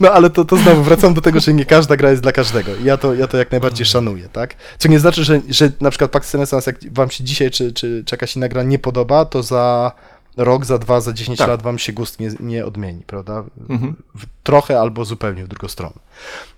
[0.00, 2.70] No ale to, to znowu wracam do tego, że nie każda gra jest dla każdego.
[2.84, 4.54] Ja to, ja to jak najbardziej szanuję, tak?
[4.78, 8.02] Co nie znaczy, że, że na przykład Pax Renaissance, jak wam się dzisiaj czy, czy,
[8.06, 9.92] czy jakaś inna gra nie podoba, to za
[10.36, 11.48] rok, za dwa, za dziesięć Tak.
[11.48, 13.44] lat wam się gust nie, nie odmieni, prawda?
[13.68, 13.96] Mhm.
[14.42, 15.94] Trochę albo zupełnie w drugą stronę.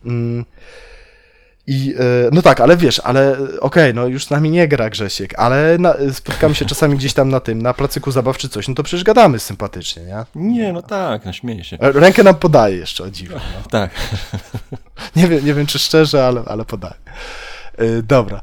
[0.04, 0.44] Mm.
[1.66, 4.90] I e, no tak, ale wiesz, ale e, okej, no już z nami nie gra
[4.90, 8.68] Grzesiek, ale na, spotkamy się czasami gdzieś tam na tym, na placyku zabaw czy coś,
[8.68, 10.24] no to przecież gadamy sympatycznie, nie?
[10.34, 11.78] Nie, no tak, no śmieję się.
[11.80, 13.34] E, Rękę nam podaje jeszcze, o dziwo.
[13.34, 13.70] No.
[13.70, 13.90] Tak.
[15.16, 16.94] Nie wiem, nie wiem czy szczerze, ale, ale podaję.
[17.78, 18.40] Yy, dobra.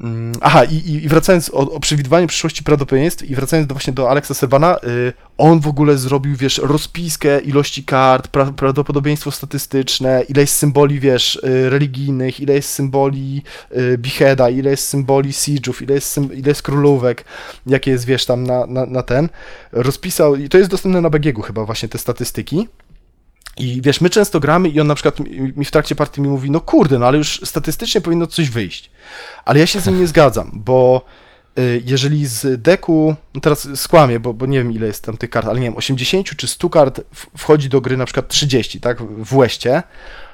[0.00, 4.10] Mm, Aha, i, i wracając o, o przewidywaniu przyszłości prawdopodobieństw i wracając do, właśnie do
[4.10, 10.40] Alexa Sebana, y, on w ogóle zrobił, wiesz, rozpiskę ilości kart, pra, prawdopodobieństwo statystyczne, ile
[10.40, 13.42] jest symboli, wiesz, y, religijnych, ile jest symboli
[13.76, 17.24] y, Beheada, ile jest symboli Siege'ów, ile jest, ile jest królówek,
[17.66, 19.28] jakie jest, wiesz, tam na, na, na ten.
[19.72, 22.68] Rozpisał, i to jest dostępne na BGG chyba właśnie te statystyki.
[23.56, 25.20] I wiesz, my często gramy i on na przykład
[25.56, 28.90] mi w trakcie partii mi mówi, no kurde, no ale już statystycznie powinno coś wyjść.
[29.44, 31.04] Ale ja się z nim nie zgadzam, bo
[31.58, 35.30] y, jeżeli z deku, no teraz skłamię, bo, bo nie wiem ile jest tam tych
[35.30, 37.00] kart, ale nie wiem, 80 czy 100 kart
[37.36, 39.82] wchodzi do gry na przykład 30, tak, w łeście,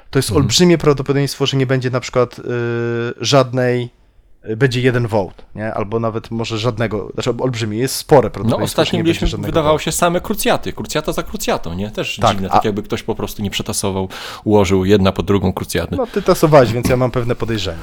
[0.09, 2.43] to jest olbrzymie prawdopodobieństwo, że nie będzie na przykład y,
[3.21, 3.89] żadnej,
[4.57, 5.73] będzie jeden vote, nie?
[5.73, 9.79] Albo nawet może żadnego, znaczy olbrzymie, jest spore No prawdopodobieństwo, ostatnio że nie mieliśmy, wydawało
[9.79, 11.91] się same krucjaty, krucjata za krucjatą, nie?
[11.91, 14.09] Też Tak, dziwne, a- tak jakby ktoś po prostu nie przetasował,
[14.43, 15.95] ułożył jedna pod drugą krucjaty.
[15.95, 17.77] No ty tasowałeś, więc ja mam pewne podejrzenie.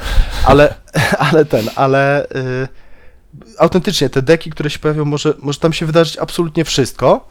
[0.44, 0.74] Ale,
[1.30, 2.68] ale ten, ale y,
[3.58, 7.28] autentycznie te deki, które się pojawią, może, może tam się wydarzyć absolutnie wszystko,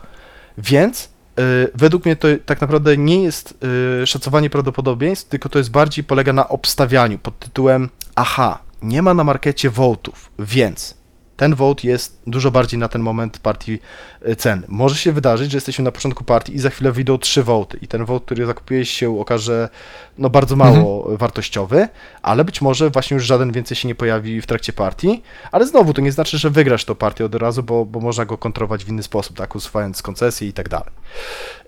[0.58, 1.10] więc
[1.40, 3.58] y, według mnie to tak naprawdę nie jest
[4.04, 9.14] y, szacowanie prawdopodobieństw, tylko to jest bardziej polega na obstawianiu pod tytułem aha, nie ma
[9.14, 10.98] na markecie votów, więc
[11.38, 13.80] ten vote jest dużo bardziej na ten moment partii
[14.28, 14.64] y, cen.
[14.68, 17.88] Może się wydarzyć, że jesteśmy na początku partii i za chwilę wyjdą trzy voty i
[17.88, 19.70] ten vote, który zakupiłeś się okaże
[20.18, 21.88] no bardzo mało wartościowy,
[22.22, 25.94] ale być może właśnie już żaden więcej się nie pojawi w trakcie partii, ale znowu
[25.94, 28.90] to nie znaczy, że wygrasz tą partię od razu, bo, bo można go kontrolować w
[28.90, 30.90] inny sposób, tak, usuwając koncesje i tak dalej.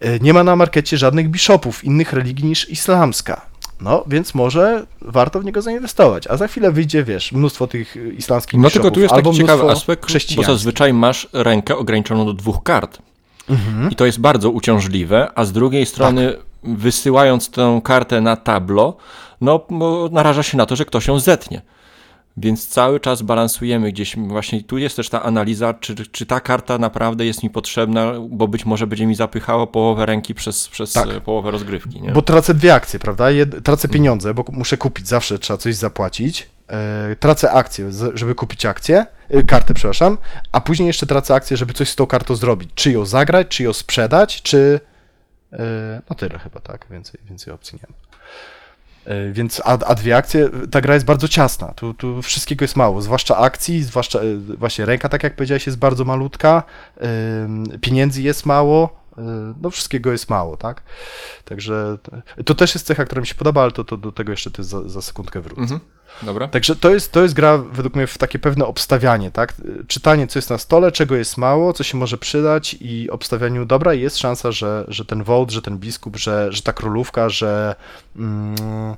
[0.06, 3.49] Y, Nie ma na markecie żadnych biszopów innych religii niż islamska.
[3.82, 6.28] No, więc może warto w niego zainwestować.
[6.28, 9.72] A za chwilę wyjdzie, wiesz, mnóstwo tych y, islamskich No tylko tu jest taki ciekawy
[9.72, 12.98] aspekt, bo zazwyczaj masz rękę ograniczoną do dwóch kart.
[13.50, 13.92] Mhm.
[13.92, 18.98] I to jest bardzo uciążliwe, a z drugiej strony wysyłając tę kartę na tablo,
[19.42, 19.66] no
[20.12, 21.62] naraża się na to, że ktoś ją zetnie.
[22.42, 26.78] Więc cały czas balansujemy gdzieś, właśnie tu jest też ta analiza, czy, czy ta karta
[26.78, 31.10] naprawdę jest mi potrzebna, bo być może będzie mi zapychało połowę ręki przez, przez Tak.
[31.10, 32.02] e, połowę rozgrywki.
[32.02, 32.12] Nie?
[32.12, 33.32] Bo tracę dwie akcje, prawda?
[33.32, 36.50] Jed tracę pieniądze, bo muszę kupić, zawsze trzeba coś zapłacić.
[36.68, 40.18] E, tracę akcję, żeby kupić akcję, e, kartę, przepraszam,
[40.52, 42.70] a później jeszcze tracę akcję, żeby coś z tą kartą zrobić.
[42.76, 44.80] Czy ją zagrać, czy ją sprzedać, czy...
[46.10, 46.86] No tyle chyba, tak?
[46.92, 48.09] Więcej, więcej opcji nie ma.
[49.06, 52.76] E, Więc, a, a dwie akcje, ta gra jest bardzo ciasna, tu, tu wszystkiego jest
[52.76, 54.24] mało, zwłaszcza akcji, zwłaszcza e,
[54.58, 56.64] właśnie ręka, tak jak powiedziałeś, jest bardzo malutka,
[57.82, 59.00] pieniędzy jest mało,
[59.62, 60.84] no wszystkiego jest mało, tak?
[61.46, 64.32] Także to- to też jest cecha, która mi się podoba, ale to, to do tego
[64.32, 65.62] jeszcze ty za, za sekundkę wrócę.
[65.62, 65.80] Mhm.
[66.24, 66.48] Dobra.
[66.48, 69.54] Także to jest, to jest gra według mnie w takie pewne obstawianie, tak?
[69.88, 73.94] Czytanie, co jest na stole, czego jest mało, co się może przydać i obstawianiu dobra
[73.94, 77.76] jest szansa, że, że ten wołd, że ten biskup, że, że ta królówka, że
[78.16, 78.98] mm, y,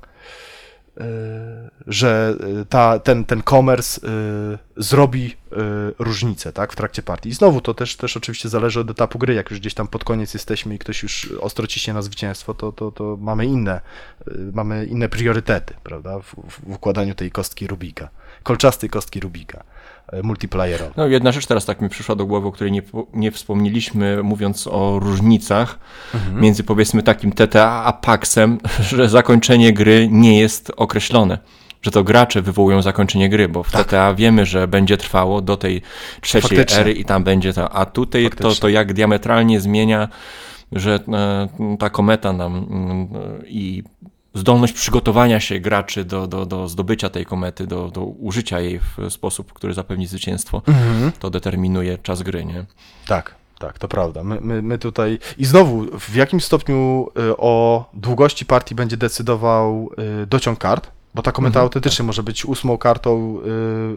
[1.87, 5.55] że y, ta, ten, ten commerce y, zrobi y,
[5.99, 7.29] różnicę, tak, w trakcie partii.
[7.29, 10.03] I znowu to też, też oczywiście zależy od etapu gry, jak już gdzieś tam pod
[10.03, 13.81] koniec jesteśmy i ktoś już ostro ciśnie na zwycięstwo, to, to, to mamy inne,
[14.27, 18.09] y, mamy inne priorytety, prawda, w w układaniu tej kostki Rubika,
[18.43, 19.63] kolczastej kostki Rubika,
[20.13, 20.93] y, multiplayerowej.
[20.97, 22.81] No jedna rzecz teraz tak mi przyszła do głowy, o której nie,
[23.13, 25.79] nie wspomnieliśmy, mówiąc o różnicach
[26.35, 28.57] między powiedzmy takim TTA a PAXem,
[28.89, 31.37] że zakończenie gry nie jest określone.
[31.81, 35.81] Że to gracze wywołują zakończenie gry, bo w TTA wiemy, że będzie trwało do tej
[36.21, 36.81] trzeciej Faktycznie.
[36.81, 38.61] ery i tam będzie to, a tutaj to, Faktycznie.
[38.61, 40.07] to jak diametralnie zmienia,
[40.71, 43.07] że e, ta kometa nam mm,
[43.47, 43.83] i
[44.33, 49.09] zdolność przygotowania się graczy do, do, do zdobycia tej komety, do, do użycia jej w
[49.09, 50.61] sposób, który zapewni zwycięstwo,
[51.19, 52.65] to determinuje czas gry, nie?
[53.07, 54.23] Tak, tak, to prawda.
[54.23, 55.19] My, my, my tutaj.
[55.37, 59.89] I znowu, w jakim stopniu y, o długości partii będzie decydował
[60.23, 60.91] y, dociąg kart?
[61.15, 63.37] Bo ta kometa autentycznie może być ósmą kartą,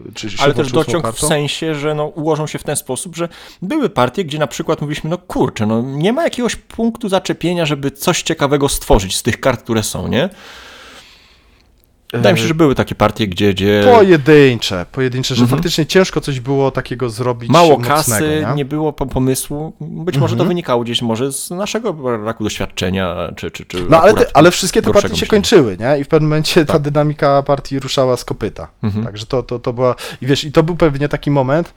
[0.09, 0.43] y, czy Mhm.
[0.43, 1.27] Ale też dociąg w kartą.
[1.27, 3.29] sensie, że no, ułożą się w ten sposób, że
[3.61, 7.91] były partie, gdzie na przykład mówiliśmy, no kurczę, no nie ma jakiegoś punktu zaczepienia, żeby
[7.91, 10.29] coś ciekawego stworzyć z tych kart, które są, nie?
[12.15, 15.57] Wydaje mi się, że były takie partie, gdzie, gdzie Pojedyncze, pojedyncze, że Mhm.
[15.59, 17.49] faktycznie ciężko coś było takiego zrobić.
[17.49, 18.53] mało kasy, nie?
[18.55, 18.65] nie?
[18.65, 19.73] było po- pomysłu.
[19.81, 20.47] Być może to Mhm.
[20.47, 24.81] wynikało gdzieś może z naszego braku doświadczenia, czy, czy, czy No ale, te, ale wszystkie
[24.81, 25.29] te partie się myślenia.
[25.29, 25.99] kończyły, nie?
[25.99, 28.67] I w pewnym momencie ta dynamika partii ruszała z kopyta.
[28.83, 29.05] Mhm.
[29.05, 29.95] Także to, to, to była.
[30.21, 31.73] I wiesz, i to był pewnie taki moment.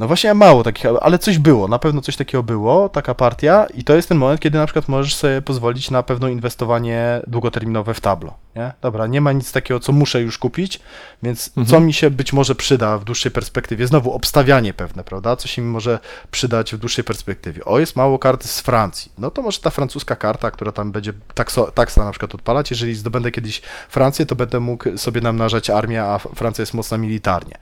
[0.00, 3.84] No właśnie mało takich, ale coś było, na pewno coś takiego było, taka partia i
[3.84, 8.00] to jest ten moment, kiedy na przykład możesz sobie pozwolić na pewne inwestowanie długoterminowe w
[8.00, 8.72] tablo, nie?
[8.80, 10.80] Dobra, nie ma nic takiego, co muszę już kupić,
[11.22, 11.66] więc Mhm.
[11.66, 13.86] co mi się być może przyda w dłuższej perspektywie?
[13.86, 15.36] Znowu obstawianie pewne, prawda?
[15.36, 15.98] Co się mi może
[16.30, 17.64] przydać w dłuższej perspektywie?
[17.64, 19.12] O, jest mało kart z Francji.
[19.18, 22.70] No to może ta francuska karta, która tam będzie takso, taksa na przykład odpalać.
[22.70, 27.58] Jeżeli zdobędę kiedyś Francję, to będę mógł sobie namnażać armię, a Francja jest mocna militarnie.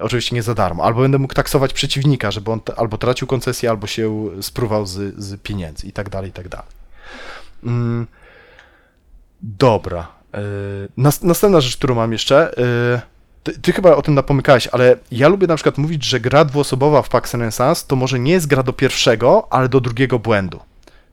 [0.00, 0.84] Oczywiście nie za darmo.
[0.84, 5.40] Albo będę mógł taksować przeciwnika, żeby on albo tracił koncesję, albo się spruwał z, z
[5.40, 6.66] pieniędzy i tak dalej, i tak dalej.
[7.64, 8.06] Mm,
[9.42, 10.08] dobra.
[10.96, 12.54] Nas, następna rzecz, którą mam jeszcze.
[12.56, 13.00] Yy,
[13.42, 17.02] ty, ty chyba o tym napomykałeś, ale ja lubię na przykład mówić, że gra dwuosobowa
[17.02, 20.60] w Pax Renaissance to może nie jest gra do pierwszego, ale do drugiego błędu.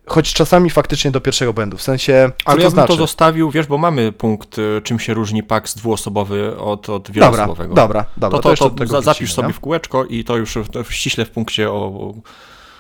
[0.10, 1.77] Choć czasami faktycznie do pierwszego błędu.
[1.77, 2.88] W sensie, co Ale to ja bym znaczy?
[2.88, 7.14] to zostawił, wiesz, bo mamy punkt, y, czym się różni paks dwuosobowy od, od Dobra,
[7.31, 7.73] wieloosobowego.
[7.76, 8.40] dobra, dobra.
[8.40, 9.53] To, to, to, tego za, zapisz sobie nie?
[9.53, 12.14] w kółeczko i to już w- w- ściśle w punkcie o, o, o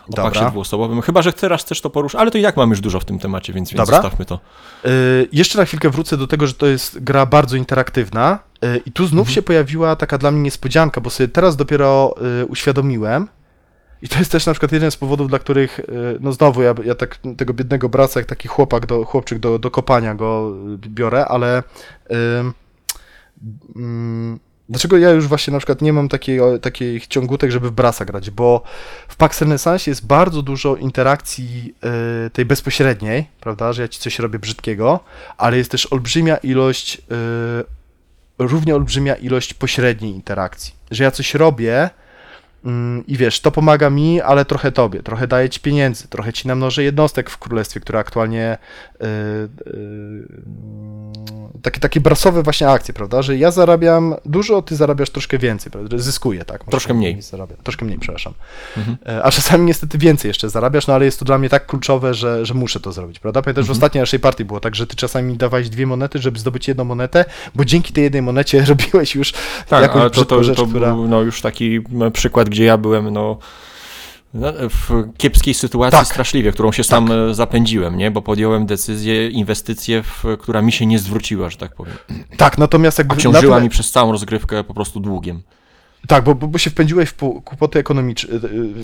[0.09, 0.23] Dobra.
[0.23, 1.01] paksie dwuosobowym.
[1.01, 3.19] Chyba, że teraz też to poruszyć, ale to i jak mam już dużo w tym
[3.19, 4.01] temacie, więc, więc Dobra.
[4.01, 4.39] zostawmy to.
[4.85, 8.91] Y, jeszcze na chwilkę wrócę do tego, że to jest gra bardzo interaktywna y, i
[8.91, 13.27] tu znów się pojawiła taka dla mnie niespodzianka, bo sobie teraz dopiero y, uświadomiłem
[14.01, 15.83] i to jest też na przykład jeden z powodów, dla których, y,
[16.19, 19.71] no znowu ja, ja tak tego biednego braca, jak taki chłopak, do, chłopczyk do, do
[19.71, 21.63] kopania go biorę, ale
[22.39, 22.53] ym,
[23.75, 24.39] mm,
[24.69, 28.29] dlaczego ja już właśnie na przykład nie mam takiej, takich ciągutek, żeby w brasa grać,
[28.29, 28.63] bo
[29.07, 31.75] w Pax Renaissance jest bardzo dużo interakcji
[32.25, 34.99] y, tej bezpośredniej, prawda, że ja ci coś robię brzydkiego,
[35.37, 37.01] ale jest też olbrzymia ilość, y,
[38.39, 41.89] równie olbrzymia ilość pośredniej interakcji, że ja coś robię
[43.07, 46.83] i wiesz, to pomaga mi, ale trochę tobie, trochę daję ci pieniędzy, trochę ci namnożę
[46.83, 48.57] jednostek w królestwie, które aktualnie
[51.61, 55.97] takie, takie brasowe właśnie akcje, prawda, że ja zarabiam dużo, ty zarabiasz troszkę więcej, prawda,
[55.97, 56.61] zyskuję, tak?
[56.61, 57.21] Może Troszkę mniej.
[57.21, 57.57] Zarabiam.
[57.63, 58.33] Troszkę mniej, przepraszam.
[58.77, 58.97] Mhm.
[59.05, 62.13] E, A czasami niestety więcej jeszcze zarabiasz, no ale jest to dla mnie tak kluczowe,
[62.13, 63.41] że, że muszę to zrobić, prawda?
[63.41, 63.77] Pamiętasz, w Mhm.
[63.77, 67.25] ostatniej naszej partii było tak, że ty czasami dawałeś dwie monety, żeby zdobyć jedną monetę,
[67.55, 69.33] bo dzięki tej jednej monecie robiłeś już
[69.67, 70.93] Tak, jakąś ale to, to, rzecz, to która...
[70.93, 73.37] był no, już taki m, przykład, gdzie ja byłem no, no,
[74.69, 76.07] w kiepskiej sytuacji Tak.
[76.07, 78.11] straszliwie, którą się sam e, zapędziłem, nie?
[78.11, 81.95] bo podjąłem decyzję, inwestycję, w, która mi się nie zwróciła, że tak powiem.
[82.37, 83.13] Tak, natomiast jakby...
[83.15, 85.41] Obciążyła mi przez całą rozgrywkę po prostu długiem.
[86.07, 88.35] Tak, bo, bo, się wpędziłeś w kłopoty ekonomiczne,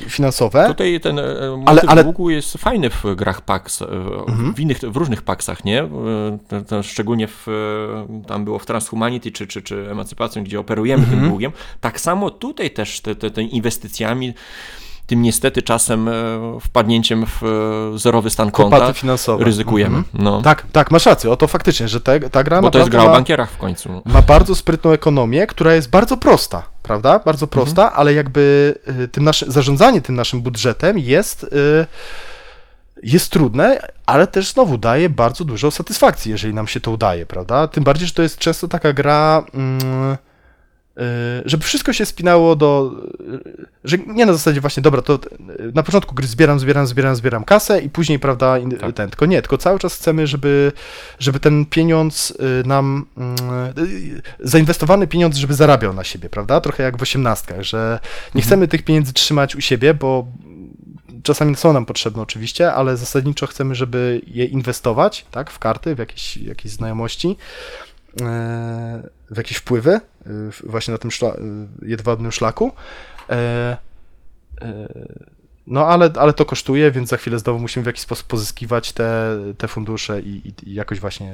[0.05, 0.65] y, finansowe.
[0.67, 1.23] Tutaj ten e,
[1.65, 3.85] Ale- ale- długu jest fajny w grach PAX, e,
[4.27, 4.53] Mhm.
[4.55, 5.84] w, innych, w różnych PAXach, nie?
[6.72, 11.19] E, szczególnie w, e, tam było w Transhumanity czy, czy, czy Emancypacją, gdzie operujemy Mhm.
[11.22, 11.51] tym długiem.
[11.81, 14.34] Tak samo tutaj też te, te, te inwestycjami,
[15.07, 16.11] tym niestety czasem e,
[16.61, 17.44] wpadnięciem w
[17.95, 19.44] e, zerowy stan konta Kłopoty finansowe.
[19.45, 19.98] ryzykujemy.
[19.98, 20.23] Mhm.
[20.23, 20.41] No.
[20.41, 23.03] Tak, tak, masz rację, o to faktycznie, że te, ta gra Bo to jest gra
[23.03, 24.02] o ma- bankierach w końcu.
[24.06, 27.19] ma bardzo sprytną ekonomię, która jest bardzo prosta, prawda?
[27.19, 31.48] Bardzo prosta, ale jakby y, tym naszy, zarządzanie tym naszym budżetem jest, y,
[33.03, 37.68] jest trudne, ale też znowu daje bardzo dużo satysfakcji, jeżeli nam się to udaje, prawda?
[37.68, 39.44] Tym bardziej, że to jest często taka gra.
[39.53, 40.18] Mm,
[41.45, 42.91] żeby wszystko się spinało do.
[43.19, 45.19] y, że nie na zasadzie właśnie, dobra, to y,
[45.73, 48.95] na początku gry zbieram, zbieram, zbieram, zbieram kasę i później, prawda, Tak.
[48.95, 50.72] ten, tylko nie, tylko cały czas chcemy, żeby,
[51.19, 53.05] żeby ten pieniądz y, nam,
[53.77, 57.99] y, zainwestowany pieniądz, żeby zarabiał na siebie, prawda, trochę jak w osiemnastkach, że
[58.35, 60.27] nie chcemy tych pieniędzy trzymać u siebie, bo
[61.23, 65.99] czasami są nam potrzebne oczywiście, ale zasadniczo chcemy, żeby je inwestować, tak, w karty, w
[65.99, 67.38] jakieś, jakieś znajomości,
[68.22, 69.99] e, w jakieś wpływy,
[70.64, 71.38] właśnie na tym szla, e,
[71.81, 72.72] jedwabnym szlaku.
[73.30, 73.77] E,
[74.61, 74.88] e,
[75.68, 79.38] No, ale, ale to kosztuje, więc za chwilę znowu musimy w jakiś sposób pozyskiwać te,
[79.57, 81.31] te fundusze i, i, jakoś właśnie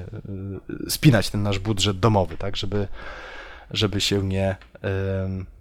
[0.85, 2.87] e, spinać ten nasz budżet domowy, tak, żeby,
[3.71, 4.55] żeby się nie,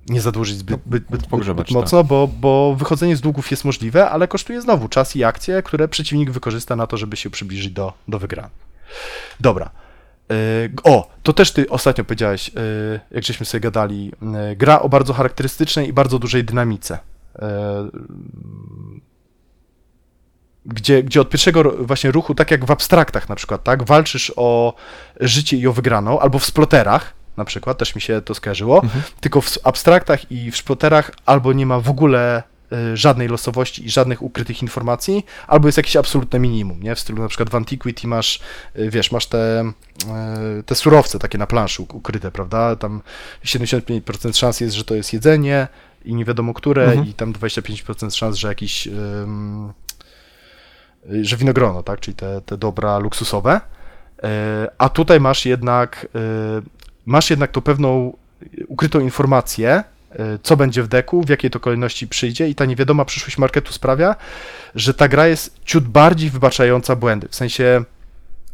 [0.09, 4.11] nie zadłużyć zbyt, zbyt, zbyt, pogrzebać, zbyt mocno, bo, bo wychodzenie z długów jest możliwe,
[4.11, 7.93] ale kosztuje znowu czas i akcje, które przeciwnik wykorzysta na to, żeby się przybliżyć do,
[8.09, 8.51] do wygranej.
[9.41, 9.71] Dobra.
[10.31, 10.35] E,
[10.85, 12.53] O, to też ty ostatnio powiedziałeś, e,
[13.11, 16.99] jak żeśmy sobie gadali, e, gra o bardzo charakterystycznej i bardzo dużej dynamice.
[20.67, 24.75] Gdzie, gdzie od pierwszego właśnie ruchu, tak jak w abstraktach na przykład, tak, walczysz o
[25.21, 29.03] życie i o wygraną, albo w sploterach na przykład, też mi się to skojarzyło, Mhm.
[29.21, 32.43] tylko w abstraktach i w sploterach albo nie ma w ogóle
[32.95, 36.95] żadnej losowości i żadnych ukrytych informacji, albo jest jakieś absolutne minimum, nie?
[36.95, 38.41] W stylu na przykład w Antiquity masz,
[38.75, 39.61] e, wiesz, masz te,
[40.09, 42.77] e, te surowce takie na planszy uk- ukryte, prawda?
[42.77, 43.01] Tam
[43.45, 45.69] 75% szans jest, że to jest jedzenie
[46.05, 47.07] i nie wiadomo które Mhm.
[47.09, 48.89] i tam 25% szans, że jakiś
[51.23, 53.61] że winogrono, tak, czyli te, te dobra luksusowe,
[54.23, 56.19] E, a tutaj masz jednak e,
[57.07, 58.17] masz jednak tą pewną
[58.69, 59.85] ukrytą informację, e,
[60.43, 64.17] co będzie w deku, w jakiej to kolejności przyjdzie i ta niewiadoma przyszłość marketu sprawia,
[64.75, 67.29] że ta gra jest ciut bardziej wybaczająca błędy.
[67.29, 67.85] W sensie,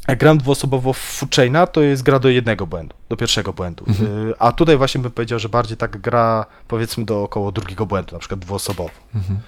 [0.09, 3.85] jak gram dwuosobowo w Foodchaina, to jest gra do jednego błędu, do pierwszego błędu.
[3.89, 4.29] Mhm.
[4.29, 8.13] Y, A tutaj właśnie bym powiedział, że bardziej tak gra, powiedzmy, do około drugiego błędu,
[8.13, 8.91] na przykład dwuosobowo.
[9.15, 9.39] Mhm.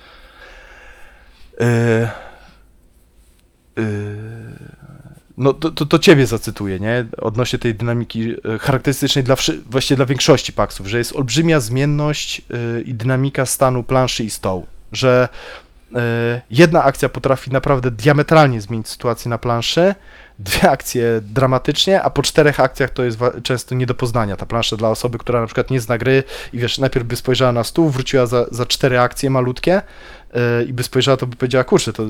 [1.60, 2.08] Y,
[3.78, 5.07] y,
[5.38, 7.04] No to, to, to ciebie zacytuję, nie?
[7.18, 9.36] Odnośnie tej dynamiki y, charakterystycznej dla,
[9.66, 12.42] właściwie dla większości paksów, że jest olbrzymia zmienność
[12.78, 15.28] y, i dynamika stanu planszy i stołu, że
[15.90, 15.96] y,
[16.50, 19.94] jedna akcja potrafi naprawdę diametralnie zmienić sytuację na planszy,
[20.38, 24.76] dwie akcje dramatycznie, a po czterech akcjach to jest często nie do poznania ta plansza
[24.76, 27.90] dla osoby, która na przykład nie zna gry i wiesz, najpierw by spojrzała na stół,
[27.90, 29.82] wróciła za, za cztery akcje malutkie
[30.68, 32.04] i by spojrzała, to by powiedziała, kurczę, to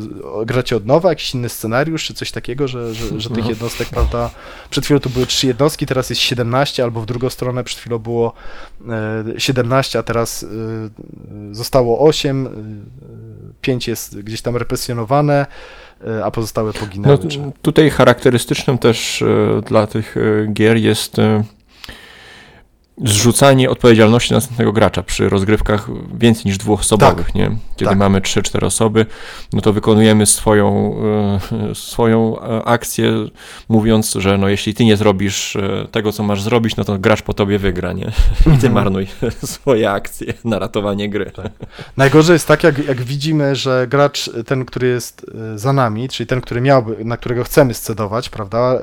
[0.46, 3.50] gracie od nowa, jakiś inny scenariusz, czy coś takiego, że, że, że tych No.
[3.50, 4.30] jednostek, prawda,
[4.70, 7.98] przed chwilą to były trzy jednostki, teraz jest 17, albo w drugą stronę przed chwilą
[7.98, 8.32] było
[9.26, 12.50] yy, 17, a teraz yy, zostało 8, yy,
[13.60, 15.46] 5 jest gdzieś tam represjonowane,
[16.24, 17.18] a pozostałe poginęły.
[17.38, 21.44] No, tutaj charakterystycznym też e, dla tych e, gier jest e,
[23.04, 25.88] zrzucanie odpowiedzialności na następnego gracza przy rozgrywkach
[26.18, 27.50] więcej niż dwuosobowych, nie?
[27.76, 27.98] Kiedy tak.
[27.98, 29.06] mamy 3-4 osoby,
[29.52, 30.94] no to wykonujemy swoją,
[31.70, 33.12] e, swoją e, akcję,
[33.68, 37.22] mówiąc, że no jeśli ty nie zrobisz e, tego, co masz zrobić, no to gracz
[37.22, 38.12] po tobie wygra, nie?
[38.40, 38.72] I ty Mhm.
[38.72, 39.06] marnuj
[39.44, 41.32] swoje akcje na ratowanie gry.
[41.96, 45.26] Najgorzej jest tak, jak, jak widzimy, że gracz, ten, który jest
[45.56, 48.78] za nami, czyli ten, który miałby, na którego chcemy scedować, prawda,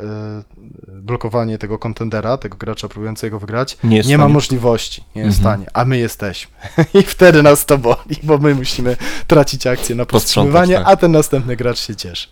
[0.88, 5.40] blokowanie tego kontendera, tego gracza próbującego wygrać, Nie jest nie ma możliwości, nie jest w
[5.40, 5.56] Mhm.
[5.57, 6.52] stanie, a my jesteśmy.
[6.99, 10.84] I wtedy nas to boli, bo my musimy tracić akcję na powstrzymywanie, tak.
[10.88, 12.27] a ten następny gracz się cieszy.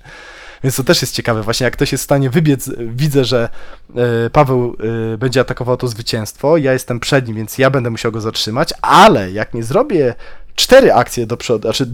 [0.64, 3.50] Więc to też jest ciekawe, właśnie jak ktoś jest w stanie wybiec, widzę, że
[3.96, 4.76] e, Paweł
[5.14, 8.74] e, będzie atakował to zwycięstwo, ja jestem przed nim, więc ja będę musiał go zatrzymać,
[8.82, 10.16] ale jak nie zrobię
[10.56, 11.86] cztery akcje do przodu, znaczy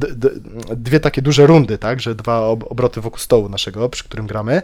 [0.76, 4.62] dwie takie duże rundy, tak, że dwa ob, obroty wokół stołu naszego, przy którym gramy,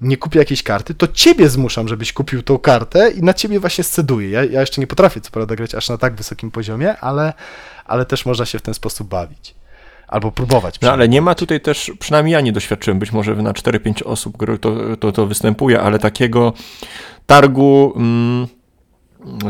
[0.00, 3.84] nie kupię jakiejś karty, to ciebie zmuszam, żebyś kupił tą kartę i na ciebie właśnie
[3.84, 4.30] sceduję.
[4.30, 7.32] Ja, ja jeszcze nie potrafię co prawda grać aż na tak wysokim poziomie, ale,
[7.84, 9.54] ale też można się w ten sposób bawić.
[10.08, 10.80] Albo próbować.
[10.80, 14.36] No ale nie ma tutaj też, przynajmniej ja nie doświadczyłem, być może na 4-5 osób
[14.60, 16.52] to, to, to występuje, ale takiego
[17.26, 18.46] targu, mm,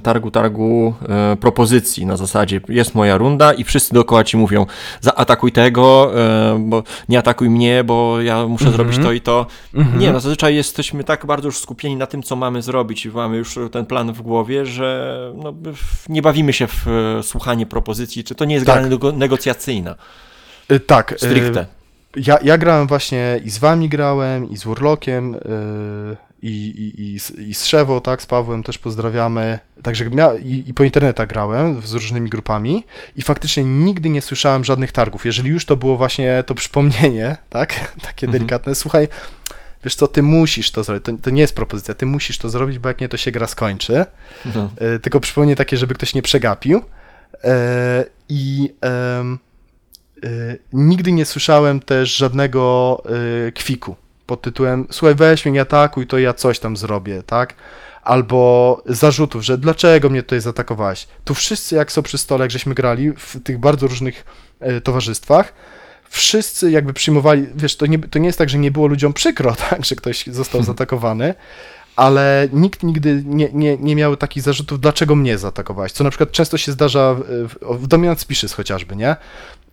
[0.02, 4.66] targu, targu e, propozycji na zasadzie jest moja runda i wszyscy dookoła ci mówią
[5.00, 8.76] zaatakuj tego, e, bo nie atakuj mnie, bo ja muszę Mhm.
[8.76, 9.46] zrobić to i to.
[9.74, 9.98] Mhm.
[9.98, 13.36] Nie, no zazwyczaj jesteśmy tak bardzo już skupieni na tym, co mamy zrobić i mamy
[13.36, 15.54] już ten plan w głowie, że no,
[16.08, 18.80] nie bawimy się w e, słuchanie propozycji, czy to nie jest Tak.
[18.80, 19.94] gra nego- negocjacyjna,
[20.72, 21.12] Y, Tak.
[21.12, 21.66] y, stricte.
[22.16, 27.20] Ja, ja grałem właśnie i z wami grałem, i z Urlokiem, yy, i, i, i,
[27.20, 29.58] z, i Szewą, tak, z Pawłem też pozdrawiamy.
[29.82, 32.84] Także mia, i, i po internetach grałem z różnymi grupami
[33.16, 35.24] i faktycznie nigdy nie słyszałem żadnych targów.
[35.26, 38.32] Jeżeli już to było właśnie to przypomnienie, tak, takie Mhm.
[38.32, 39.08] delikatne, słuchaj,
[39.84, 42.78] wiesz co, ty musisz to zrobić, to, to nie jest propozycja, ty musisz to zrobić,
[42.78, 44.04] bo jak nie, to się gra skończy.
[44.54, 44.70] No.
[44.76, 46.82] E, tylko przypomnienie takie, żeby ktoś nie przegapił.
[47.44, 49.24] E, I e,
[50.72, 53.02] nigdy nie słyszałem też żadnego
[53.48, 53.96] e, kwiku
[54.26, 57.54] pod tytułem słuchaj, weź mnie, nie atakuj, to ja coś tam zrobię, tak?
[58.02, 61.06] Albo zarzutów, że dlaczego mnie tutaj zaatakowałeś.
[61.24, 64.24] Tu wszyscy, jak są przy stole, jak żeśmy grali w tych bardzo różnych
[64.60, 65.52] e, towarzystwach,
[66.08, 69.54] wszyscy jakby przyjmowali, wiesz, to nie, to nie jest tak, że nie było ludziom przykro,
[69.70, 71.34] tak, że ktoś został zaatakowany,
[71.96, 76.30] ale nikt nigdy nie, nie, nie miał takich zarzutów, dlaczego mnie zaatakowałeś, co na przykład
[76.30, 79.16] często się zdarza w, w, Dominant Species chociażby, nie?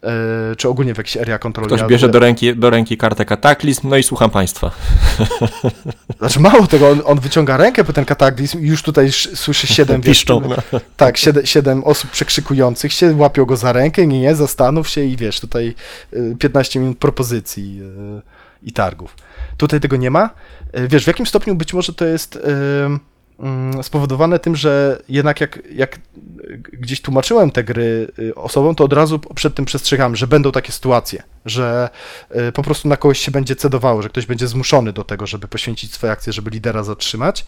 [0.04, 1.68] E, czy ogólnie w jakiejś area control.
[1.68, 4.72] Ktoś bierze do ręki, do ręki kartę kataklizm, no i słucham państwa.
[6.20, 9.68] Znaczy mało tego, on, on wyciąga rękę po ten kataklizm i już tutaj sz, słyszy
[9.68, 10.42] siedem, wiesz, Piszczą.
[10.42, 10.56] No.
[10.98, 15.18] tak, siedem, siedem osób przekrzykujących się, łapią go za rękę, nie, nie, zastanów się i
[15.18, 15.76] wiesz, tutaj
[16.14, 18.22] y, 15 minut propozycji y,
[18.64, 19.16] i targów.
[19.62, 20.30] Tutaj tego nie ma.
[20.78, 22.40] Y, Wiesz, w jakim stopniu być może to jest y,
[23.40, 26.00] mm, spowodowane tym, że jednak jak, jak
[26.74, 30.72] gdzieś tłumaczyłem te gry y, osobom, to od razu przed tym przestrzegam, że będą takie
[30.72, 31.90] sytuacje, że
[32.36, 35.48] y, po prostu na kogoś się będzie cedowało, że ktoś będzie zmuszony do tego, żeby
[35.48, 37.46] poświęcić swoje akcje, żeby lidera zatrzymać.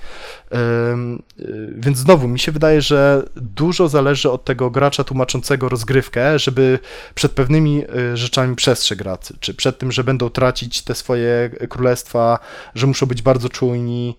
[0.91, 6.39] Ym, y, Więc znowu mi się wydaje, że dużo zależy od tego gracza tłumaczącego rozgrywkę,
[6.39, 6.79] żeby
[7.15, 12.39] przed pewnymi y, rzeczami przestrzegł graczy, czy przed tym, że będą tracić te swoje królestwa,
[12.75, 14.17] że muszą być bardzo czujni,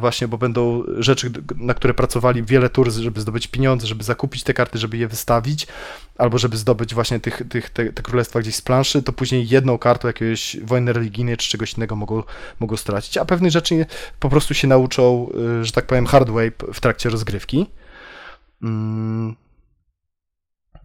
[0.00, 4.54] właśnie, bo będą rzeczy, na które pracowali wiele tur, żeby zdobyć pieniądze, żeby zakupić te
[4.54, 5.66] karty, żeby je wystawić,
[6.18, 9.78] albo żeby zdobyć właśnie tych, tych, te, te królestwa gdzieś z planszy, to później jedną
[9.78, 12.22] kartą jakiegoś wojny religijnej czy czegoś innego mogą,
[12.60, 13.86] mogą stracić, a pewnych rzeczy
[14.20, 15.28] po prostu się nauczą,
[15.60, 17.66] y, że tak powiem, hard way w trakcie rozgrywki.
[18.62, 19.36] Mm.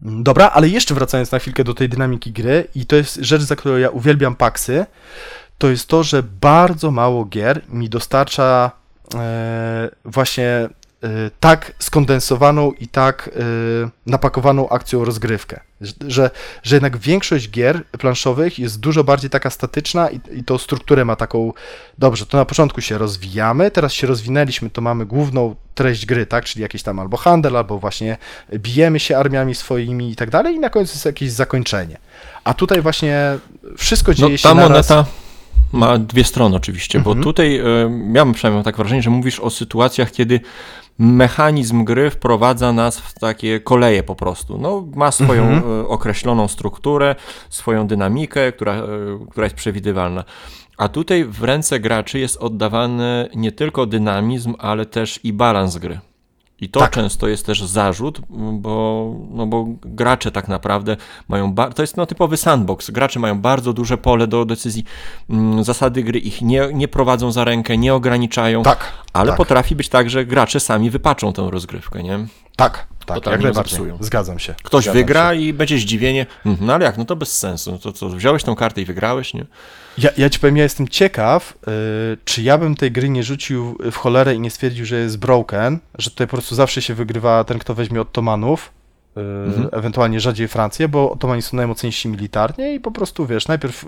[0.02, 3.56] Dobra, ale jeszcze wracając na chwilkę do tej dynamiki gry, i to jest rzecz, za
[3.56, 4.86] którą ja uwielbiam Paxy,
[5.60, 8.70] to jest to, że bardzo mało gier mi dostarcza
[9.14, 10.68] e, właśnie e,
[11.40, 13.40] tak skondensowaną i tak e,
[14.06, 15.60] napakowaną akcją rozgrywkę.
[16.08, 16.30] Że,
[16.62, 21.16] że jednak większość gier planszowych jest dużo bardziej taka statyczna i, i tą strukturę ma
[21.16, 21.52] taką,
[21.98, 26.44] dobrze, to na początku się rozwijamy, teraz się rozwinęliśmy, to mamy główną treść gry, tak,
[26.44, 28.16] czyli jakiś tam albo handel, albo właśnie
[28.54, 31.96] bijemy się armiami swoimi i tak dalej i na końcu jest jakieś zakończenie.
[32.44, 33.38] A tutaj właśnie
[33.78, 34.88] wszystko dzieje no, się ta naraz...
[34.90, 35.29] moneta
[35.72, 37.16] ma dwie strony oczywiście, Mhm.
[37.18, 40.40] bo tutaj y, miałem przynajmniej tak wrażenie, że mówisz o sytuacjach, kiedy
[40.98, 44.58] mechanizm gry wprowadza nas w takie koleje po prostu.
[44.58, 45.80] No, ma swoją Mhm.
[45.80, 47.14] y, określoną strukturę,
[47.50, 48.86] swoją dynamikę, która, y,
[49.30, 50.24] która jest przewidywalna.
[50.78, 56.00] A tutaj w ręce graczy jest oddawany nie tylko dynamizm, ale też i balans gry.
[56.60, 56.90] I to Tak.
[56.90, 58.20] często jest też zarzut,
[58.52, 60.96] bo, no bo gracze tak naprawdę
[61.28, 61.54] mają.
[61.74, 62.90] To jest no, typowy sandbox.
[62.90, 64.84] Gracze mają bardzo duże pole do decyzji.
[65.30, 69.36] Mm, Zasady gry ich nie, nie prowadzą za rękę, nie ograniczają, Tak, ale tak.
[69.36, 72.02] potrafi być tak, że gracze sami wypaczą tę rozgrywkę.
[72.02, 72.26] Nie?
[72.56, 73.80] tak, tak, Totalnie jak najbardziej.
[74.00, 74.54] Zgadzam się.
[74.62, 75.40] Ktoś Zgadzam wygra Się.
[75.40, 76.26] i będzie zdziwienie.
[76.46, 76.98] "Mhm, No ale jak?
[76.98, 77.72] No to bez sensu.
[77.72, 79.46] No to co, wziąłeś tą kartę i wygrałeś, nie?
[79.98, 83.78] Ja, ja ci powiem, ja jestem ciekaw, y, czy ja bym tej gry nie rzucił
[83.92, 87.44] w cholerę i nie stwierdził, że jest broken, że tutaj po prostu zawsze się wygrywa
[87.44, 88.79] ten, kto weźmie Ottomanów, y,
[89.16, 89.68] Mhm.
[89.72, 93.86] ewentualnie rzadziej Francję, bo Ottomani są najmocniejsi militarnie i po prostu, wiesz, najpierw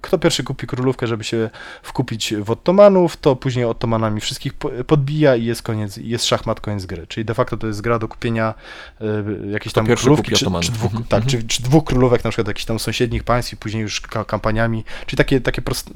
[0.00, 1.50] kto pierwszy kupi królówkę, żeby się
[1.82, 6.86] wkupić w Ottomanów, to później Ottomanami wszystkich po- podbija i jest koniec, jest szachmat, koniec
[6.86, 7.06] gry.
[7.06, 8.54] Czyli de facto to jest gra do kupienia
[9.00, 9.04] y,
[9.50, 11.04] jakiejś tam królówki, czy, czy, dwóch, Mhm.
[11.08, 14.24] tak, czy, czy dwóch królówek na przykład jakichś tam sąsiednich państw i później już ka-
[14.24, 15.90] kampaniami, czyli takie, takie prost,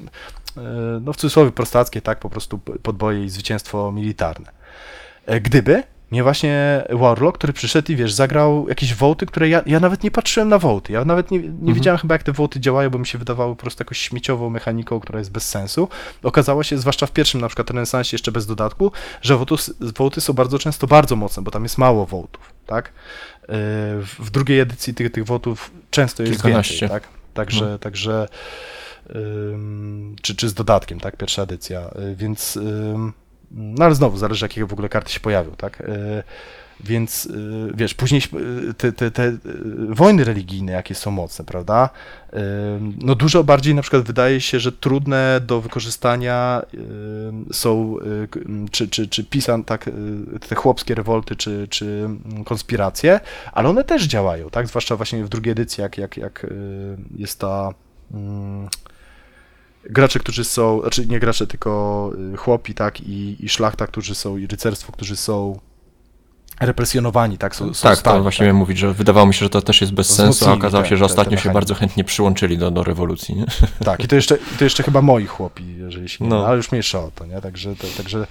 [0.57, 0.61] e,
[1.03, 4.51] no w cudzysłowie prostackie, tak, po prostu podboje i zwycięstwo militarne.
[5.27, 5.83] E, Gdyby
[6.13, 10.11] nie właśnie Warlock, który przyszedł i wiesz, zagrał jakieś wołty, które ja, ja nawet nie
[10.11, 13.07] patrzyłem na wołty, ja nawet nie, nie wiedziałem chyba jak te wołty działają, bo mi
[13.07, 15.89] się wydawały po prostu jakąś śmieciową mechaniką, która jest bez sensu.
[16.23, 20.33] Okazało się, zwłaszcza w pierwszym na przykład renesansie jeszcze bez dodatku, że wołty, wołty są
[20.33, 22.89] bardzo często bardzo mocne, bo tam jest mało wołtów, tak?
[22.89, 22.93] E,
[24.19, 26.73] W, drugiej edycji tych, tych wołtów często jest Kilkanaście.
[26.73, 27.09] więcej, tak?
[27.35, 28.29] Także, także
[29.17, 31.17] ym, czy, czy z dodatkiem, tak?
[31.17, 33.13] Pierwsza edycja, y, więc ym,
[33.55, 35.81] no ale znowu zależy jakie w ogóle karty się pojawią, tak?
[35.81, 36.23] Y,
[36.85, 38.23] Więc y, wiesz, później
[38.71, 39.33] y, te, te, te
[39.89, 41.91] wojny religijne, jakie są mocne, prawda?
[42.99, 46.63] No dużo bardziej na przykład wydaje się, że trudne do wykorzystania
[47.53, 47.97] są
[48.71, 49.91] czy, czy, czy pisan, tak,
[50.49, 52.09] te chłopskie rewolty, czy, czy
[52.45, 53.21] konspiracje,
[53.53, 54.67] ale one też działają, tak?
[54.67, 56.47] Zwłaszcza właśnie w drugiej edycji, jak, jak, jak
[57.17, 57.75] jest ta
[58.15, 58.69] mm,
[59.91, 64.37] gracze, którzy są, znaczy nie gracze, tylko y, chłopi, tak, i, i szlachta, którzy są,
[64.37, 65.61] i rycerstwo, którzy są
[66.61, 69.51] represjonowani, tak, są, są tak, stali, to właśnie miałem mówić, że wydawało mi się, że
[69.51, 71.55] to też jest bez sensu, a okazało te- się, że te ostatnio się mechanizmy.
[71.55, 73.35] bardzo chętnie przyłączyli do, do rewolucji.
[73.35, 73.45] Nie?
[73.85, 76.37] Tak, i to jeszcze, i to jeszcze chyba moi chłopi, jeżeli się nie No.
[76.39, 76.47] no.
[76.47, 77.41] ale już mniejsza o to, nie?
[77.41, 78.27] Także, to, także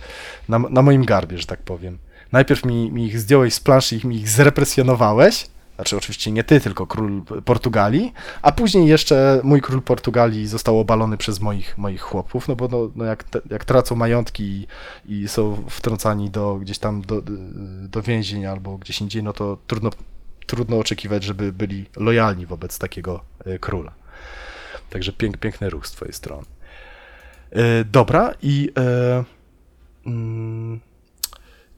[0.50, 1.98] na, na moim garbie, że tak powiem.
[2.32, 5.48] Najpierw mi, mi ich zdjąłeś z planszy i mi ich zrepresjonowałeś,
[5.82, 11.18] znaczy oczywiście nie ty, tylko król Portugalii, a później jeszcze mój król Portugalii został obalony
[11.18, 14.68] przez moich, moich chłopów, no bo no, no jak, jak tracą majątki i,
[15.14, 17.22] i są wtrącani do gdzieś tam do,
[17.82, 19.90] do więzień albo gdzieś indziej, no to trudno,
[20.48, 23.94] trudno oczekiwać, żeby byli lojalni wobec takiego e, króla.
[24.90, 26.46] Także pięk, piękny ruch z twojej strony.
[27.52, 29.24] E, dobra, i, e,
[30.06, 30.80] mm,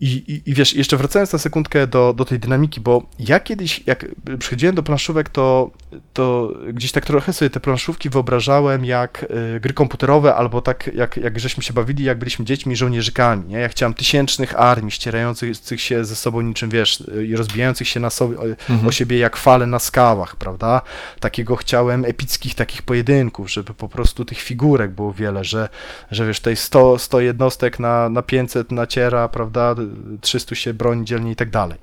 [0.02, 3.84] i, i, i wiesz, jeszcze wracając na sekundkę do, do tej dynamiki, bo ja kiedyś,
[3.86, 4.06] jak
[4.40, 5.72] przychodziłem do planszówek, to,
[6.14, 9.26] to gdzieś tak trochę sobie te planszówki wyobrażałem jak
[9.56, 13.58] e, gry komputerowe, albo tak jak, jak żeśmy się bawili, jak byliśmy dziećmi żołnierzykami, nie?
[13.58, 18.38] Ja chciałem tysięcznych armii, ścierających się ze sobą niczym, wiesz, i rozbijających się na sobie,
[18.38, 18.88] o, Mhm.
[18.88, 20.82] o siebie jak fale na skałach, prawda?
[21.20, 25.70] Takiego chciałem epickich takich pojedynków, żeby po prostu tych figurek było wiele, że,
[26.12, 29.76] że wiesz, tutaj 100, 100 jednostek na, na 500 naciera, prawda?
[30.22, 31.78] 300 się broni dzielnie i tak dalej.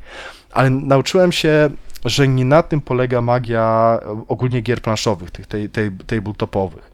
[0.52, 1.70] Ale nauczyłem się,
[2.04, 3.98] że nie na tym polega magia
[4.28, 6.90] ogólnie gier planszowych, tych tej, tej, tabletopowych.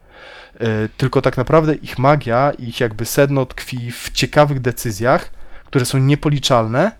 [0.60, 0.66] Yy,
[0.96, 5.30] Tylko tak naprawdę ich magia, ich jakby sedno tkwi w ciekawych decyzjach,
[5.64, 6.92] które są niepoliczalne,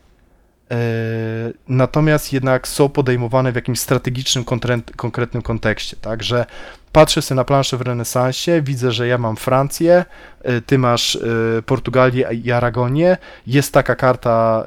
[0.71, 0.77] E,
[1.69, 6.47] natomiast jednak są podejmowane w jakimś strategicznym, konkret- konkretnym kontekście, tak, że
[6.93, 10.05] patrzę sobie na planszę w renesansie, widzę, że ja mam Francję,
[10.43, 14.65] e, ty masz e, Portugalię i Aragonię, jest taka karta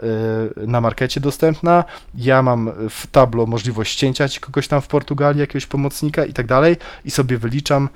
[0.64, 1.84] e, na markecie dostępna,
[2.16, 6.48] ja mam w tablo możliwość ścięcia ci kogoś tam w Portugalii, jakiegoś pomocnika i tak
[6.48, 6.78] dalej.
[7.06, 7.90] I sobie wyliczam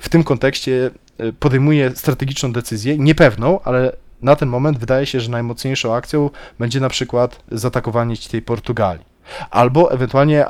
[0.00, 3.92] w tym kontekście e, podejmuję strategiczną decyzję, niepewną, ale
[4.22, 9.04] na ten moment wydaje się, że najmocniejszą akcją będzie na przykład zaatakowanie tej Portugalii.
[9.50, 10.46] Albo ewentualnie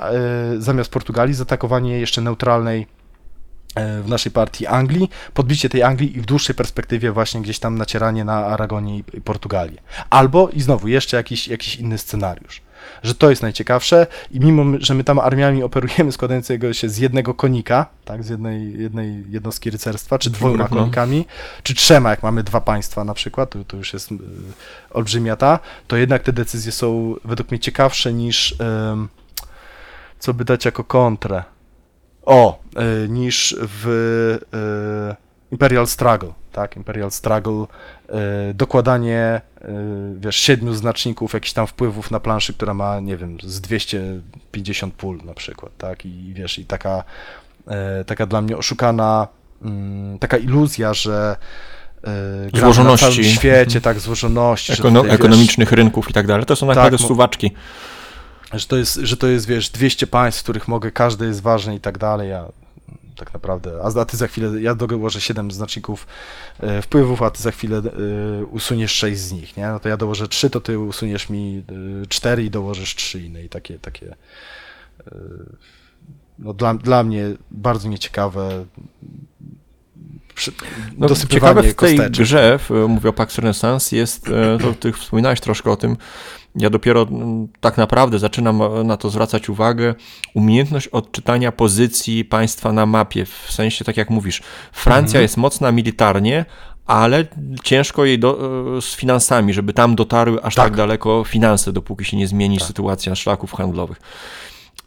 [0.58, 2.86] zamiast Portugalii zaatakowanie jeszcze neutralnej
[3.76, 8.24] w naszej partii Anglii, podbicie tej Anglii i w dłuższej perspektywie właśnie gdzieś tam nacieranie
[8.24, 9.78] na Aragonię i Portugalię.
[10.10, 12.62] Albo i znowu jeszcze jakiś, jakiś inny scenariusz.
[13.02, 17.34] Że to jest najciekawsze i mimo, że my tam armiami operujemy składającego się z jednego
[17.34, 20.68] konika, tak, z jednej, jednej jednostki rycerstwa, czy dwoma no.
[20.68, 21.26] konikami,
[21.62, 24.16] czy trzema, jak mamy dwa państwa na przykład, to, to już jest y,
[24.90, 28.56] olbrzymia ta, to jednak te decyzje są według mnie ciekawsze niż
[30.18, 31.42] co by dać jako kontrę.
[32.30, 32.58] O,
[33.04, 33.86] y, niż w
[34.54, 35.16] y,
[35.52, 36.76] Imperial Struggle, tak?
[36.76, 37.64] Imperial Struggle,
[38.50, 39.40] y, dokładanie,
[40.20, 45.18] wiesz, siedmiu znaczników jakichś tam wpływów na planszy, która ma, nie wiem, z 250 pól
[45.24, 46.06] na przykład, tak?
[46.06, 47.04] I wiesz, i taka,
[48.06, 49.28] taka dla mnie oszukana,
[49.62, 51.36] mm, taka iluzja, że
[51.98, 53.06] y, gramy na Złożoności.
[53.06, 54.72] całym świecie, tak, złożoności.
[54.72, 56.46] Ekono- tutaj, wiesz, ekonomicznych rynków i tak dalej.
[56.46, 57.50] To są naprawdę mo- suwaczki.
[58.52, 61.74] Że to jest, że to jest, wiesz, 200 państw, w których mogę, każde jest ważne
[61.74, 62.52] i tak dalej, a
[63.16, 66.06] tak naprawdę, a, a ty za chwilę, ja dołożę 7 znaczników
[66.60, 69.66] e, wpływów, a ty za chwilę e, usuniesz 6 z nich, nie?
[69.66, 71.64] No to ja dołożę 3, to ty usuniesz mi
[72.02, 74.16] e, 4 i dołożysz 3 inne i takie, takie
[75.06, 75.14] e,
[76.38, 78.64] no dla, dla mnie bardzo nieciekawe
[80.98, 82.10] No, ciekawe w tej kosteczek.
[82.12, 82.58] grze,
[82.88, 85.96] mówię o Pax Renaissance, jest, e, to ty wspominałeś troszkę o tym,
[86.54, 87.06] ja dopiero
[87.60, 89.94] tak naprawdę zaczynam na to zwracać uwagę,
[90.34, 94.42] umiejętność odczytania pozycji państwa na mapie, w sensie tak jak mówisz,
[94.72, 95.22] Francja Mhm.
[95.22, 96.44] jest mocna militarnie,
[96.86, 97.24] ale
[97.64, 98.38] ciężko jej do,
[98.78, 100.76] e, z finansami, żeby tam dotarły aż tak, Tak.
[100.76, 102.66] daleko finanse, dopóki się nie zmieni Tak.
[102.66, 104.00] sytuacja szlaków handlowych.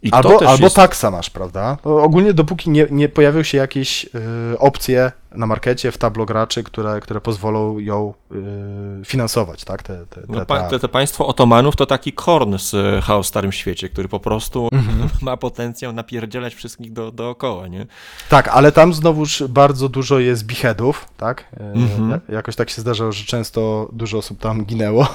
[0.04, 1.76] I Albo, też albo jest, taksa masz, prawda?
[1.84, 7.00] Ogólnie dopóki nie, nie pojawią się jakieś y, opcje na markecie, w tablo graczy, które,
[7.00, 9.82] które pozwolą ją y, finansować, tak?
[9.82, 13.28] Te, te, te, No, pa, te- te, państwo Otomanów to taki Korn z Chaos w
[13.28, 15.08] Starym Świecie, który po prostu Mhm.
[15.22, 17.86] ma potencjał napierdzielać wszystkich do, dookoła, nie?
[18.28, 21.44] Tak, ale tam znowuż bardzo dużo jest beheadów, tak?
[21.60, 22.10] Y, Mhm.
[22.10, 25.06] ja- Jakoś tak się zdarzało, że często dużo osób tam ginęło.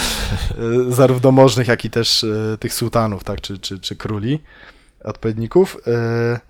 [0.88, 3.40] Zarówno możnych, jak i też y, tych sułtanów, tak?
[3.40, 4.38] Czy, czy, czy króli,
[5.04, 5.76] odpowiedników.
[5.86, 6.40] Y,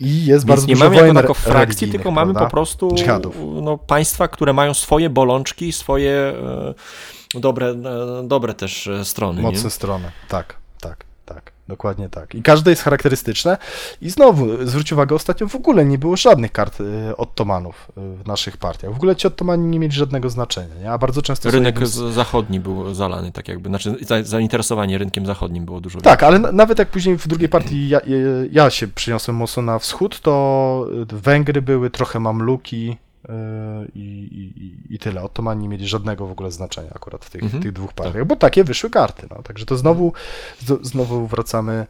[0.00, 2.46] I jest Więc bardzo nie dużo mamy jako wojen tako re- frakcji, tylko mamy prawda?
[2.46, 3.36] po prostu Dżihadów.
[3.62, 6.74] no, państwa, które mają swoje bolączki, swoje e,
[7.34, 7.76] dobre, e,
[8.28, 9.42] dobre też e, strony.
[9.42, 9.70] Mocne nie?
[9.70, 10.12] strony.
[10.28, 10.57] Tak.
[11.68, 12.34] Dokładnie tak.
[12.34, 13.56] I każde jest charakterystyczne.
[14.02, 18.26] I znowu, zwróć uwagę, ostatnio w ogóle nie było żadnych kart y, Ottomanów y, w
[18.26, 18.92] naszych partiach.
[18.92, 20.90] W ogóle ci Ottomani nie mieli żadnego znaczenia, nie?
[20.92, 21.50] A bardzo często...
[21.50, 23.68] Rynek z- zachodni był zalany, tak jakby.
[23.68, 27.48] Znaczy, za, zainteresowanie rynkiem zachodnim było dużo Tak, ale na- nawet jak później w drugiej
[27.48, 28.00] partii ja,
[28.50, 33.07] ja się przyniosłem mocno na wschód, to y, Węgry były, trochę Mamluki y,
[33.94, 35.22] i, i, i- tyle.
[35.22, 38.36] Ottomani nie mieli żadnego w ogóle znaczenia akurat w tych, Mhm, tych dwóch partiach, bo
[38.36, 39.26] takie wyszły karty.
[39.30, 39.42] No.
[39.42, 40.12] Także to znowu,
[40.82, 41.86] znowu wracamy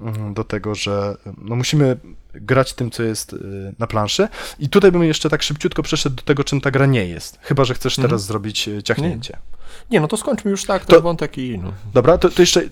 [0.00, 1.96] mm, do tego, że no musimy
[2.34, 4.28] grać tym, co jest y, na planszy.
[4.58, 7.38] I tutaj bym jeszcze tak szybciutko przeszedł do tego, czym ta gra nie jest.
[7.42, 8.08] Chyba, że chcesz Mhm.
[8.08, 9.32] teraz zrobić y, ciachnięcie.
[9.32, 9.59] Nie,
[10.00, 11.72] no to skończmy już tak ten To- wątek i no.
[11.94, 12.68] Dobra, to, to jeszcze y,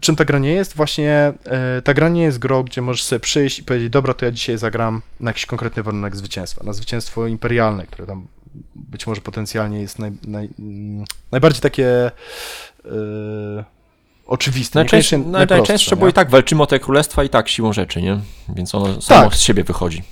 [0.00, 0.76] czym ta gra nie jest?
[0.76, 1.32] Właśnie
[1.78, 4.30] y, ta gra nie jest grą, gdzie możesz sobie przyjść i powiedzieć, dobra, to ja
[4.30, 8.26] dzisiaj zagram na jakiś konkretny warunek zwycięstwa, na zwycięstwo imperialne, które tam
[8.74, 10.48] być może potencjalnie jest naj, naj,
[11.32, 12.10] najbardziej takie
[12.86, 12.90] y,
[14.26, 14.78] oczywiste.
[14.78, 16.00] Najczęściej, najczęstsze, nie?
[16.00, 18.20] bo i tak walczymy o te królestwa i tak siłą rzeczy, nie?
[18.48, 19.34] Więc ono samo Tak.
[19.34, 20.02] z siebie wychodzi.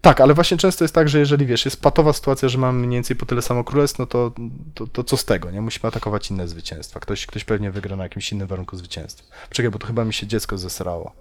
[0.00, 2.96] Tak, ale właśnie często jest tak, że jeżeli wiesz, jest patowa sytuacja, że mamy mniej
[2.96, 4.32] więcej po tyle samo królestw, no to,
[4.74, 5.60] to, to co z tego, nie?
[5.60, 7.00] Musimy atakować inne zwycięstwa.
[7.00, 9.36] Ktoś, ktoś pewnie wygra na jakimś innym warunku zwycięstwa.
[9.50, 11.12] Czekaj, bo to chyba mi się dziecko zesrało.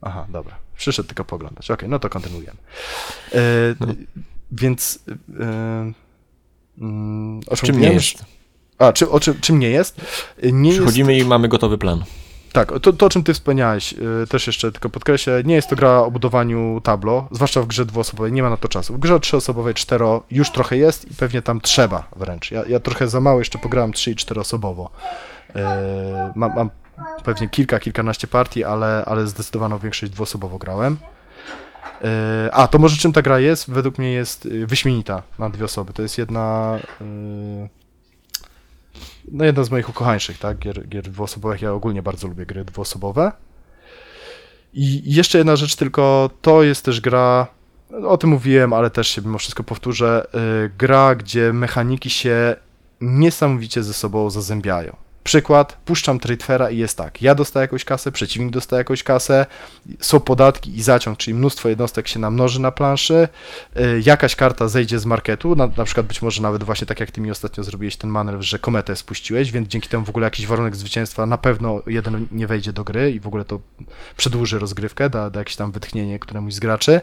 [0.00, 0.56] Aha, dobra.
[0.76, 1.70] Przyszedł tylko poglądać.
[1.70, 2.58] Okej, no to kontynuujemy.
[3.34, 3.38] E,
[4.52, 4.98] Więc
[5.40, 5.92] e,
[6.78, 8.24] mm, o czym, Czym nie jest?
[8.78, 10.00] A, czy, o czym, czym nie jest?
[10.52, 12.04] Nie jest Przychodzimy i mamy gotowy plan.
[12.52, 15.76] Tak, to, to o czym ty wspomniałeś, y, też jeszcze tylko podkreślę, nie jest to
[15.76, 18.94] gra o budowaniu tablo, zwłaszcza w grze dwuosobowej, nie ma na to czasu.
[18.94, 22.50] W grze trzyosobowej cztero już trochę jest i pewnie tam trzeba wręcz.
[22.50, 24.90] Ja, ja trochę za mało jeszcze pograłem trzy i czteroosobowo.
[25.54, 25.62] Yy,
[26.34, 26.70] mam, mam
[27.24, 30.96] pewnie kilka, kilkanaście partii, ale, ale zdecydowaną większość dwuosobowo grałem.
[32.00, 32.08] Yy,
[32.52, 33.70] a, to może czym ta gra jest?
[33.70, 35.92] Według mnie jest y, wyśmienita na dwie osoby.
[35.92, 36.78] To jest jedna...
[37.00, 37.68] Yy,
[39.32, 41.62] no jedna z moich ukochańszych, tak, gier, gier dwuosobowych.
[41.62, 43.32] Ja ogólnie bardzo lubię gry dwuosobowe.
[44.72, 47.46] I jeszcze jedna rzecz tylko, to jest też gra,
[48.06, 50.26] o tym mówiłem, ale też się mimo wszystko powtórzę,
[50.64, 52.56] y, gra, gdzie mechaniki się
[53.00, 54.96] niesamowicie ze sobą zazębiają.
[55.28, 59.46] Przykład, puszczam tradefera i jest tak, ja dostaję jakąś kasę, przeciwnik dostaje jakąś kasę,
[60.00, 63.28] są podatki i zaciąg, czyli mnóstwo jednostek się namnoży na planszy,
[63.76, 67.10] y, jakaś karta zejdzie z marketu, na, na przykład być może nawet właśnie tak jak
[67.10, 70.46] ty mi ostatnio zrobiłeś ten manewr, że kometę spuściłeś, więc dzięki temu w ogóle jakiś
[70.46, 73.60] warunek zwycięstwa na pewno jeden nie wejdzie do gry i w ogóle to
[74.16, 77.00] przedłuży rozgrywkę, da, da jakieś tam wytchnienie któremuś z graczy.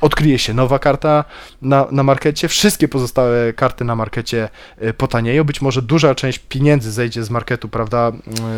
[0.00, 1.24] Odkryje się nowa karta
[1.62, 4.48] na, na markecie, wszystkie pozostałe karty na markecie
[4.82, 8.12] y, potanieją, być może duża część pieniędzy zejdzie z marketu, prawda,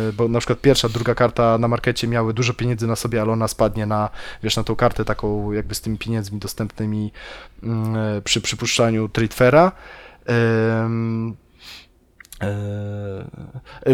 [0.09, 3.31] Y, bo na przykład pierwsza, druga karta na markecie miały dużo pieniędzy na sobie, ale
[3.31, 4.09] ona spadnie na,
[4.43, 7.11] wiesz, na tą kartę taką jakby z tymi pieniędzmi dostępnymi
[7.63, 9.71] mm, przy przypuszczaniu Tradefera.
[10.29, 11.47] Y,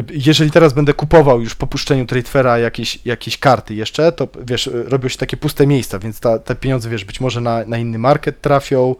[0.09, 5.09] jeżeli teraz będę kupował już po puszczeniu Tradefera jakieś, jakieś karty jeszcze, to wiesz, robią
[5.09, 8.41] się takie puste miejsca, więc ta, te pieniądze, wiesz, być może na, na inny market
[8.41, 8.95] trafią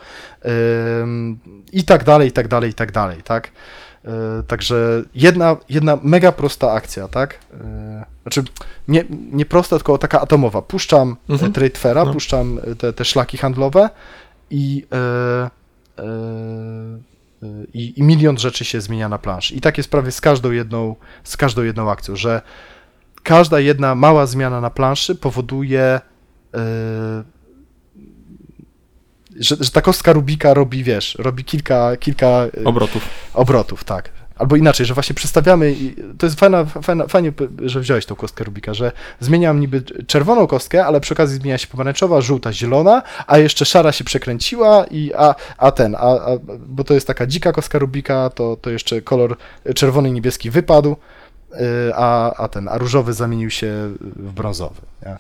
[1.72, 3.52] i tak dalej, i tak dalej, i tak dalej, tak?
[4.04, 4.10] Yy,
[4.48, 7.40] Także jedna, jedna mega prosta akcja, tak?
[7.54, 7.60] Yy,
[8.24, 8.44] Znaczy,
[8.88, 10.62] nie, nie prosta, tylko taka atomowa.
[10.62, 11.18] Puszczam Mhm.
[11.30, 11.54] mhm.
[11.54, 12.14] Tradefera, No.
[12.14, 13.90] puszczam te, te szlaki handlowe
[14.50, 16.04] i, yy,
[17.42, 19.54] yy, i, i milion rzeczy się zmienia na planszy.
[19.56, 22.42] I tak jest prawie z każdą jedną, z każdą jedną akcją, że
[23.24, 26.02] każda jedna mała zmiana na planszy powoduje,
[29.39, 33.10] że, że ta kostka Rubika robi, wiesz, robi kilka, kilka yy, Obrotów.
[33.34, 34.10] obrotów, tak.
[34.35, 37.31] Albo inaczej, że właśnie przestawiamy, i to jest fajna, fajna, fajnie,
[37.65, 41.68] że wziąłeś tą kostkę Rubika, że zmieniam niby czerwoną kostkę, ale przy okazji zmienia się
[41.68, 46.38] pomarańczowa, żółta, zielona, a jeszcze szara się przekręciła i a, a ten, a, a,
[46.68, 49.38] bo to jest taka dzika kostka Rubika, to, to jeszcze kolor
[49.76, 50.95] czerwony i niebieski wypadł,
[51.51, 51.57] y,
[51.95, 54.81] a, a ten, a różowy zamienił się w brązowy.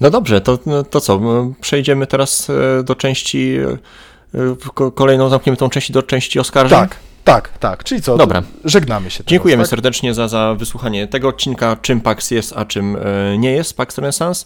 [0.00, 0.58] No dobrze, to,
[0.90, 1.20] to co?
[1.60, 3.56] Przejdziemy teraz e, do części.
[4.34, 6.78] e, ko- Kolejną zamkniemy tą część do części oskarżeń.
[6.78, 7.84] tak, tak, tak.
[7.84, 8.16] Czyli co?
[8.16, 8.42] Dobra.
[8.64, 9.18] Żegnamy się.
[9.18, 9.70] Teraz, Dziękujemy tak?
[9.70, 13.98] serdecznie za, za wysłuchanie tego odcinka, czym PAX jest, a czym e, nie jest PAX
[13.98, 14.44] Renaissance.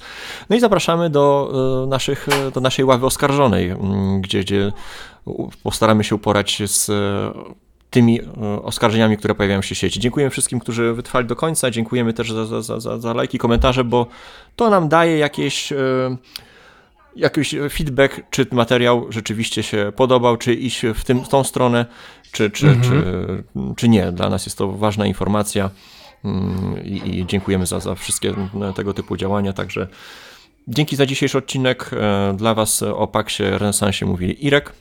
[0.50, 1.52] No i zapraszamy do,
[1.88, 4.72] naszych, do naszej ławy oskarżonej, m, gdzie, gdzie
[5.62, 6.90] postaramy się uporać z
[7.93, 10.01] tymi e, oskarżeniami, które pojawiają się w sieci.
[10.01, 11.70] Dziękujemy wszystkim, którzy wytrwali do końca.
[11.70, 14.06] Dziękujemy też za, za, za, za, lajki, komentarze, bo
[14.56, 15.73] to nam daje jakieś.
[15.73, 16.16] e,
[17.16, 21.86] Jakiś feedback, czy materiał rzeczywiście się podobał, czy iść w, tym, w tą stronę,
[22.32, 22.82] czy, czy, Mhm.
[22.82, 23.44] czy,
[23.77, 24.12] czy nie.
[24.12, 25.70] Dla nas jest to ważna informacja
[26.24, 28.35] mm, i, i dziękujemy za, za wszystkie
[28.77, 29.52] tego typu działania.
[29.52, 29.89] Także
[30.69, 31.90] dzięki za dzisiejszy odcinek.
[31.93, 34.73] E, Dla Was o Paksie Renesansie mówili Irek.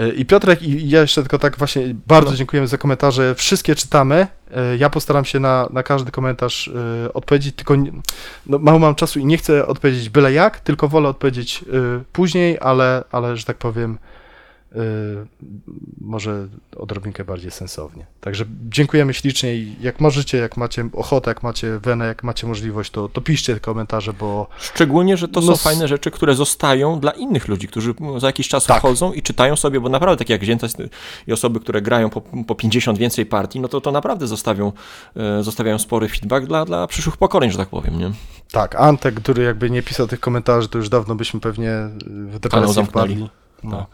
[0.00, 2.36] Y, I Piotrek, i ja jeszcze tylko tak właśnie bardzo No.
[2.36, 3.34] dziękujemy za komentarze.
[3.34, 4.26] Wszystkie czytamy.
[4.72, 7.92] Y, Ja postaram się na, na każdy komentarz y, odpowiedzieć, tylko nie,
[8.46, 11.64] no, mało mam czasu i nie chcę odpowiedzieć byle jak, tylko wolę odpowiedzieć
[12.12, 13.98] później, ale, ale że tak powiem,
[16.00, 18.06] może odrobinkę bardziej sensownie.
[18.20, 22.90] Także dziękujemy ślicznie i jak możecie, jak macie ochotę, jak macie wenę, jak macie możliwość,
[22.90, 27.00] to, to piszcie te komentarze, bo Szczególnie, że to No są fajne rzeczy, które zostają
[27.00, 28.78] dla innych ludzi, którzy za jakiś czas Tak.
[28.78, 30.66] wchodzą i czytają sobie, bo naprawdę takie jak wzięte
[31.26, 34.72] i osoby, które grają po, po 50 więcej partii, no to to naprawdę zostawią,
[35.16, 38.12] e, zostawiają spory feedback dla, dla przyszłych pokoleń, że tak powiem, nie?
[38.52, 42.38] tak, Antek, który jakby nie pisał tych komentarzy, to już dawno byśmy pewnie y, w
[42.38, 43.28] depresję zamknęli.
[43.64, 43.76] No.
[43.76, 43.86] Tak.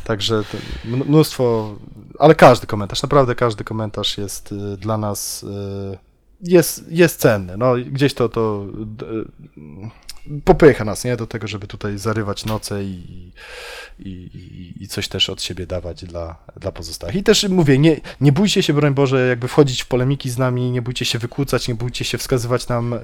[0.04, 0.58] Także to
[0.88, 1.74] mn- mnóstwo,
[2.18, 5.98] ale każdy komentarz, naprawdę każdy komentarz jest y, dla nas y,
[6.40, 7.56] jest, jest cenny.
[7.56, 8.66] No, gdzieś to, to
[10.44, 11.16] popycha nas, nie?
[11.16, 13.32] Do tego, żeby tutaj zarywać noce i,
[13.98, 17.16] i, i, i coś też od siebie dawać dla, dla pozostałych.
[17.16, 20.70] I też mówię, nie, nie bójcie się, broń Boże, jakby wchodzić w polemiki z nami,
[20.70, 22.98] nie bójcie się wykłócać, nie bójcie się wskazywać nam y,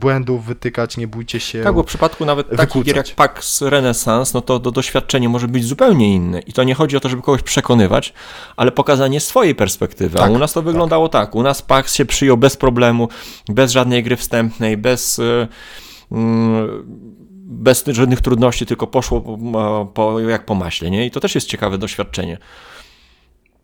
[0.00, 1.62] błędów, wytykać, nie bójcie się...
[1.62, 5.48] Tak, bo w przypadku nawet takich gier jak Pax Renaissance, no to, to doświadczenie może
[5.48, 6.40] być zupełnie inne.
[6.40, 8.12] I to nie chodzi o to, żeby kogoś przekonywać,
[8.56, 10.18] ale pokazanie swojej perspektywy.
[10.18, 11.34] A Tak, u nas to wyglądało tak.
[11.34, 13.08] U nas Pax się przyjął bez problemu,
[13.48, 15.18] bez żadnej gry wstępnej, bez.
[15.18, 15.48] mm,
[17.50, 21.06] bez żadnych trudności, tylko poszło po, po, jak po maśle, nie?
[21.06, 22.38] I to też jest ciekawe doświadczenie.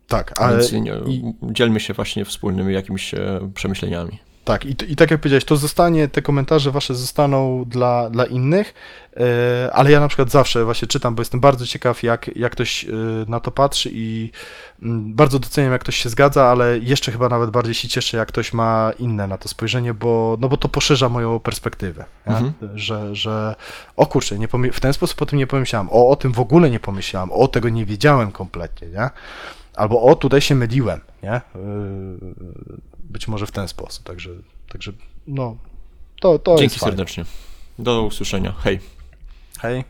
[0.07, 0.57] Tak, ale...
[0.57, 0.93] Więc nie,
[1.43, 4.19] dzielmy się właśnie wspólnymi jakimiś e, przemyśleniami.
[4.45, 8.73] Tak, i, i tak jak powiedziałeś, to zostanie, te komentarze wasze zostaną dla, dla innych,
[9.17, 12.83] e, ale ja na przykład zawsze właśnie czytam, bo jestem bardzo ciekaw, jak, jak ktoś
[12.83, 12.87] e,
[13.27, 14.31] na to patrzy i
[14.81, 18.27] mm, bardzo doceniam, jak ktoś się zgadza, ale jeszcze chyba nawet bardziej się cieszę, jak
[18.27, 22.05] ktoś ma inne na to spojrzenie, bo, no bo to poszerza moją perspektywę?
[22.25, 22.53] Mhm.
[22.75, 23.55] że, że
[23.95, 26.69] o kurczę, nie w ten sposób o tym nie pomyślałem, o, o tym w ogóle
[26.69, 29.09] nie pomyślałem, o tego nie wiedziałem kompletnie, nie?
[29.75, 31.41] Albo o, tutaj się myliłem, nie?
[33.09, 34.29] Być może w ten sposób, także,
[34.69, 34.91] także
[35.27, 35.57] no,
[36.21, 36.97] to, to Dzięki jest fajne.
[36.97, 37.25] serdecznie.
[37.79, 38.51] Do usłyszenia.
[38.51, 38.79] Hej.
[39.59, 39.83] Hej.